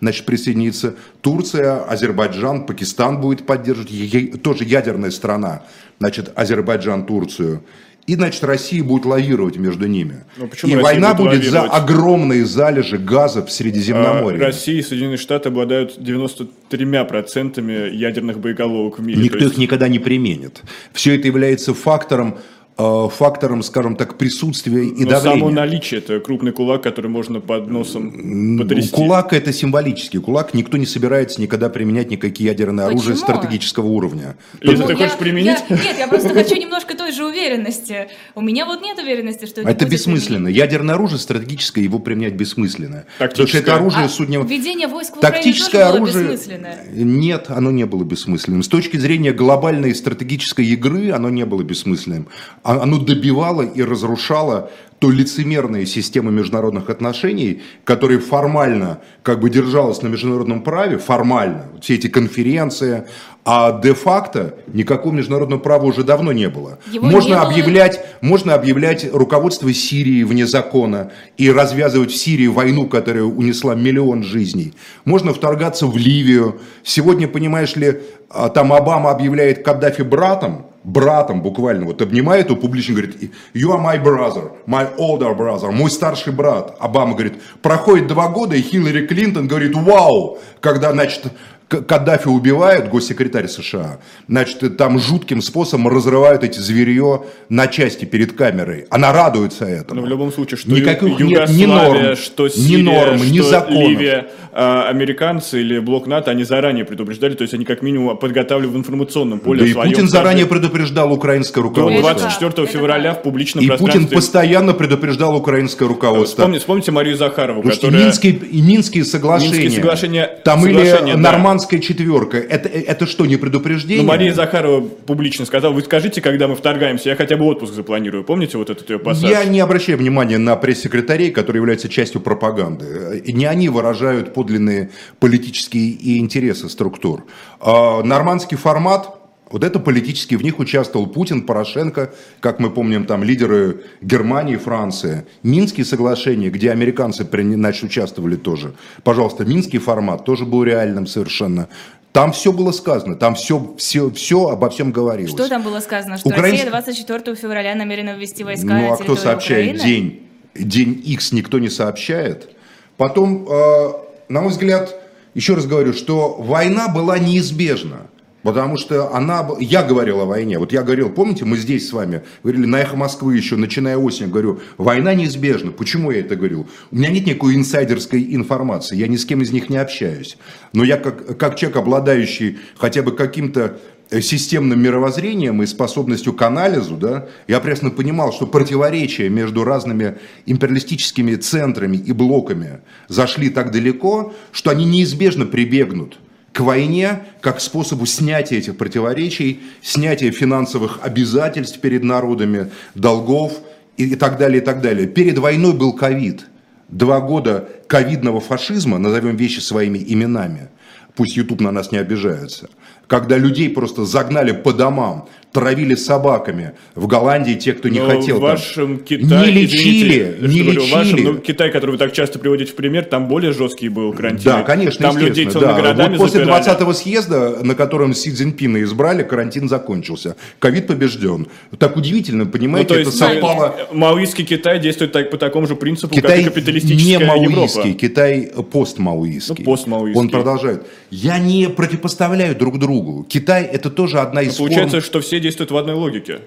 значит, 0.00 0.26
присоединится. 0.26 0.94
Турция, 1.22 1.82
Азербайджан, 1.82 2.66
Пакистан 2.66 3.20
будет 3.20 3.46
поддерживать. 3.46 4.42
Тоже 4.42 4.62
ядерная 4.62 5.10
страна, 5.10 5.62
значит, 5.98 6.30
Азербайджан, 6.36 7.04
Турцию. 7.04 7.64
И, 8.10 8.16
значит, 8.16 8.42
Россия 8.42 8.82
будет 8.82 9.06
лавировать 9.06 9.56
между 9.56 9.86
ними. 9.86 10.24
Ну, 10.36 10.46
и 10.46 10.50
Россия 10.50 10.80
война 10.80 11.14
будет, 11.14 11.38
будет 11.38 11.50
за 11.52 11.60
огромные 11.62 12.44
залежи 12.44 12.98
газа 12.98 13.46
в 13.46 13.52
Средиземноморье. 13.52 14.42
А 14.42 14.46
Россия 14.46 14.80
и 14.80 14.82
Соединенные 14.82 15.16
Штаты 15.16 15.50
обладают 15.50 15.96
93% 15.96 17.94
ядерных 17.94 18.40
боеголовок 18.40 18.98
в 18.98 19.02
мире. 19.02 19.22
Никто 19.22 19.38
есть... 19.38 19.52
их 19.52 19.58
никогда 19.58 19.86
не 19.86 20.00
применит. 20.00 20.62
Все 20.92 21.14
это 21.14 21.28
является 21.28 21.72
фактором 21.72 22.38
фактором, 22.76 23.62
скажем 23.62 23.96
так, 23.96 24.16
присутствия 24.16 24.84
и 24.84 25.04
Но 25.04 25.10
давления. 25.10 25.40
само 25.40 25.50
наличие– 25.50 25.98
это 26.00 26.18
крупный 26.20 26.52
кулак, 26.52 26.82
который 26.82 27.10
можно 27.10 27.40
под 27.40 27.68
носом 27.68 28.58
потрясти. 28.58 28.90
Кулак– 28.92 29.32
это 29.34 29.52
символический 29.52 30.18
кулак. 30.20 30.54
Никто 30.54 30.78
не 30.78 30.86
собирается 30.86 31.40
никогда 31.42 31.68
применять 31.68 32.10
никакие 32.10 32.48
ядерные 32.48 32.86
Почему? 32.86 33.00
оружия 33.00 33.16
стратегического 33.16 33.86
уровня. 33.86 34.36
Или 34.60 34.76
ты 34.76 34.94
хочешь 34.94 35.16
применить? 35.18 35.58
Я, 35.68 35.76
нет, 35.76 35.98
я 35.98 36.08
просто 36.08 36.30
хочу 36.30 36.56
немножко 36.56 36.96
той 36.96 37.12
же 37.12 37.26
уверенности. 37.26 38.08
У 38.34 38.40
меня 38.40 38.64
вот 38.64 38.80
нет 38.80 38.98
уверенности, 38.98 39.44
что 39.44 39.60
это 39.60 39.70
Это 39.70 39.86
бессмысленно. 39.86 40.46
Применить. 40.46 40.56
Ядерное 40.56 40.94
оружие 40.94 41.18
стратегическое, 41.18 41.82
его 41.82 41.98
применять 41.98 42.34
бессмысленно. 42.34 43.04
Потому 43.18 43.46
что 43.46 43.58
это 43.58 43.76
оружие 43.76 44.06
а 44.06 44.08
судня... 44.08 44.40
Введение 44.40 44.88
войск 44.88 45.16
в 45.16 45.20
Тактическое 45.20 45.86
тоже 45.86 45.96
оружие... 45.96 46.28
бессмысленное? 46.30 46.86
Нет, 46.92 47.46
оно 47.48 47.70
не 47.70 47.84
было 47.84 48.04
бессмысленным. 48.04 48.62
С 48.62 48.68
точки 48.68 48.96
зрения 48.96 49.32
глобальной 49.32 49.94
стратегической 49.94 50.64
игры, 50.66 51.10
оно 51.10 51.28
не 51.28 51.44
было 51.44 51.62
бессмысленным 51.62 52.28
а 52.69 52.69
оно 52.74 52.98
добивало 52.98 53.62
и 53.62 53.82
разрушало 53.82 54.70
то 55.00 55.10
лицемерная 55.10 55.86
система 55.86 56.30
международных 56.30 56.90
отношений, 56.90 57.62
которая 57.84 58.18
формально 58.18 59.00
как 59.22 59.40
бы 59.40 59.48
держалась 59.48 60.02
на 60.02 60.08
международном 60.08 60.62
праве, 60.62 60.98
формально, 60.98 61.68
все 61.80 61.94
эти 61.94 62.06
конференции, 62.06 63.04
а 63.46 63.80
де-факто 63.80 64.56
никакого 64.66 65.14
международного 65.14 65.58
права 65.58 65.86
уже 65.86 66.04
давно 66.04 66.32
не 66.32 66.50
было. 66.50 66.78
Его 66.92 67.06
можно, 67.06 67.28
не 67.28 67.34
объявлять, 67.40 67.96
было... 68.20 68.30
можно 68.30 68.54
объявлять 68.54 69.08
руководство 69.10 69.72
Сирии 69.72 70.22
вне 70.22 70.46
закона 70.46 71.12
и 71.38 71.50
развязывать 71.50 72.10
в 72.10 72.16
Сирии 72.16 72.48
войну, 72.48 72.86
которая 72.86 73.24
унесла 73.24 73.74
миллион 73.74 74.22
жизней. 74.22 74.74
Можно 75.06 75.32
вторгаться 75.32 75.86
в 75.86 75.96
Ливию. 75.96 76.60
Сегодня, 76.84 77.26
понимаешь 77.26 77.74
ли, 77.74 78.00
а, 78.28 78.50
там 78.50 78.70
Обама 78.74 79.10
объявляет 79.10 79.64
Каддафи 79.64 80.02
братом, 80.02 80.66
братом 80.82 81.42
буквально, 81.42 81.86
вот 81.86 82.00
обнимает 82.02 82.50
его 82.50 82.58
публично, 82.58 82.94
говорит, 82.94 83.32
you 83.54 83.70
are 83.70 83.80
my 83.80 84.02
brother, 84.02 84.52
my 84.66 84.88
older 84.96 85.36
brother, 85.36 85.70
мой 85.70 85.90
старший 85.90 86.32
брат. 86.32 86.76
Обама 86.80 87.14
говорит, 87.14 87.34
проходит 87.62 88.06
два 88.06 88.28
года, 88.28 88.56
и 88.56 88.62
Хиллари 88.62 89.06
Клинтон 89.06 89.46
говорит, 89.46 89.74
вау, 89.74 90.38
когда, 90.60 90.92
значит, 90.92 91.24
Каддафи 91.70 92.26
убивают, 92.26 92.88
госсекретарь 92.88 93.46
США, 93.46 94.00
значит, 94.28 94.76
там 94.76 94.98
жутким 94.98 95.40
способом 95.40 95.86
разрывают 95.86 96.42
эти 96.42 96.58
зверье 96.58 97.22
на 97.48 97.68
части 97.68 98.04
перед 98.04 98.32
камерой. 98.32 98.86
Она 98.90 99.12
радуется 99.12 99.66
этому. 99.66 100.00
Но 100.00 100.06
в 100.06 100.10
любом 100.10 100.32
случае, 100.32 100.58
что 100.58 100.70
Никаких 100.70 101.20
нет 101.20 101.48
ни 101.50 101.66
норм, 101.66 102.16
что 102.16 102.48
Сирия, 102.48 102.76
ни 102.78 102.82
норм, 102.82 103.18
что 103.18 103.26
ни 103.32 103.38
законов. 103.40 103.88
Ливия, 103.88 104.30
а, 104.52 104.88
американцы 104.88 105.60
или 105.60 105.78
блок 105.78 106.08
НАТО, 106.08 106.32
они 106.32 106.42
заранее 106.42 106.84
предупреждали, 106.84 107.34
то 107.34 107.42
есть 107.42 107.54
они 107.54 107.64
как 107.64 107.82
минимум 107.82 108.16
подготавливали 108.16 108.74
в 108.74 108.76
информационном 108.76 109.38
поле 109.38 109.60
Да 109.60 109.66
и 109.66 109.72
Путин 109.72 110.08
заранее 110.08 110.46
предупреждал 110.46 111.12
украинское 111.12 111.62
До 111.62 111.68
руководство. 111.68 112.14
24 112.14 112.50
Это 112.50 112.66
февраля 112.66 113.14
в 113.14 113.22
публичном 113.22 113.62
И 113.62 113.68
пространстве. 113.68 114.00
Путин 114.02 114.16
постоянно 114.16 114.74
предупреждал 114.74 115.36
украинское 115.36 115.86
руководство. 115.86 116.40
Вспомните, 116.42 116.60
вспомните 116.60 116.90
Марию 116.90 117.16
Захарову, 117.16 117.62
Потому 117.62 117.76
которая... 117.80 118.04
Минские, 118.04 118.32
и 118.32 118.60
Минские 118.60 119.04
соглашения, 119.04 119.58
Минские 119.58 119.70
соглашения- 119.82 120.40
там 120.44 120.62
соглашения, 120.62 121.12
или 121.12 121.12
да. 121.12 121.18
Нормандская 121.60 121.80
четверка, 121.80 122.38
это, 122.38 122.68
это 122.68 123.06
что, 123.06 123.26
не 123.26 123.36
предупреждение? 123.36 124.02
Ну, 124.02 124.08
Мария 124.08 124.32
Захарова 124.32 124.80
публично 124.80 125.44
сказала, 125.44 125.72
вы 125.72 125.82
скажите, 125.82 126.20
когда 126.20 126.48
мы 126.48 126.54
вторгаемся, 126.54 127.10
я 127.10 127.16
хотя 127.16 127.36
бы 127.36 127.44
отпуск 127.44 127.74
запланирую. 127.74 128.24
Помните 128.24 128.56
вот 128.56 128.70
этот 128.70 128.88
ее 128.88 128.98
пассаж? 128.98 129.28
Я 129.28 129.44
не 129.44 129.60
обращаю 129.60 129.98
внимания 129.98 130.38
на 130.38 130.56
пресс-секретарей, 130.56 131.30
которые 131.30 131.60
являются 131.60 131.88
частью 131.88 132.20
пропаганды. 132.20 133.22
Не 133.26 133.46
они 133.46 133.68
выражают 133.68 134.32
подлинные 134.32 134.90
политические 135.18 135.90
и 135.90 136.18
интересы 136.18 136.68
структур. 136.68 137.24
А 137.60 138.02
Нормандский 138.02 138.56
формат, 138.56 139.19
вот 139.50 139.64
это 139.64 139.80
политически, 139.80 140.36
в 140.36 140.42
них 140.42 140.58
участвовал 140.60 141.06
Путин, 141.08 141.42
Порошенко, 141.42 142.12
как 142.40 142.60
мы 142.60 142.70
помним, 142.70 143.04
там 143.04 143.24
лидеры 143.24 143.80
Германии, 144.00 144.56
Франции. 144.56 145.26
Минские 145.42 145.84
соглашения, 145.84 146.50
где 146.50 146.70
американцы 146.70 147.26
значит, 147.28 147.82
участвовали 147.84 148.36
тоже. 148.36 148.74
Пожалуйста, 149.02 149.44
Минский 149.44 149.78
формат 149.78 150.24
тоже 150.24 150.44
был 150.44 150.62
реальным 150.62 151.06
совершенно. 151.06 151.68
Там 152.12 152.32
все 152.32 152.52
было 152.52 152.72
сказано, 152.72 153.14
там 153.14 153.34
все, 153.34 153.74
все, 153.76 154.10
все 154.10 154.48
обо 154.48 154.68
всем 154.70 154.90
говорилось. 154.90 155.32
Что 155.32 155.48
там 155.48 155.62
было 155.62 155.80
сказано? 155.80 156.16
Что 156.18 156.28
Украинск- 156.28 156.50
Россия 156.64 156.70
24 156.70 157.36
февраля 157.36 157.74
намерена 157.74 158.16
ввести 158.16 158.42
войска 158.42 158.66
Ну, 158.66 158.92
а 158.92 158.96
кто 158.96 159.16
сообщает 159.16 159.76
Украины? 159.76 159.84
день? 159.84 160.22
День 160.54 161.02
X 161.06 161.32
никто 161.32 161.60
не 161.60 161.68
сообщает. 161.68 162.50
Потом, 162.96 163.46
э, 163.48 163.92
на 164.28 164.40
мой 164.40 164.50
взгляд, 164.50 164.94
еще 165.34 165.54
раз 165.54 165.66
говорю, 165.66 165.92
что 165.92 166.34
война 166.38 166.88
была 166.88 167.18
неизбежна. 167.18 168.08
Потому 168.42 168.78
что 168.78 169.14
она... 169.14 169.46
Я 169.60 169.82
говорил 169.82 170.20
о 170.20 170.24
войне. 170.24 170.58
Вот 170.58 170.72
я 170.72 170.82
говорил, 170.82 171.10
помните, 171.10 171.44
мы 171.44 171.58
здесь 171.58 171.88
с 171.88 171.92
вами 171.92 172.22
говорили 172.42 172.64
на 172.64 172.80
«Эхо 172.80 172.96
Москвы» 172.96 173.36
еще, 173.36 173.56
начиная 173.56 173.98
осень, 173.98 174.28
говорю, 174.28 174.60
война 174.78 175.14
неизбежна. 175.14 175.72
Почему 175.72 176.10
я 176.10 176.20
это 176.20 176.36
говорю? 176.36 176.66
У 176.90 176.96
меня 176.96 177.10
нет 177.10 177.26
никакой 177.26 177.54
инсайдерской 177.54 178.34
информации, 178.34 178.96
я 178.96 179.08
ни 179.08 179.16
с 179.16 179.26
кем 179.26 179.42
из 179.42 179.52
них 179.52 179.68
не 179.68 179.76
общаюсь. 179.76 180.38
Но 180.72 180.84
я 180.84 180.96
как, 180.96 181.36
как 181.38 181.56
человек, 181.56 181.76
обладающий 181.76 182.58
хотя 182.78 183.02
бы 183.02 183.12
каким-то 183.12 183.78
э, 184.10 184.22
системным 184.22 184.80
мировоззрением 184.80 185.62
и 185.62 185.66
способностью 185.66 186.32
к 186.32 186.40
анализу, 186.40 186.96
да, 186.96 187.28
я 187.46 187.60
прекрасно 187.60 187.90
понимал, 187.90 188.32
что 188.32 188.46
противоречия 188.46 189.28
между 189.28 189.64
разными 189.64 190.16
империалистическими 190.46 191.34
центрами 191.34 191.98
и 191.98 192.12
блоками 192.12 192.80
зашли 193.08 193.50
так 193.50 193.70
далеко, 193.70 194.32
что 194.50 194.70
они 194.70 194.86
неизбежно 194.86 195.44
прибегнут 195.44 196.18
к 196.52 196.60
войне 196.60 197.20
как 197.40 197.60
способу 197.60 198.06
снятия 198.06 198.58
этих 198.58 198.76
противоречий, 198.76 199.60
снятия 199.82 200.32
финансовых 200.32 200.98
обязательств 201.02 201.80
перед 201.80 202.02
народами, 202.02 202.70
долгов 202.94 203.60
и, 203.96 204.04
и 204.04 204.16
так 204.16 204.38
далее, 204.38 204.60
и 204.60 204.64
так 204.64 204.80
далее. 204.80 205.06
Перед 205.06 205.38
войной 205.38 205.74
был 205.74 205.92
ковид. 205.92 206.46
Два 206.88 207.20
года 207.20 207.68
ковидного 207.86 208.40
фашизма, 208.40 208.98
назовем 208.98 209.36
вещи 209.36 209.60
своими 209.60 209.98
именами, 209.98 210.70
пусть 211.14 211.36
YouTube 211.36 211.60
на 211.60 211.70
нас 211.70 211.92
не 211.92 211.98
обижается, 211.98 212.68
когда 213.10 213.36
людей 213.36 213.68
просто 213.68 214.04
загнали 214.04 214.52
по 214.52 214.72
домам, 214.72 215.26
травили 215.52 215.96
собаками. 215.96 216.74
В 216.94 217.08
Голландии 217.08 217.54
те, 217.54 217.72
кто 217.72 217.88
не 217.88 217.98
Но 217.98 218.06
хотел 218.08 218.36
в 218.36 218.40
там, 218.40 218.50
вашем 218.50 218.98
Китае, 219.00 219.46
не 219.52 219.62
лечили, 219.62 220.36
извините, 220.38 220.54
не 220.54 220.62
говорю, 220.62 220.82
в 220.82 220.90
вашем, 220.92 221.16
лечили. 221.16 221.28
ну, 221.32 221.38
Китай, 221.38 221.72
который 221.72 221.90
вы 221.90 221.98
так 221.98 222.12
часто 222.12 222.38
приводите 222.38 222.70
в 222.70 222.76
пример, 222.76 223.04
там 223.06 223.26
более 223.26 223.52
жесткий 223.52 223.88
был 223.88 224.12
карантин. 224.12 224.44
Да, 224.44 224.62
конечно, 224.62 225.04
Там 225.08 225.18
людей 225.18 225.46
целыми 225.46 225.70
да. 225.70 225.74
городами 225.74 226.16
Вот 226.16 226.26
после 226.28 226.44
запирали. 226.44 226.64
20-го 226.64 226.92
съезда, 226.92 227.58
на 227.64 227.74
котором 227.74 228.14
Си 228.14 228.30
Цзиньпина 228.30 228.80
избрали, 228.84 229.24
карантин 229.24 229.68
закончился. 229.68 230.36
Ковид 230.60 230.86
побежден. 230.86 231.48
Так 231.80 231.96
удивительно, 231.96 232.44
Ну, 232.44 232.50
понимаете, 232.50 232.88
то 232.90 232.94
это 232.94 233.08
есть 233.08 233.18
совпало... 233.18 233.74
маоистский 233.92 234.44
Китай 234.44 234.78
действует 234.78 235.10
так, 235.10 235.30
по 235.32 235.36
такому 235.36 235.66
же 235.66 235.74
принципу, 235.74 236.14
Китай 236.14 236.44
как 236.44 236.52
и 236.52 236.54
капиталистическая 236.54 237.04
не 237.04 237.12
Европа. 237.24 237.56
маоистский, 237.56 237.94
Китай 237.94 238.52
постмаоистский. 238.70 239.64
Ну, 239.64 239.72
постмаоистский. 239.72 240.20
Он 240.20 240.28
продолжает. 240.28 240.86
Я 241.10 241.38
не 241.40 241.68
противопоставляю 241.68 242.54
друг 242.54 242.78
другу. 242.78 242.99
Китай 243.28 243.64
это 243.64 243.90
тоже 243.90 244.18
одна 244.20 244.42
из 244.42 244.56
Получается, 244.56 244.96
форм 244.96 245.04
что 245.04 245.20
все 245.20 245.40
действуют 245.40 245.70
в 245.70 245.76
одной 245.76 245.94
логике. 245.94 246.40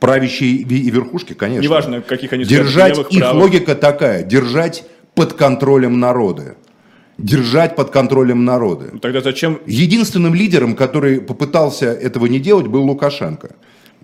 правящей 0.00 0.56
и 0.56 0.90
верхушки, 0.90 1.32
конечно. 1.34 1.62
Неважно, 1.62 2.00
каких 2.02 2.32
они 2.32 2.44
Держать, 2.44 2.96
левых, 2.96 3.12
их 3.12 3.20
правых. 3.20 3.42
логика 3.42 3.74
такая, 3.74 4.22
держать 4.22 4.84
под 5.14 5.32
контролем 5.34 5.98
народа. 6.00 6.56
Держать 7.18 7.74
под 7.74 7.90
контролем 7.90 8.44
народа. 8.44 8.92
Тогда 9.02 9.20
зачем 9.20 9.58
Единственным 9.66 10.34
лидером, 10.34 10.76
который 10.76 11.20
попытался 11.20 11.86
этого 11.86 12.26
не 12.26 12.38
делать, 12.38 12.68
был 12.68 12.84
Лукашенко. 12.84 13.56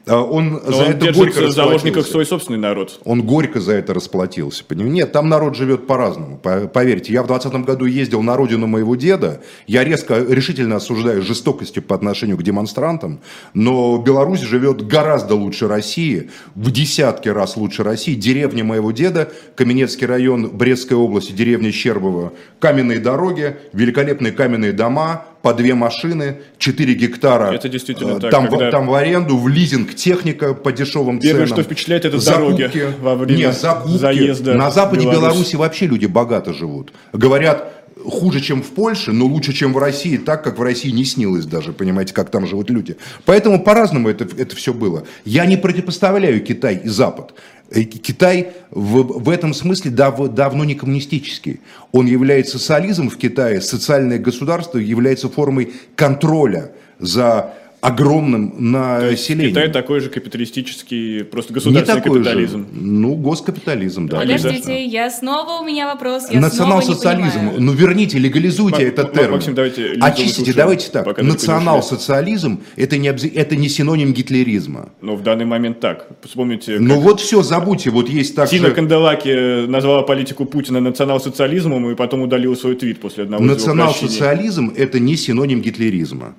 А 0.07 0.21
Он 0.23 0.61
за 0.67 0.83
он 0.85 0.91
это 0.91 1.13
горько 1.15 1.41
в 1.47 1.51
заложниках 1.51 2.07
свой 2.07 2.27
собственный 2.27 2.59
народ? 2.59 3.01
Он 3.05 3.23
горько 3.23 3.59
за 3.61 3.73
это 3.73 3.95
расплатился. 3.95 4.63
понимаете? 4.65 4.95
Нет, 4.95 5.13
там 5.13 5.31
народ 5.31 5.57
живет 5.57 5.87
по-разному. 5.87 6.37
По- 6.37 6.67
Поверьте, 6.69 7.13
я 7.15 7.23
в 7.23 7.27
20 7.27 7.55
году 7.65 7.87
ездил 7.87 8.21
на 8.23 8.37
родину 8.37 8.67
моего 8.67 8.97
деда. 8.97 9.41
Я 9.67 9.83
резко, 9.83 10.19
решительно 10.29 10.77
осуждаю 10.77 11.23
жестокостью 11.23 11.83
по 11.83 11.95
отношению 11.95 12.37
к 12.37 12.43
демонстрантам. 12.43 13.21
Но 13.55 13.97
Беларусь 13.97 14.41
живет 14.41 14.87
гораздо 14.87 15.37
лучше 15.37 15.69
России. 15.69 16.31
В 16.55 16.71
десятки 16.71 17.31
раз 17.31 17.57
лучше 17.57 17.83
России. 17.83 18.15
Деревня 18.15 18.63
моего 18.63 18.93
деда, 18.93 19.33
Каменецкий 19.57 20.07
район 20.07 20.51
Брестской 20.51 20.99
области, 20.99 21.33
деревня 21.33 21.73
Щербово. 21.73 22.35
Каменные 22.59 22.99
дороги, 22.99 23.57
великолепные 23.73 24.33
каменные 24.33 24.73
дома, 24.73 25.25
по 25.45 25.53
две 25.53 25.75
машины, 25.75 26.39
4 26.57 26.95
гектара. 26.95 27.53
Это 27.53 27.69
действительно 27.69 28.13
э, 28.17 28.21
так, 28.21 28.31
Там, 28.31 28.47
в- 28.47 28.51
когда- 28.51 28.71
там 28.71 28.87
в 28.87 28.95
аренду, 28.95 29.37
в 29.37 29.47
лизинг 29.47 29.95
техника 29.95 30.55
по 30.55 30.73
дешевым 30.73 31.21
Первое, 31.21 31.45
ценам. 31.45 31.49
что 31.59 31.63
впечатляет, 31.65 32.07
это 32.07 32.19
Закупки. 32.19 32.63
дороги 32.63 32.95
во 33.03 33.15
время 33.15 33.39
Нет, 33.39 33.55
закупки. 33.61 33.99
заезда 33.99 34.55
На 34.55 34.71
западе 34.71 35.03
в 35.03 35.11
Беларусь. 35.13 35.21
Беларуси 35.35 35.57
вообще 35.57 35.87
люди 35.87 36.07
богато 36.07 36.55
живут. 36.55 36.95
Говорят, 37.13 37.71
хуже, 38.07 38.41
чем 38.41 38.63
в 38.63 38.69
Польше, 38.71 39.13
но 39.13 39.27
лучше, 39.27 39.53
чем 39.53 39.75
в 39.75 39.79
России, 39.79 40.17
так 40.17 40.43
как 40.43 40.59
в 40.59 40.63
России 40.63 40.89
не 40.91 41.05
снилось 41.05 41.45
даже, 41.45 41.73
понимаете, 41.75 42.15
как 42.15 42.31
там 42.31 42.47
живут 42.47 42.71
люди. 42.71 42.97
Поэтому 43.27 43.63
по-разному 43.63 44.09
это, 44.09 44.25
это 44.25 44.57
все 44.57 44.73
было. 44.73 45.05
Я 45.27 45.45
не 45.45 45.59
противопоставляю 45.59 46.41
Китай 46.43 46.81
и 46.85 46.89
Запад. 46.89 47.35
Э, 47.75 47.83
Китай 47.83 48.53
в, 48.71 49.03
в 49.25 49.29
этом 49.29 49.53
смысле 49.53 49.91
дав- 49.91 50.29
давно 50.29 50.65
не 50.65 50.75
коммунистический. 50.75 51.61
Он 51.93 52.07
является 52.07 52.59
социализм 52.59 53.11
в 53.11 53.17
Китае, 53.17 53.61
социальное 53.61 54.19
государство 54.19 54.79
является 54.79 55.29
формой 55.29 55.73
контроля 55.97 56.73
за 56.99 57.55
огромным 57.85 58.55
населением. 58.59 59.51
Китай 59.51 59.71
такой 59.71 60.01
же 60.01 60.09
капиталистический, 60.09 61.23
просто 61.25 61.53
Не 61.53 61.55
государственный 61.57 62.01
такой 62.03 62.19
капитализм. 62.23 62.59
же. 62.61 62.67
Ну, 62.73 63.15
госкапитализм, 63.15 64.09
да. 64.09 64.21
Подождите, 64.21 64.85
я 64.85 65.11
снова 65.11 65.61
у 65.61 65.65
меня 65.65 65.87
вопрос. 65.87 66.25
Я 66.31 66.37
не 66.37 66.41
Национал-социализм. 66.41 67.53
Ну 67.59 67.73
верните, 67.73 68.19
легализуйте 68.19 68.79
Мак- 68.79 68.89
этот 68.93 69.13
термин. 69.13 69.33
Максим, 69.33 69.55
давайте 69.55 69.93
Очистите, 70.01 70.53
выслушаем, 70.53 70.57
давайте 70.57 70.91
так. 70.91 71.19
не 71.23 71.29
Национал-социализм 71.29 72.61
это 72.77 72.97
не, 72.97 73.09
это 73.09 73.57
не 73.57 73.69
синоним 73.69 74.15
гитлеризма. 74.15 74.89
Но 75.03 75.17
в 75.17 75.23
данный 75.23 75.45
момент 75.45 75.81
так. 75.81 76.09
Вспомните, 76.23 76.79
Ну 76.81 77.01
вот 77.01 77.21
все, 77.21 77.43
забудьте. 77.43 77.91
Вот 77.91 78.09
есть 78.09 78.35
так 78.35 78.49
Тина 78.49 78.69
же... 78.69 78.75
Канделаки 78.75 79.67
назвала 79.67 80.03
политику 80.03 80.47
Путина 80.47 80.81
национал-социализмом 80.81 81.91
и 81.91 81.95
потом 81.95 82.23
удалила 82.23 82.55
свой 82.55 82.77
твит 82.77 83.01
после 83.01 83.25
одного. 83.25 83.45
Национал-социализм 83.45 84.73
это 84.75 84.99
не 84.99 85.17
синоним 85.17 85.61
гитлеризма. 85.61 86.35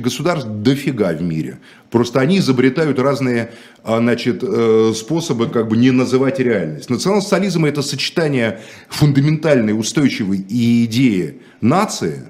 Национал-социалистических 0.00 0.02
государств 0.02 0.48
дофига 0.48 1.12
в 1.12 1.22
мире. 1.22 1.58
Просто 1.90 2.20
они 2.20 2.38
изобретают 2.38 2.98
разные 2.98 3.50
а, 3.84 3.98
значит, 3.98 4.42
э, 4.42 4.92
способы 4.94 5.48
как 5.48 5.68
бы 5.68 5.76
не 5.76 5.90
называть 5.90 6.40
реальность. 6.40 6.90
Национал-социализм 6.90 7.64
это 7.64 7.82
сочетание 7.82 8.60
фундаментальной 8.88 9.78
устойчивой 9.78 10.44
идеи 10.48 11.40
нации 11.60 12.28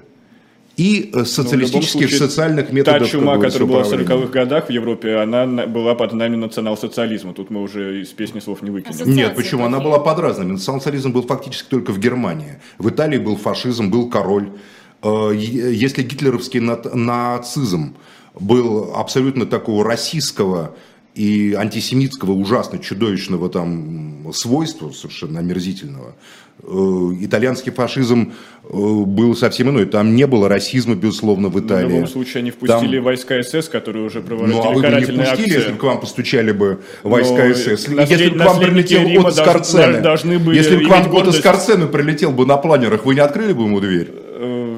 и 0.77 1.11
э, 1.13 1.25
социалистических 1.25 2.01
Ну, 2.01 2.07
случае, 2.07 2.17
социальных 2.17 2.71
методов 2.71 3.01
Та 3.01 3.07
чума, 3.07 3.37
которая 3.37 3.67
была 3.67 3.83
в 3.83 3.89
говорится, 3.89 4.13
40-х 4.13 4.31
годах 4.31 4.67
в 4.67 4.69
Европе, 4.71 5.15
она 5.17 5.45
на- 5.45 5.67
была 5.67 5.95
под 5.95 6.13
нами 6.13 6.37
национал-социализма. 6.37 7.33
Тут 7.33 7.51
мы 7.51 7.61
уже 7.61 8.01
из 8.01 8.07
песни 8.09 8.39
слов 8.39 8.61
не 8.61 8.71
выкинем. 8.71 8.91
Ассоциации 8.91 9.13
Нет, 9.13 9.35
почему? 9.35 9.65
Она 9.65 9.79
была 9.79 9.99
под 9.99 10.19
разными. 10.19 10.53
Национал-социализм 10.53 11.11
был 11.11 11.23
фактически 11.23 11.69
только 11.69 11.91
в 11.91 11.99
Германии. 11.99 12.59
В 12.79 12.89
Италии 12.89 13.17
был 13.19 13.35
фашизм, 13.35 13.91
был 13.91 14.09
король. 14.09 14.49
Э, 15.03 15.31
Если 15.33 16.03
гитлеровский 16.03 16.59
нацизм 16.59 17.95
был 18.39 18.93
абсолютно 18.95 19.45
такого 19.45 19.83
российского 19.83 20.75
и 21.15 21.53
антисемитского 21.53 22.31
ужасно 22.31 22.79
чудовищного 22.79 23.49
там 23.49 24.31
свойства, 24.33 24.91
совершенно 24.91 25.39
омерзительного, 25.39 26.15
Э, 26.63 27.15
итальянский 27.21 27.71
фашизм 27.71 28.33
э, 28.63 28.67
был 28.71 29.35
совсем 29.35 29.69
иной. 29.69 29.85
Там 29.85 30.15
не 30.15 30.27
было 30.27 30.47
расизма, 30.47 30.95
безусловно, 30.95 31.49
в 31.49 31.59
Италии. 31.59 31.87
в 31.87 31.89
любом 31.89 32.07
случае 32.07 32.41
они 32.41 32.51
впустили 32.51 32.97
Там... 32.97 33.03
войска 33.03 33.41
СС, 33.41 33.67
которые 33.67 34.05
уже 34.05 34.21
проводили 34.21 34.55
ну, 34.55 34.63
а 34.63 34.71
вы 34.71 34.81
бы 34.81 34.89
не 34.89 35.01
впустили, 35.01 35.21
акции. 35.21 35.53
если 35.53 35.71
бы 35.71 35.77
к 35.77 35.83
вам 35.83 35.99
постучали 35.99 36.51
бы 36.51 36.81
войска 37.01 37.47
Но 37.47 37.53
СС. 37.55 37.87
Если 37.87 38.29
бы 38.29 38.39
к 38.39 38.45
вам 38.45 38.59
прилетел 38.59 39.07
Рима 39.07 39.31
Скорцены, 39.31 40.01
должны 40.01 40.37
были 40.37 40.57
если 40.57 40.77
бы 40.77 40.85
к 40.85 40.89
вам 40.89 41.09
кто-то 41.09 41.31
Скорцены 41.31 41.87
прилетел 41.87 42.31
бы 42.31 42.45
на 42.45 42.57
планерах, 42.57 43.05
вы 43.05 43.15
не 43.15 43.21
открыли 43.21 43.53
бы 43.53 43.63
ему 43.63 43.79
дверь? 43.79 44.11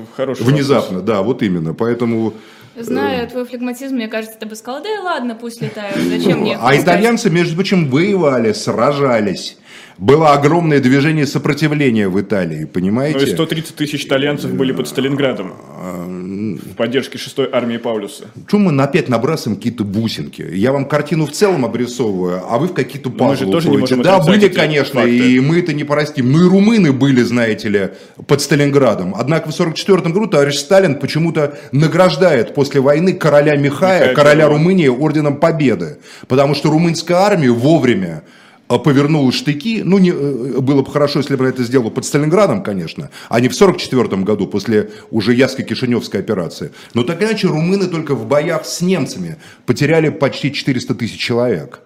Э, 0.04 0.16
хороший 0.16 0.45
Внезапно, 0.45 0.97
вопрос. 0.97 1.04
да, 1.04 1.22
вот 1.22 1.41
именно. 1.43 1.74
Поэтому... 1.74 2.34
Зная 2.76 3.28
твой 3.28 3.45
флегматизм, 3.45 3.95
мне 3.95 4.08
кажется, 4.08 4.36
ты 4.39 4.47
бы 4.47 4.56
сказал, 4.56 4.82
да 4.82 4.89
и 4.89 4.97
ладно, 4.97 5.36
пусть 5.36 5.62
летают, 5.62 5.95
зачем 5.95 6.39
мне 6.39 6.58
А 6.60 6.76
итальянцы, 6.76 7.30
между 7.30 7.56
прочим, 7.56 7.88
воевали, 7.89 8.51
сражались 8.51 9.58
было 9.97 10.34
огромное 10.34 10.80
движение 10.80 11.28
сопротивления 11.28 12.09
в 12.09 12.19
Италии, 12.19 12.65
понимаете? 12.65 13.19
Ну 13.19 13.26
и 13.26 13.32
130 13.32 13.76
тысяч 13.76 14.05
итальянцев 14.05 14.51
были 14.53 14.71
под 14.71 14.88
Сталинградом 14.88 15.53
в 15.74 16.76
поддержке 16.76 17.17
6-й 17.17 17.49
армии 17.51 17.78
Паулюса. 17.78 18.26
Чему 18.49 18.71
мы 18.71 18.84
опять 18.84 19.09
набрасываем 19.09 19.57
какие-то 19.57 19.84
бусинки? 19.84 20.45
Я 20.53 20.71
вам 20.71 20.86
картину 20.86 21.26
в 21.26 21.32
целом 21.32 21.65
обрисовываю, 21.65 22.43
а 22.47 22.57
вы 22.57 22.67
в 22.67 22.74
какие-то 22.74 23.09
пазлы 23.09 23.51
тоже 23.51 23.69
не 23.69 23.78
можем 23.78 24.01
Да, 24.01 24.19
были, 24.19 24.47
конечно, 24.47 25.01
факты. 25.01 25.34
и 25.36 25.39
мы 25.39 25.59
это 25.59 25.74
не 25.74 25.84
простим. 25.84 26.32
Ну 26.32 26.45
и 26.45 26.49
румыны 26.49 26.91
были, 26.91 27.21
знаете 27.21 27.69
ли, 27.69 27.89
под 28.28 28.41
Сталинградом. 28.41 29.13
Однако 29.15 29.51
в 29.51 29.53
1944 29.53 30.13
году 30.13 30.28
товарищ 30.28 30.55
Сталин 30.55 30.95
почему-то 30.95 31.57
награждает 31.71 32.53
после 32.53 32.82
войны 32.82 33.13
короля 33.13 33.55
Михая, 33.55 34.01
Михая 34.01 34.15
короля 34.15 34.47
Румынии 34.47 34.88
орденом 34.88 35.38
Победы. 35.38 35.97
Потому 36.28 36.55
что 36.55 36.69
румынская 36.69 37.17
армия 37.17 37.51
вовремя 37.51 38.24
а, 38.68 38.78
повернул 38.80 39.32
штыки. 39.32 39.82
Ну, 39.84 39.97
не, 39.97 40.09
э, 40.11 40.59
было 40.61 40.82
бы 40.82 40.91
хорошо, 40.91 41.20
если 41.20 41.36
бы 41.36 41.45
это 41.45 41.64
сделал 41.64 41.91
под 41.91 42.05
Сталинградом, 42.05 42.64
конечно, 42.64 43.09
а 43.30 43.39
не 43.39 43.49
в 43.49 43.55
1944 43.55 44.24
году, 44.24 44.47
после 44.47 44.89
уже 45.11 45.34
Яско-Кишиневской 45.34 46.20
операции. 46.20 46.72
Но 46.93 47.03
так 47.03 47.22
иначе 47.22 47.47
румыны 47.47 47.88
только 47.88 48.16
в 48.16 48.26
боях 48.26 48.66
с 48.66 48.82
немцами 48.82 49.38
потеряли 49.66 50.09
почти 50.09 50.51
400 50.51 50.95
тысяч 50.95 51.20
человек. 51.20 51.82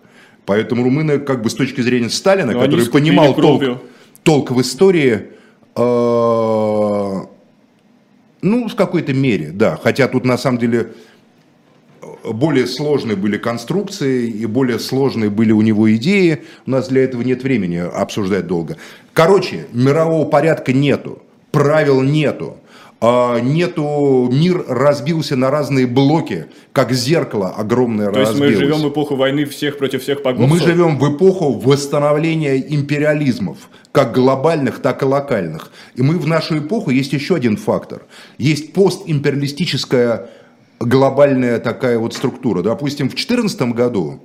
Поэтому 0.45 0.83
румыны, 0.83 1.19
как 1.19 1.41
бы 1.41 1.49
с 1.49 1.55
точки 1.55 1.81
зрения 1.81 2.09
Сталина, 2.09 2.53
Но 2.53 2.61
который 2.61 2.85
понимал 2.85 3.33
толк, 3.33 3.63
толк 4.23 4.51
в 4.51 4.61
истории, 4.61 5.23
э, 5.75 7.25
ну, 8.41 8.67
в 8.69 8.75
какой-то 8.75 9.13
мере, 9.13 9.49
да. 9.51 9.77
Хотя 9.81 10.07
тут 10.07 10.25
на 10.25 10.37
самом 10.37 10.59
деле 10.59 10.93
более 12.33 12.67
сложные 12.67 13.15
были 13.15 13.37
конструкции 13.37 14.27
и 14.27 14.45
более 14.45 14.79
сложные 14.79 15.29
были 15.29 15.51
у 15.51 15.61
него 15.61 15.93
идеи. 15.95 16.43
У 16.65 16.71
нас 16.71 16.87
для 16.87 17.03
этого 17.03 17.21
нет 17.21 17.43
времени 17.43 17.77
обсуждать 17.77 18.47
долго. 18.47 18.77
Короче, 19.13 19.67
мирового 19.73 20.25
порядка 20.25 20.73
нету, 20.73 21.21
правил 21.51 22.01
нету. 22.01 22.57
А, 22.99 23.39
нету, 23.39 24.27
мир 24.31 24.65
разбился 24.67 25.35
на 25.35 25.51
разные 25.51 25.85
блоки, 25.85 26.47
как 26.71 26.91
зеркало 26.91 27.49
огромное 27.55 28.11
То 28.11 28.21
разбилось. 28.21 28.49
есть 28.49 28.59
мы 28.59 28.65
живем 28.65 28.89
в 28.89 28.91
эпоху 28.91 29.15
войны 29.15 29.45
всех 29.45 29.77
против 29.77 30.01
всех 30.01 30.23
по 30.23 30.33
Мы 30.33 30.57
живем 30.59 30.97
в 30.97 31.15
эпоху 31.15 31.51
восстановления 31.59 32.57
империализмов, 32.57 33.57
как 33.91 34.15
глобальных, 34.15 34.79
так 34.81 35.03
и 35.03 35.05
локальных. 35.05 35.71
И 35.93 36.01
мы 36.01 36.17
в 36.17 36.25
нашу 36.25 36.57
эпоху 36.57 36.89
есть 36.89 37.13
еще 37.13 37.35
один 37.35 37.57
фактор. 37.57 38.01
Есть 38.39 38.73
постимпериалистическая 38.73 40.31
глобальная 40.79 41.59
такая 41.59 41.97
вот 41.97 42.13
структура. 42.13 42.61
Допустим, 42.61 43.07
в 43.07 43.15
2014 43.15 43.61
году 43.73 44.23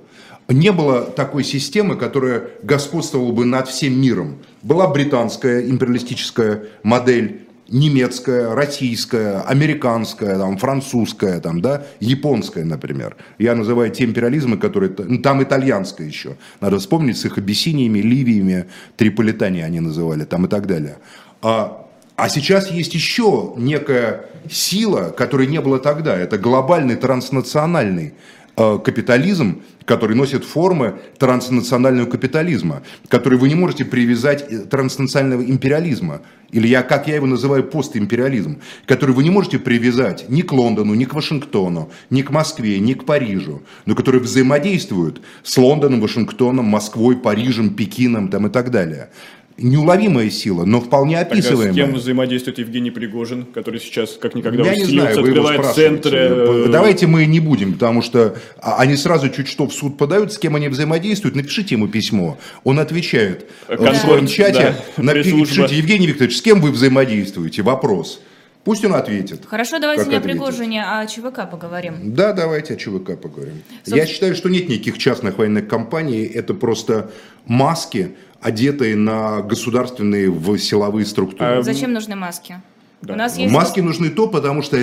не 0.49 0.71
было 0.71 1.01
такой 1.01 1.43
системы, 1.43 1.95
которая 1.95 2.43
господствовала 2.63 3.31
бы 3.31 3.45
над 3.45 3.67
всем 3.67 3.99
миром. 3.99 4.37
Была 4.61 4.87
британская 4.87 5.67
империалистическая 5.69 6.63
модель, 6.83 7.47
немецкая, 7.69 8.53
российская, 8.53 9.41
американская, 9.41 10.37
там, 10.37 10.57
французская, 10.57 11.39
там, 11.39 11.61
да, 11.61 11.85
японская, 11.99 12.65
например. 12.65 13.15
Я 13.39 13.55
называю 13.55 13.89
те 13.89 14.03
империализмы, 14.03 14.57
которые... 14.57 14.93
Ну, 14.97 15.19
там 15.19 15.41
итальянская 15.41 16.05
еще. 16.05 16.35
Надо 16.59 16.77
вспомнить 16.77 17.17
с 17.17 17.25
их 17.25 17.37
Абиссиниями, 17.37 17.99
Ливиями, 17.99 18.65
Триполитани 18.97 19.61
они 19.61 19.79
называли, 19.79 20.25
там 20.25 20.45
и 20.45 20.49
так 20.49 20.67
далее. 20.67 20.97
А 21.41 21.83
а 22.15 22.29
сейчас 22.29 22.69
есть 22.69 22.93
еще 22.93 23.53
некая 23.57 24.25
сила, 24.49 25.13
которой 25.15 25.47
не 25.47 25.61
было 25.61 25.79
тогда. 25.79 26.17
Это 26.17 26.37
глобальный 26.37 26.95
транснациональный 26.95 28.13
э, 28.55 28.79
капитализм, 28.83 29.61
который 29.85 30.15
носит 30.15 30.45
формы 30.45 30.99
транснационального 31.17 32.09
капитализма, 32.09 32.83
который 33.07 33.37
вы 33.37 33.49
не 33.49 33.55
можете 33.55 33.85
привязать 33.85 34.45
э, 34.49 34.59
транснационального 34.59 35.43
империализма, 35.43 36.21
или 36.51 36.67
я, 36.67 36.83
как 36.83 37.07
я 37.07 37.15
его 37.15 37.25
называю, 37.25 37.63
постимпериализм, 37.63 38.59
который 38.85 39.15
вы 39.15 39.23
не 39.23 39.31
можете 39.31 39.59
привязать 39.59 40.29
ни 40.29 40.41
к 40.41 40.51
Лондону, 40.51 40.93
ни 40.93 41.05
к 41.05 41.13
Вашингтону, 41.13 41.89
ни 42.09 42.21
к 42.21 42.29
Москве, 42.29 42.79
ни 42.79 42.93
к 42.93 43.05
Парижу, 43.05 43.63
но 43.85 43.95
который 43.95 44.21
взаимодействуют 44.21 45.21
с 45.43 45.57
Лондоном, 45.57 45.99
Вашингтоном, 45.99 46.65
Москвой, 46.65 47.17
Парижем, 47.17 47.73
Пекином 47.73 48.27
там, 48.27 48.47
и 48.47 48.49
так 48.49 48.69
далее 48.69 49.09
неуловимая 49.57 50.29
сила, 50.29 50.65
но 50.65 50.81
вполне 50.81 51.19
описываемая. 51.19 51.67
Тогда 51.67 51.83
с 51.83 51.85
кем 51.85 51.95
взаимодействует 51.95 52.57
Евгений 52.59 52.91
Пригожин, 52.91 53.45
который 53.45 53.79
сейчас, 53.79 54.17
как 54.19 54.35
никогда, 54.35 54.63
Я 54.63 54.75
не 54.75 54.85
знаю, 54.85 55.73
центры? 55.73 56.17
Э, 56.17 56.65
Давайте 56.69 57.07
мы 57.07 57.25
не 57.25 57.39
будем, 57.39 57.73
потому 57.73 58.01
что 58.01 58.35
а, 58.59 58.77
они 58.77 58.95
сразу 58.95 59.29
чуть 59.29 59.47
что 59.47 59.67
в 59.67 59.73
суд 59.73 59.97
подают, 59.97 60.33
с 60.33 60.37
кем 60.37 60.55
они 60.55 60.67
взаимодействуют, 60.69 61.35
напишите 61.35 61.75
ему 61.75 61.87
письмо. 61.87 62.37
Он 62.63 62.79
отвечает 62.79 63.49
Консорт, 63.67 63.95
в 63.95 63.99
своем 64.01 64.27
чате, 64.27 64.75
да, 64.97 65.03
напишите, 65.03 65.75
Евгений 65.75 66.07
Викторович, 66.07 66.37
с 66.37 66.41
кем 66.41 66.59
вы 66.59 66.71
взаимодействуете? 66.71 67.61
Вопрос. 67.61 68.21
Пусть 68.63 68.85
он 68.85 68.93
ответит. 68.95 69.45
Хорошо, 69.45 69.79
давайте 69.79 70.09
не 70.09 70.15
о 70.15 70.21
Пригожине, 70.21 70.83
а 70.83 71.01
о 71.01 71.07
ЧВК 71.07 71.49
поговорим. 71.51 72.13
Да, 72.13 72.31
давайте 72.31 72.75
о 72.75 72.77
ЧВК 72.77 73.19
поговорим. 73.19 73.61
Собственно... 73.75 73.97
Я 73.97 74.05
считаю, 74.05 74.35
что 74.35 74.49
нет 74.49 74.69
никаких 74.69 74.97
частных 74.97 75.37
военных 75.37 75.67
компаний, 75.67 76.23
это 76.23 76.53
просто 76.53 77.11
маски, 77.45 78.15
одетые 78.41 78.95
на 78.95 79.41
государственные 79.41 80.31
в 80.31 80.57
силовые 80.57 81.05
структуры. 81.05 81.57
А, 81.57 81.61
Зачем 81.61 81.91
нужны 81.91 82.15
маски? 82.15 82.61
Да. 83.01 83.13
У 83.13 83.17
нас 83.17 83.37
есть... 83.37 83.53
Маски 83.53 83.81
нужны 83.81 84.09
то, 84.09 84.29
потому 84.29 84.61
что 84.61 84.77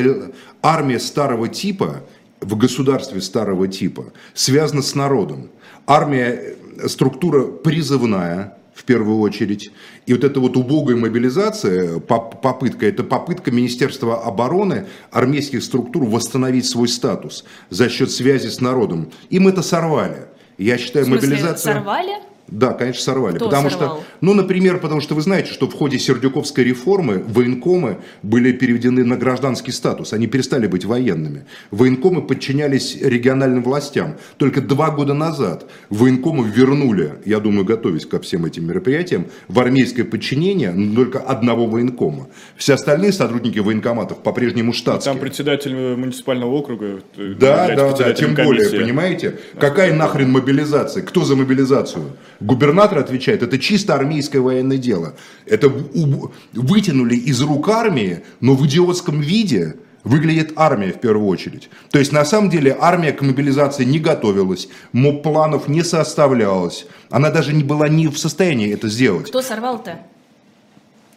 армия 0.62 0.98
старого 0.98 1.48
типа 1.48 2.02
в 2.40 2.56
государстве 2.56 3.20
старого 3.22 3.66
типа 3.66 4.12
связана 4.34 4.82
с 4.82 4.94
народом. 4.94 5.50
Армия 5.86 6.54
структура 6.86 7.44
призывная, 7.44 8.58
в 8.80 8.84
первую 8.84 9.20
очередь. 9.20 9.70
И 10.06 10.14
вот 10.14 10.24
эта 10.24 10.40
вот 10.40 10.56
убогая 10.56 10.96
мобилизация, 10.96 12.00
попытка, 12.00 12.86
это 12.86 13.04
попытка 13.04 13.50
Министерства 13.50 14.22
обороны, 14.22 14.86
армейских 15.10 15.62
структур 15.62 16.04
восстановить 16.06 16.66
свой 16.66 16.88
статус 16.88 17.44
за 17.68 17.90
счет 17.90 18.10
связи 18.10 18.48
с 18.48 18.60
народом. 18.60 19.12
Им 19.28 19.48
это 19.48 19.60
сорвали. 19.62 20.28
Я 20.56 20.78
считаю, 20.78 21.04
в 21.04 21.08
смысле, 21.08 21.28
мобилизация... 21.28 21.74
сорвали? 21.74 22.14
Да, 22.50 22.72
конечно, 22.72 23.02
сорвали. 23.02 23.36
Кто 23.36 23.46
потому 23.46 23.70
сорвал? 23.70 23.96
что, 23.96 24.06
ну, 24.20 24.34
например, 24.34 24.78
потому 24.78 25.00
что 25.00 25.14
вы 25.14 25.22
знаете, 25.22 25.52
что 25.52 25.68
в 25.68 25.74
ходе 25.74 25.98
Сердюковской 25.98 26.64
реформы 26.64 27.22
военкомы 27.26 27.98
были 28.22 28.52
переведены 28.52 29.04
на 29.04 29.16
гражданский 29.16 29.72
статус. 29.72 30.12
Они 30.12 30.26
перестали 30.26 30.66
быть 30.66 30.84
военными. 30.84 31.44
Военкомы 31.70 32.22
подчинялись 32.22 32.96
региональным 33.00 33.62
властям. 33.62 34.16
Только 34.36 34.60
два 34.60 34.90
года 34.90 35.14
назад 35.14 35.66
военкомы 35.90 36.48
вернули, 36.48 37.14
я 37.24 37.40
думаю, 37.40 37.64
готовясь 37.64 38.06
ко 38.06 38.18
всем 38.20 38.44
этим 38.44 38.66
мероприятиям, 38.66 39.26
в 39.48 39.58
армейское 39.58 40.04
подчинение 40.04 40.72
но 40.72 40.94
только 40.94 41.20
одного 41.20 41.66
военкома. 41.66 42.28
Все 42.56 42.74
остальные 42.74 43.12
сотрудники 43.12 43.58
военкоматов 43.58 44.18
по-прежнему 44.18 44.72
штатские. 44.72 45.14
Там 45.14 45.20
председатель 45.20 45.74
муниципального 45.74 46.50
округа. 46.50 47.00
Э, 47.16 47.34
да, 47.38 47.68
да, 47.74 47.92
да, 47.92 48.12
тем 48.12 48.34
более, 48.34 48.68
понимаете? 48.70 49.38
Какая 49.58 49.94
нахрен 49.94 50.30
мобилизация? 50.30 51.02
Кто 51.02 51.24
за 51.24 51.36
мобилизацию? 51.36 52.04
Губернатор 52.40 52.98
отвечает, 52.98 53.42
это 53.42 53.58
чисто 53.58 53.94
армейское 53.94 54.40
военное 54.40 54.78
дело. 54.78 55.14
Это 55.46 55.68
вытянули 55.68 57.14
из 57.14 57.40
рук 57.42 57.68
армии, 57.68 58.20
но 58.40 58.54
в 58.54 58.66
идиотском 58.66 59.20
виде 59.20 59.76
выглядит 60.04 60.52
армия 60.56 60.92
в 60.92 61.00
первую 61.00 61.28
очередь. 61.28 61.68
То 61.90 61.98
есть 61.98 62.12
на 62.12 62.24
самом 62.24 62.48
деле 62.48 62.74
армия 62.80 63.12
к 63.12 63.20
мобилизации 63.20 63.84
не 63.84 63.98
готовилась, 63.98 64.68
моб 64.92 65.22
планов 65.22 65.68
не 65.68 65.84
составлялась, 65.84 66.86
она 67.10 67.30
даже 67.30 67.52
не 67.52 67.62
была 67.62 67.88
не 67.88 68.08
в 68.08 68.18
состоянии 68.18 68.72
это 68.72 68.88
сделать. 68.88 69.28
Кто 69.28 69.42
сорвал-то? 69.42 69.98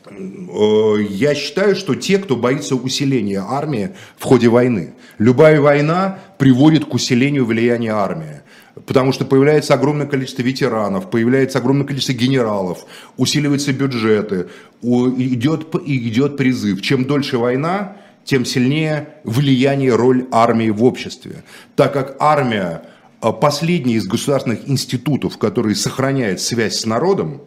Э, 0.06 0.96
я 1.10 1.34
считаю, 1.36 1.78
что 1.78 1.96
те, 1.96 2.18
кто 2.18 2.36
боится 2.36 2.76
усиления 2.76 3.40
армии 3.48 3.92
в 4.18 4.24
ходе 4.26 4.50
войны. 4.50 4.94
Любая 5.18 5.62
война 5.62 6.20
приводит 6.38 6.84
к 6.84 6.94
усилению 6.94 7.46
влияния 7.46 7.94
армии 7.94 8.42
потому 8.86 9.12
что 9.12 9.26
появляется 9.26 9.74
огромное 9.74 10.08
количество 10.08 10.42
ветеранов, 10.42 11.10
появляется 11.10 11.60
огромное 11.60 11.86
количество 11.86 12.14
генералов, 12.14 12.86
усиливаются 13.18 13.72
бюджеты, 13.72 14.48
идет, 14.82 15.68
идет 15.86 16.38
призыв. 16.38 16.82
Чем 16.82 17.06
дольше 17.06 17.38
война, 17.38 17.98
тем 18.26 18.46
сильнее 18.46 19.10
влияние 19.24 19.96
роль 19.96 20.28
армии 20.32 20.70
в 20.70 20.84
обществе. 20.84 21.44
Так 21.76 21.94
как 21.94 22.16
армия 22.20 22.84
а, 23.22 23.32
последний 23.32 23.96
из 23.96 24.08
государственных 24.08 24.68
институтов, 24.68 25.38
который 25.38 25.76
сохраняет 25.76 26.42
связь 26.42 26.80
с 26.80 26.86
народом, 26.86 27.42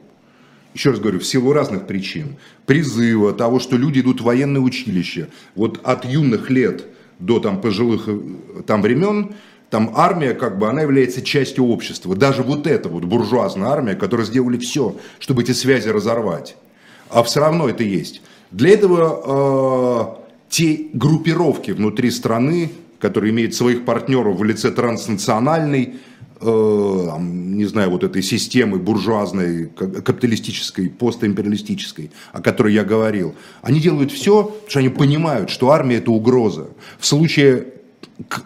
еще 0.75 0.91
раз 0.91 1.01
говорю, 1.01 1.21
в 1.21 1.27
силу 1.27 1.53
разных 1.53 1.87
причин, 1.87 2.37
призыва, 2.67 3.33
того, 3.33 3.59
что 3.61 3.77
люди 3.77 4.01
идут 4.01 4.21
в 4.21 4.25
военное 4.25 4.61
училище, 4.61 5.29
вот 5.55 5.81
от 5.83 6.05
юных 6.05 6.51
лет 6.51 6.85
до 7.19 7.41
там, 7.41 7.63
пожилых 7.63 8.05
э, 8.09 8.19
там, 8.67 8.83
времен, 8.83 9.35
там 9.71 9.93
армия, 9.97 10.33
как 10.33 10.59
бы, 10.59 10.69
она 10.69 10.83
является 10.83 11.23
частью 11.23 11.67
общества. 11.67 12.15
Даже 12.15 12.43
вот 12.43 12.67
эта 12.67 12.89
вот 12.89 13.05
буржуазная 13.05 13.69
армия, 13.69 13.95
которая 13.95 14.27
сделали 14.27 14.59
все, 14.59 14.97
чтобы 15.19 15.43
эти 15.43 15.53
связи 15.53 15.89
разорвать. 15.89 16.57
А 17.11 17.23
все 17.23 17.41
равно 17.41 17.69
это 17.69 17.83
есть. 17.83 18.23
Для 18.51 18.71
этого 18.71 20.19
э, 20.19 20.27
те 20.49 20.89
группировки 20.93 21.73
внутри 21.73 22.11
страны, 22.11 22.71
которые 23.01 23.33
имеют 23.33 23.55
своих 23.55 23.85
партнеров 23.85 24.39
в 24.39 24.45
лице 24.45 24.71
транснациональной, 24.71 25.97
э, 26.41 27.11
не 27.19 27.65
знаю, 27.65 27.91
вот 27.91 28.05
этой 28.05 28.23
системы 28.23 28.79
буржуазной, 28.79 29.67
капиталистической, 29.67 30.89
постимпериалистической, 30.91 32.13
о 32.33 32.41
которой 32.41 32.73
я 32.73 32.85
говорил, 32.85 33.35
они 33.63 33.81
делают 33.81 34.13
все, 34.13 34.45
потому 34.45 34.71
что 34.71 34.79
они 34.79 34.89
понимают, 34.91 35.51
что 35.51 35.71
армия 35.71 35.97
это 35.97 36.13
угроза. 36.13 36.69
В 37.01 37.07
случае 37.07 37.67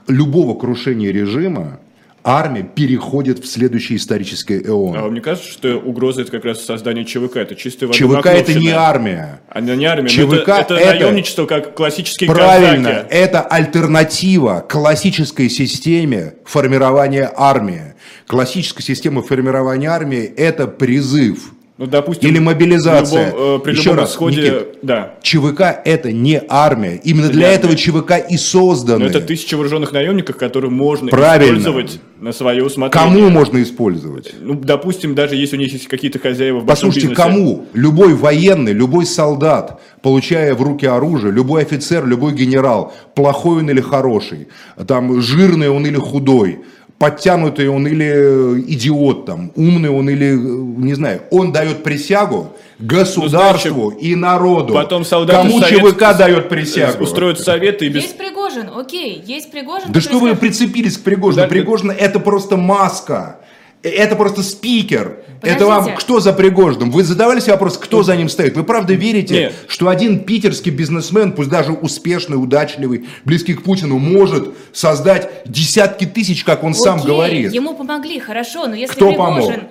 любого 0.08 0.58
крушения 0.58 1.12
режима 1.12 1.80
армия 2.22 2.62
переходит 2.62 3.38
в 3.38 3.46
следующий 3.46 3.96
исторический 3.96 4.58
эон. 4.58 4.96
А 4.96 5.02
вам 5.02 5.14
не 5.14 5.20
кажется, 5.20 5.50
что 5.50 5.76
угроза 5.76 6.22
это 6.22 6.30
как 6.30 6.44
раз 6.44 6.64
создание 6.64 7.04
ЧВК? 7.04 7.36
Это 7.36 7.56
чистая 7.56 7.90
ЧВК 7.90 8.26
это 8.26 8.54
не 8.54 8.70
армия. 8.70 9.40
А 9.48 9.60
не 9.60 9.84
армия, 9.84 10.08
ЧВК 10.08 10.48
это, 10.48 10.74
это, 10.74 10.74
это 10.74 11.04
наемничество, 11.04 11.46
как 11.46 11.74
классические 11.74 12.30
Правильно, 12.30 12.90
казаки. 12.90 13.08
это 13.10 13.40
альтернатива 13.42 14.64
классической 14.68 15.48
системе 15.48 16.34
формирования 16.44 17.30
армии. 17.34 17.94
Классическая 18.26 18.82
система 18.82 19.22
формирования 19.22 19.88
армии– 19.88 20.22
это 20.36 20.66
призыв 20.66 21.52
ну, 21.80 21.86
допустим, 21.86 22.28
или 22.28 22.38
мобилизация. 22.38 23.30
Любом, 23.30 23.56
э, 23.56 23.58
при 23.60 23.72
Еще 23.72 23.94
раз, 23.94 24.10
исходе, 24.10 24.42
Никит, 24.42 24.78
да. 24.82 25.14
ЧВК 25.22 25.62
это 25.82 26.12
не 26.12 26.38
армия. 26.46 27.00
Именно 27.02 27.24
Это 27.24 27.32
для 27.32 27.48
не 27.48 27.54
этого 27.54 27.72
армия. 27.72 27.82
ЧВК 27.82 28.12
и 28.30 28.36
созданы. 28.36 28.98
Но 28.98 29.06
это 29.06 29.22
тысяча 29.22 29.54
вооруженных 29.54 29.90
наемников, 29.92 30.36
которые 30.36 30.70
можно 30.70 31.08
Правильно. 31.08 31.56
использовать 31.58 32.00
на 32.20 32.32
свое 32.32 32.62
усмотрение. 32.62 33.08
Кому 33.08 33.30
можно 33.30 33.62
использовать? 33.62 34.34
Ну, 34.42 34.56
допустим, 34.56 35.14
даже 35.14 35.36
если 35.36 35.56
у 35.56 35.58
них 35.58 35.72
есть 35.72 35.88
какие-то 35.88 36.18
хозяева 36.18 36.58
в 36.60 36.66
Послушайте, 36.66 37.08
бизнесе. 37.08 37.30
кому? 37.30 37.64
Любой 37.72 38.12
военный, 38.12 38.74
любой 38.74 39.06
солдат, 39.06 39.80
получая 40.02 40.54
в 40.54 40.60
руки 40.60 40.84
оружие, 40.84 41.32
любой 41.32 41.62
офицер, 41.62 42.06
любой 42.06 42.34
генерал, 42.34 42.92
плохой 43.14 43.60
он 43.60 43.70
или 43.70 43.80
хороший, 43.80 44.48
там 44.86 45.22
жирный 45.22 45.70
он 45.70 45.86
или 45.86 45.96
худой, 45.96 46.58
подтянутый 47.00 47.66
он 47.68 47.86
или 47.86 48.06
э, 48.06 48.60
идиот, 48.68 49.24
там, 49.24 49.50
умный 49.56 49.88
он 49.88 50.10
или, 50.10 50.34
э, 50.34 50.36
не 50.36 50.92
знаю, 50.92 51.22
он 51.30 51.50
дает 51.50 51.82
присягу 51.82 52.52
государству 52.78 53.88
и 53.88 54.14
народу. 54.14 54.74
потом 54.74 55.06
солдаты 55.06 55.38
Кому 55.38 55.60
совет- 55.60 55.80
ЧВК 55.80 56.16
дает 56.18 56.50
присягу? 56.50 57.02
Устроят 57.02 57.40
советы 57.40 57.86
и 57.86 57.88
без... 57.88 58.02
Есть 58.02 58.18
Пригожин, 58.18 58.68
окей, 58.76 59.22
есть 59.26 59.50
Пригожин. 59.50 59.90
Да 59.90 60.00
что 60.02 60.18
вы 60.18 60.36
прицепились 60.36 60.98
к 60.98 61.02
Пригожину? 61.02 61.42
Да, 61.42 61.48
Пригожин 61.48 61.90
это 61.90 62.20
просто 62.20 62.58
маска. 62.58 63.39
Это 63.82 64.14
просто 64.14 64.42
спикер. 64.42 65.22
Это 65.42 65.64
Подождите. 65.64 65.64
вам 65.64 65.96
кто 65.96 66.20
за 66.20 66.34
Пригожиным? 66.34 66.90
Вы 66.90 67.02
задавали 67.02 67.40
себе 67.40 67.52
вопрос, 67.52 67.78
кто 67.78 68.02
за 68.02 68.14
ним 68.14 68.28
стоит? 68.28 68.54
Вы 68.54 68.62
правда 68.62 68.92
верите, 68.92 69.34
Нет. 69.34 69.54
что 69.68 69.88
один 69.88 70.20
питерский 70.24 70.70
бизнесмен, 70.70 71.32
пусть 71.32 71.48
даже 71.48 71.72
успешный, 71.72 72.34
удачливый, 72.34 73.06
близкий 73.24 73.54
к 73.54 73.62
Путину, 73.62 73.98
может 73.98 74.50
создать 74.74 75.30
десятки 75.46 76.04
тысяч, 76.04 76.44
как 76.44 76.62
он 76.62 76.74
сам 76.74 76.96
Окей, 76.98 77.06
говорит? 77.08 77.54
Ему 77.54 77.74
помогли, 77.74 78.20
хорошо, 78.20 78.66
но 78.66 78.74
если 78.74 78.94
Кто 78.94 79.08
Пригожин... 79.08 79.46
помог? 79.54 79.70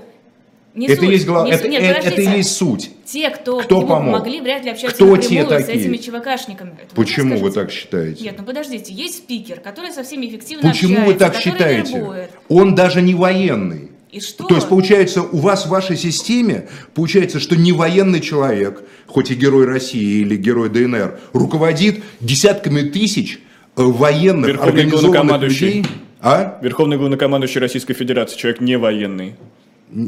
Не 0.75 0.87
Это, 0.87 1.01
суть, 1.01 1.09
есть 1.09 1.25
глав- 1.25 1.45
не 1.45 1.51
это, 1.51 1.61
суть. 1.63 1.71
Нет, 1.71 1.81
э- 1.81 1.85
это 1.85 1.99
и 1.99 2.09
подождите. 2.11 2.37
есть 2.37 2.51
суть. 2.55 2.91
Те, 3.05 3.29
кто, 3.31 3.59
Кто 3.59 3.77
ему 3.79 3.87
помог? 3.87 4.13
помогли, 4.13 4.39
вряд 4.41 4.63
ли 4.63 4.69
общаются 4.71 5.03
Кто 5.03 5.17
те 5.17 5.41
напрямую 5.41 5.65
с 5.65 5.67
этими 5.67 5.97
ЧВКшниками. 5.97 6.71
Это 6.81 6.95
Почему 6.95 7.31
вы 7.37 7.51
скажите? 7.51 7.59
так 7.59 7.71
считаете? 7.71 8.23
Нет, 8.23 8.35
ну 8.37 8.43
подождите, 8.43 8.93
есть 8.93 9.17
спикер, 9.17 9.59
который 9.59 9.91
со 9.91 10.03
всеми 10.03 10.27
эффективно 10.27 10.69
Почему 10.69 10.93
общается, 10.99 11.13
вы 11.13 11.19
так 11.19 11.35
считаете? 11.41 11.93
вербует. 11.97 12.29
Он 12.49 12.75
даже 12.75 13.01
не 13.01 13.13
военный. 13.15 13.88
И 14.11 14.19
что? 14.21 14.45
То 14.45 14.55
есть, 14.55 14.67
получается, 14.67 15.21
у 15.21 15.37
вас 15.37 15.67
в 15.67 15.69
вашей 15.69 15.95
системе, 15.95 16.67
получается, 16.95 17.39
что 17.39 17.55
не 17.55 17.71
военный 17.71 18.21
человек, 18.21 18.81
хоть 19.05 19.29
и 19.29 19.35
герой 19.35 19.65
России 19.65 20.21
или 20.21 20.35
герой 20.35 20.69
ДНР, 20.69 21.19
руководит 21.33 22.03
десятками 22.19 22.81
тысяч 22.89 23.39
э, 23.75 23.83
военных, 23.83 24.47
Верховный 24.47 24.71
организованных 24.71 25.11
главнокомандующий. 25.11 25.67
людей. 25.67 25.85
А? 26.21 26.59
Верховный 26.61 26.97
главнокомандующий 26.97 27.61
Российской 27.61 27.93
Федерации, 27.93 28.35
человек 28.35 28.61
не 28.61 28.77
военный. 28.77 29.35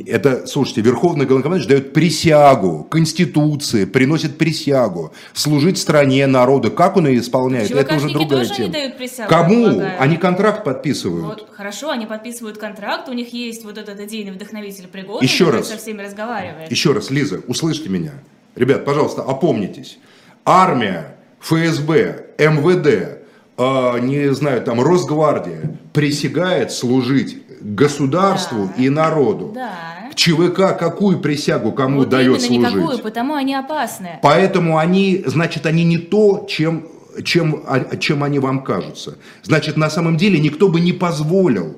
Это, 0.05 0.45
слушайте, 0.45 0.81
Верховный 0.81 1.25
главнокомандующий 1.25 1.69
дает 1.69 1.93
присягу 1.93 2.83
Конституции, 2.83 3.85
приносит 3.85 4.37
присягу 4.37 5.11
служить 5.33 5.79
стране, 5.79 6.27
народу. 6.27 6.69
Как 6.69 6.97
он 6.97 7.07
ее 7.07 7.19
исполняет, 7.19 7.71
это 7.71 7.95
уже 7.95 8.09
другая 8.09 8.41
тоже 8.43 8.53
тема. 8.53 8.67
не 8.67 8.73
дают 8.73 8.97
присягу, 8.97 9.27
Кому? 9.29 9.65
предлагаю. 9.65 10.01
Они 10.01 10.17
контракт 10.17 10.63
подписывают. 10.63 11.25
Вот, 11.25 11.49
хорошо, 11.51 11.89
они 11.89 12.05
подписывают 12.05 12.59
контракт, 12.59 13.09
у 13.09 13.13
них 13.13 13.33
есть 13.33 13.65
вот 13.65 13.79
этот 13.79 13.99
идейный 14.01 14.31
вдохновитель 14.33 14.87
Пригожин, 14.87 15.23
Еще 15.23 15.49
раз. 15.49 15.69
со 15.69 15.77
всеми 15.77 16.03
разговаривает. 16.03 16.69
Еще 16.69 16.93
раз, 16.93 17.09
Лиза, 17.09 17.41
услышьте 17.47 17.89
меня. 17.89 18.11
Ребят, 18.53 18.85
пожалуйста, 18.85 19.23
опомнитесь. 19.23 19.97
Армия, 20.45 21.17
ФСБ, 21.39 22.25
МВД, 22.37 23.23
э, 23.57 23.99
не 24.01 24.31
знаю, 24.35 24.61
там, 24.61 24.79
Росгвардия 24.79 25.79
присягает 25.91 26.71
служить 26.71 27.37
государству 27.61 28.69
Да. 28.75 28.83
и 28.83 28.89
народу. 28.89 29.51
Да. 29.53 29.71
ЧВК 30.15 30.77
какую 30.77 31.19
присягу 31.19 31.71
кому 31.71 31.99
вот 31.99 32.09
дает 32.09 32.41
служить? 32.41 32.49
никакую, 32.59 32.99
потому 32.99 33.35
они 33.35 33.55
опасны. 33.55 34.19
Поэтому 34.21 34.77
они, 34.77 35.23
значит, 35.25 35.65
они 35.65 35.83
не 35.83 35.97
то, 35.97 36.45
чем, 36.49 36.85
чем, 37.23 37.63
а- 37.67 37.95
чем 37.97 38.23
они 38.23 38.39
вам 38.39 38.63
кажутся. 38.63 39.17
Значит, 39.43 39.77
на 39.77 39.89
самом 39.89 40.17
деле 40.17 40.39
никто 40.39 40.67
бы 40.67 40.79
не 40.81 40.93
позволил, 40.93 41.77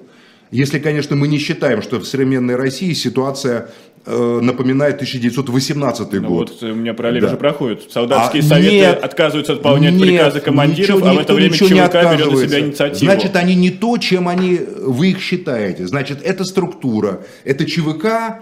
если, 0.51 0.79
конечно, 0.79 1.15
мы 1.15 1.27
не 1.27 1.37
считаем, 1.37 1.81
что 1.81 1.99
в 1.99 2.05
современной 2.05 2.55
России 2.55 2.93
ситуация 2.93 3.69
напоминает 4.05 4.95
1918 4.95 6.13
Ну 6.21 6.27
год. 6.27 6.49
вот 6.61 6.63
у 6.69 6.73
меня 6.75 6.93
параллель 6.93 7.21
Да. 7.21 7.27
уже 7.27 7.37
проходит. 7.37 7.89
Солдатские 7.91 8.41
А, 8.43 8.45
советы 8.45 8.75
нет, 8.75 9.03
отказываются 9.03 9.53
выполнять 9.55 9.93
Нет, 9.93 10.01
приказы 10.01 10.39
командиров, 10.41 10.95
ничего- 10.97 11.09
а 11.09 11.13
в 11.13 11.19
это 11.19 11.33
время 11.33 11.53
ЧВК 11.53 11.93
берет 12.13 12.31
на 12.31 12.37
себя 12.47 12.59
инициативу. 12.59 13.05
Значит, 13.11 13.35
они 13.35 13.55
не 13.55 13.69
то, 13.71 13.97
чем 13.97 14.27
они, 14.27 14.59
вы 14.81 15.11
их 15.11 15.21
считаете. 15.21 15.87
Значит, 15.87 16.19
это 16.23 16.43
структура, 16.43 17.21
это 17.45 17.65
ЧВК, 17.65 18.41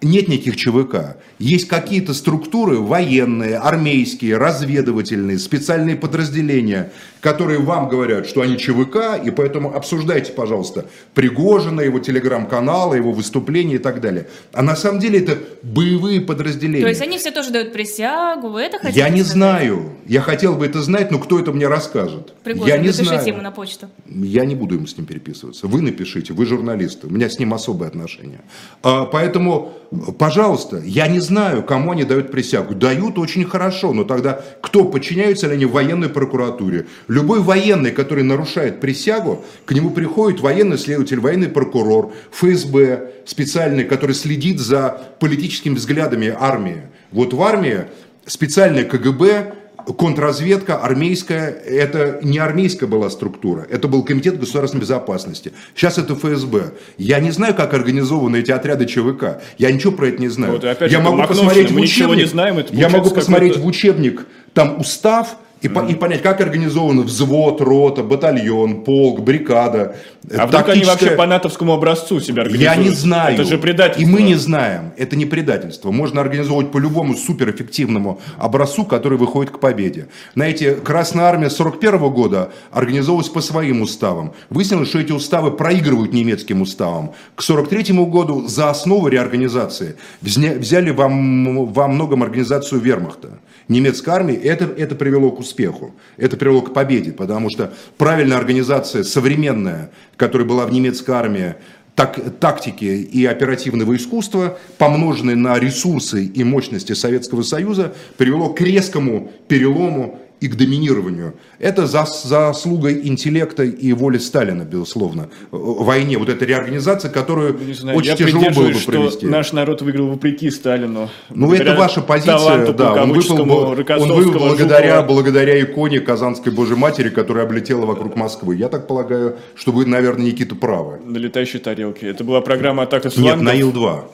нет 0.00 0.28
никаких 0.28 0.56
ЧВК. 0.56 1.16
Есть 1.38 1.68
какие-то 1.68 2.14
структуры 2.14 2.78
военные, 2.78 3.58
армейские, 3.58 4.36
разведывательные, 4.36 5.38
специальные 5.38 5.96
подразделения, 5.96 6.92
которые 7.20 7.58
вам 7.58 7.88
говорят, 7.88 8.26
что 8.26 8.42
они 8.42 8.58
ЧВК, 8.58 9.20
и 9.24 9.30
поэтому 9.30 9.74
обсуждайте, 9.74 10.32
пожалуйста, 10.32 10.86
Пригожина, 11.14 11.80
его 11.80 11.98
телеграм-каналы, 11.98 12.96
его 12.96 13.12
выступления 13.12 13.74
и 13.76 13.78
так 13.78 14.00
далее. 14.00 14.28
А 14.52 14.62
на 14.62 14.76
самом 14.76 15.00
деле 15.00 15.18
это 15.20 15.38
боевые 15.62 16.20
подразделения. 16.20 16.82
То 16.82 16.88
есть 16.88 17.02
они 17.02 17.18
все 17.18 17.30
тоже 17.30 17.50
дают 17.50 17.72
присягу, 17.72 18.50
вы 18.50 18.60
это 18.62 18.78
хотите 18.78 18.98
Я 19.00 19.08
не 19.08 19.18
сказать? 19.22 19.32
знаю. 19.32 19.92
Я 20.06 20.20
хотел 20.20 20.54
бы 20.54 20.64
это 20.66 20.80
знать, 20.82 21.10
но 21.10 21.18
кто 21.18 21.38
это 21.40 21.52
мне 21.52 21.66
расскажет? 21.66 22.34
Пригожин, 22.44 22.68
я 22.68 22.78
не 22.78 22.88
напишите 22.88 23.04
знаю. 23.08 23.28
ему 23.28 23.42
на 23.42 23.50
почту. 23.50 23.88
Я 24.06 24.44
не 24.44 24.54
буду 24.54 24.76
ему 24.76 24.86
с 24.86 24.96
ним 24.96 25.06
переписываться. 25.06 25.66
Вы 25.66 25.82
напишите, 25.82 26.32
вы 26.32 26.46
журналисты. 26.46 27.08
У 27.08 27.10
меня 27.10 27.28
с 27.28 27.38
ним 27.38 27.52
особые 27.52 27.88
отношения. 27.88 28.40
А, 28.82 29.04
поэтому, 29.06 29.74
пожалуйста, 30.18 30.80
я 30.84 31.08
не 31.08 31.20
знаю, 31.20 31.62
кому 31.62 31.92
они 31.92 32.04
дают 32.04 32.30
присягу. 32.30 32.74
Дают 32.74 33.18
очень 33.18 33.44
хорошо, 33.44 33.92
но 33.92 34.04
тогда 34.04 34.40
кто 34.60 34.84
подчиняются 34.84 35.46
ли 35.46 35.54
они 35.54 35.64
военной 35.64 36.08
прокуратуре? 36.08 36.86
Любой 37.08 37.40
военный, 37.40 37.90
который 37.92 38.24
нарушает 38.24 38.80
присягу, 38.80 39.44
к 39.64 39.72
нему 39.72 39.90
приходит 39.90 40.40
военный 40.40 40.78
следователь, 40.78 41.20
военный 41.20 41.48
прокурор, 41.48 42.12
ФСБ 42.32 43.12
специальный, 43.24 43.84
который 43.84 44.14
следит 44.14 44.60
за 44.60 45.00
политическими 45.20 45.74
взглядами 45.74 46.34
армии. 46.38 46.82
Вот 47.10 47.32
в 47.32 47.42
армии 47.42 47.86
специальное 48.26 48.84
КГБ, 48.84 49.54
контрразведка 49.86 50.78
армейская, 50.78 51.50
это 51.50 52.18
не 52.22 52.38
армейская 52.38 52.88
была 52.88 53.10
структура, 53.10 53.66
это 53.70 53.88
был 53.88 54.02
Комитет 54.02 54.38
государственной 54.38 54.82
безопасности. 54.82 55.52
Сейчас 55.74 55.98
это 55.98 56.14
ФСБ. 56.14 56.72
Я 56.98 57.20
не 57.20 57.30
знаю, 57.30 57.54
как 57.54 57.74
организованы 57.74 58.38
эти 58.38 58.50
отряды 58.50 58.86
ЧВК. 58.86 59.40
Я 59.56 59.70
ничего 59.70 59.92
про 59.92 60.08
это 60.08 60.20
не 60.20 60.28
знаю. 60.28 60.54
Вот, 60.54 60.64
я 60.64 60.88
же, 60.88 61.00
могу 61.00 61.22
посмотреть 61.26 61.70
в 61.70 61.76
учебник. 61.76 62.28
знаем, 62.28 62.64
я 62.70 62.88
могу 62.88 63.10
посмотреть 63.10 63.56
в 63.56 63.66
учебник, 63.66 64.26
там 64.52 64.80
устав 64.80 65.36
И, 65.60 65.68
по- 65.68 65.80
и 65.80 65.94
понять, 65.94 66.22
как 66.22 66.40
организован 66.40 67.00
взвод, 67.02 67.60
рота, 67.60 68.02
батальон, 68.02 68.84
полк, 68.84 69.20
бригада. 69.20 69.96
А 70.36 70.46
вдруг 70.46 70.68
они 70.68 70.80
тактическая- 70.82 70.86
вообще 70.92 71.10
по 71.16 71.26
натовскому 71.26 71.72
образцу 71.72 72.20
себя 72.20 72.42
организуют? 72.42 72.76
Я 72.76 72.82
не 72.82 72.90
знаю. 72.90 73.34
Это 73.34 73.44
же 73.44 73.58
предательство. 73.58 74.02
И 74.02 74.06
мы 74.06 74.22
не 74.22 74.34
знаем. 74.36 74.92
Это 74.96 75.16
не 75.16 75.24
предательство. 75.26 75.90
Можно 75.90 76.20
организовывать 76.20 76.70
по 76.70 76.78
любому 76.78 77.14
суперэффективному 77.14 78.20
образцу, 78.38 78.84
который 78.84 79.18
выходит 79.18 79.50
к 79.50 79.58
победе. 79.58 80.06
Знаете, 80.34 80.74
Красная 80.74 81.24
Армия 81.24 81.50
41 81.50 82.08
года 82.10 82.50
организовывалась 82.70 83.28
по 83.28 83.40
своим 83.40 83.82
уставам. 83.82 84.32
Выяснилось, 84.50 84.88
что 84.90 84.98
эти 85.00 85.12
уставы 85.12 85.50
проигрывают 85.50 86.12
немецким 86.12 86.62
уставам. 86.62 87.12
К 87.34 87.42
43 87.42 88.04
году 88.06 88.46
за 88.46 88.70
основу 88.70 89.08
реорганизации 89.08 89.96
взяли 90.22 90.90
во, 90.90 91.08
во 91.08 91.88
многом 91.88 92.22
организацию 92.22 92.80
вермахта. 92.80 93.30
Немецкой 93.68 94.10
армии 94.10 94.34
это, 94.34 94.64
это 94.64 94.94
привело 94.94 95.30
к 95.30 95.40
успеху, 95.48 95.94
это 96.16 96.36
привело 96.36 96.62
к 96.62 96.72
победе, 96.72 97.12
потому 97.12 97.50
что 97.50 97.72
правильная 97.96 98.36
организация, 98.36 99.02
современная, 99.02 99.90
которая 100.16 100.46
была 100.46 100.66
в 100.66 100.72
немецкой 100.72 101.12
армии, 101.12 101.54
так, 101.94 102.20
тактики 102.38 102.84
и 102.84 103.24
оперативного 103.26 103.96
искусства, 103.96 104.58
помноженные 104.78 105.34
на 105.34 105.58
ресурсы 105.58 106.24
и 106.24 106.44
мощности 106.44 106.92
Советского 106.92 107.42
Союза, 107.42 107.92
привело 108.16 108.50
к 108.50 108.60
резкому 108.60 109.32
перелому 109.48 110.20
и 110.40 110.48
к 110.48 110.56
доминированию. 110.56 111.34
Это 111.58 111.86
за, 111.86 112.04
заслугой 112.04 113.00
интеллекта 113.06 113.64
и 113.64 113.92
воли 113.92 114.18
Сталина, 114.18 114.62
безусловно, 114.62 115.28
в 115.50 115.84
войне. 115.84 116.18
Вот 116.18 116.28
эта 116.28 116.44
реорганизация, 116.44 117.10
которую 117.10 117.58
Не 117.58 117.72
знаю, 117.72 117.98
очень 117.98 118.16
тяжело 118.16 118.50
было 118.50 118.68
бы 118.68 118.78
провести. 118.86 119.26
наш 119.26 119.52
народ 119.52 119.82
выиграл 119.82 120.08
вопреки 120.08 120.50
Сталину. 120.50 121.08
Ну, 121.30 121.52
это 121.52 121.74
ваша 121.74 122.00
позиция, 122.00 122.72
да. 122.72 123.02
Он 123.02 123.12
выпал, 123.12 123.40
он 123.40 124.12
выпал 124.12 124.40
благодаря, 124.40 125.02
благодаря 125.02 125.60
иконе 125.62 126.00
Казанской 126.00 126.52
Божьей 126.52 126.76
Матери, 126.76 127.08
которая 127.08 127.44
облетела 127.44 127.86
вокруг 127.86 128.16
Москвы. 128.16 128.56
Я 128.56 128.68
так 128.68 128.86
полагаю, 128.86 129.36
что 129.54 129.72
вы, 129.72 129.86
наверное, 129.86 130.26
Никита, 130.26 130.54
правы. 130.54 130.98
на 131.04 131.16
летающей 131.16 131.58
тарелке. 131.58 132.08
Это 132.08 132.24
была 132.24 132.40
программа 132.40 132.84
«Атака 132.84 133.10
с 133.10 133.16
Нет, 133.16 133.36
флангов». 133.36 133.44
на 133.44 133.54
Ил-2. 133.54 134.04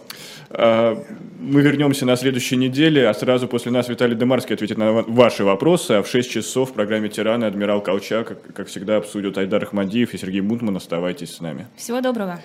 А, 0.57 0.97
Мы 1.41 1.61
вернемся 1.63 2.07
на 2.07 2.17
следующей 2.17 2.57
неделе, 2.57 3.07
а 3.09 3.13
сразу 3.15 3.49
после 3.49 3.71
нас 3.71 3.89
Виталий 3.89 4.17
Демарский 4.17 4.55
ответит 4.55 4.79
на 4.79 4.93
ва- 4.93 5.05
ваши 5.07 5.45
вопросы. 5.45 5.93
А 5.93 6.03
в 6.03 6.09
6 6.09 6.31
часов 6.31 6.71
в 6.71 6.73
программе 6.75 7.09
«Тираны» 7.09 7.45
адмирал 7.45 7.83
Колчак, 7.83 8.39
как, 8.55 8.69
всегда, 8.69 8.97
обсудят 8.97 9.37
Айдар 9.37 9.63
Ахмадиев 9.65 10.15
и 10.15 10.19
Сергей 10.19 10.41
Мутман. 10.41 10.77
Оставайтесь 10.77 11.35
с 11.35 11.41
нами. 11.41 11.67
Всего 11.77 12.01
доброго. 12.01 12.41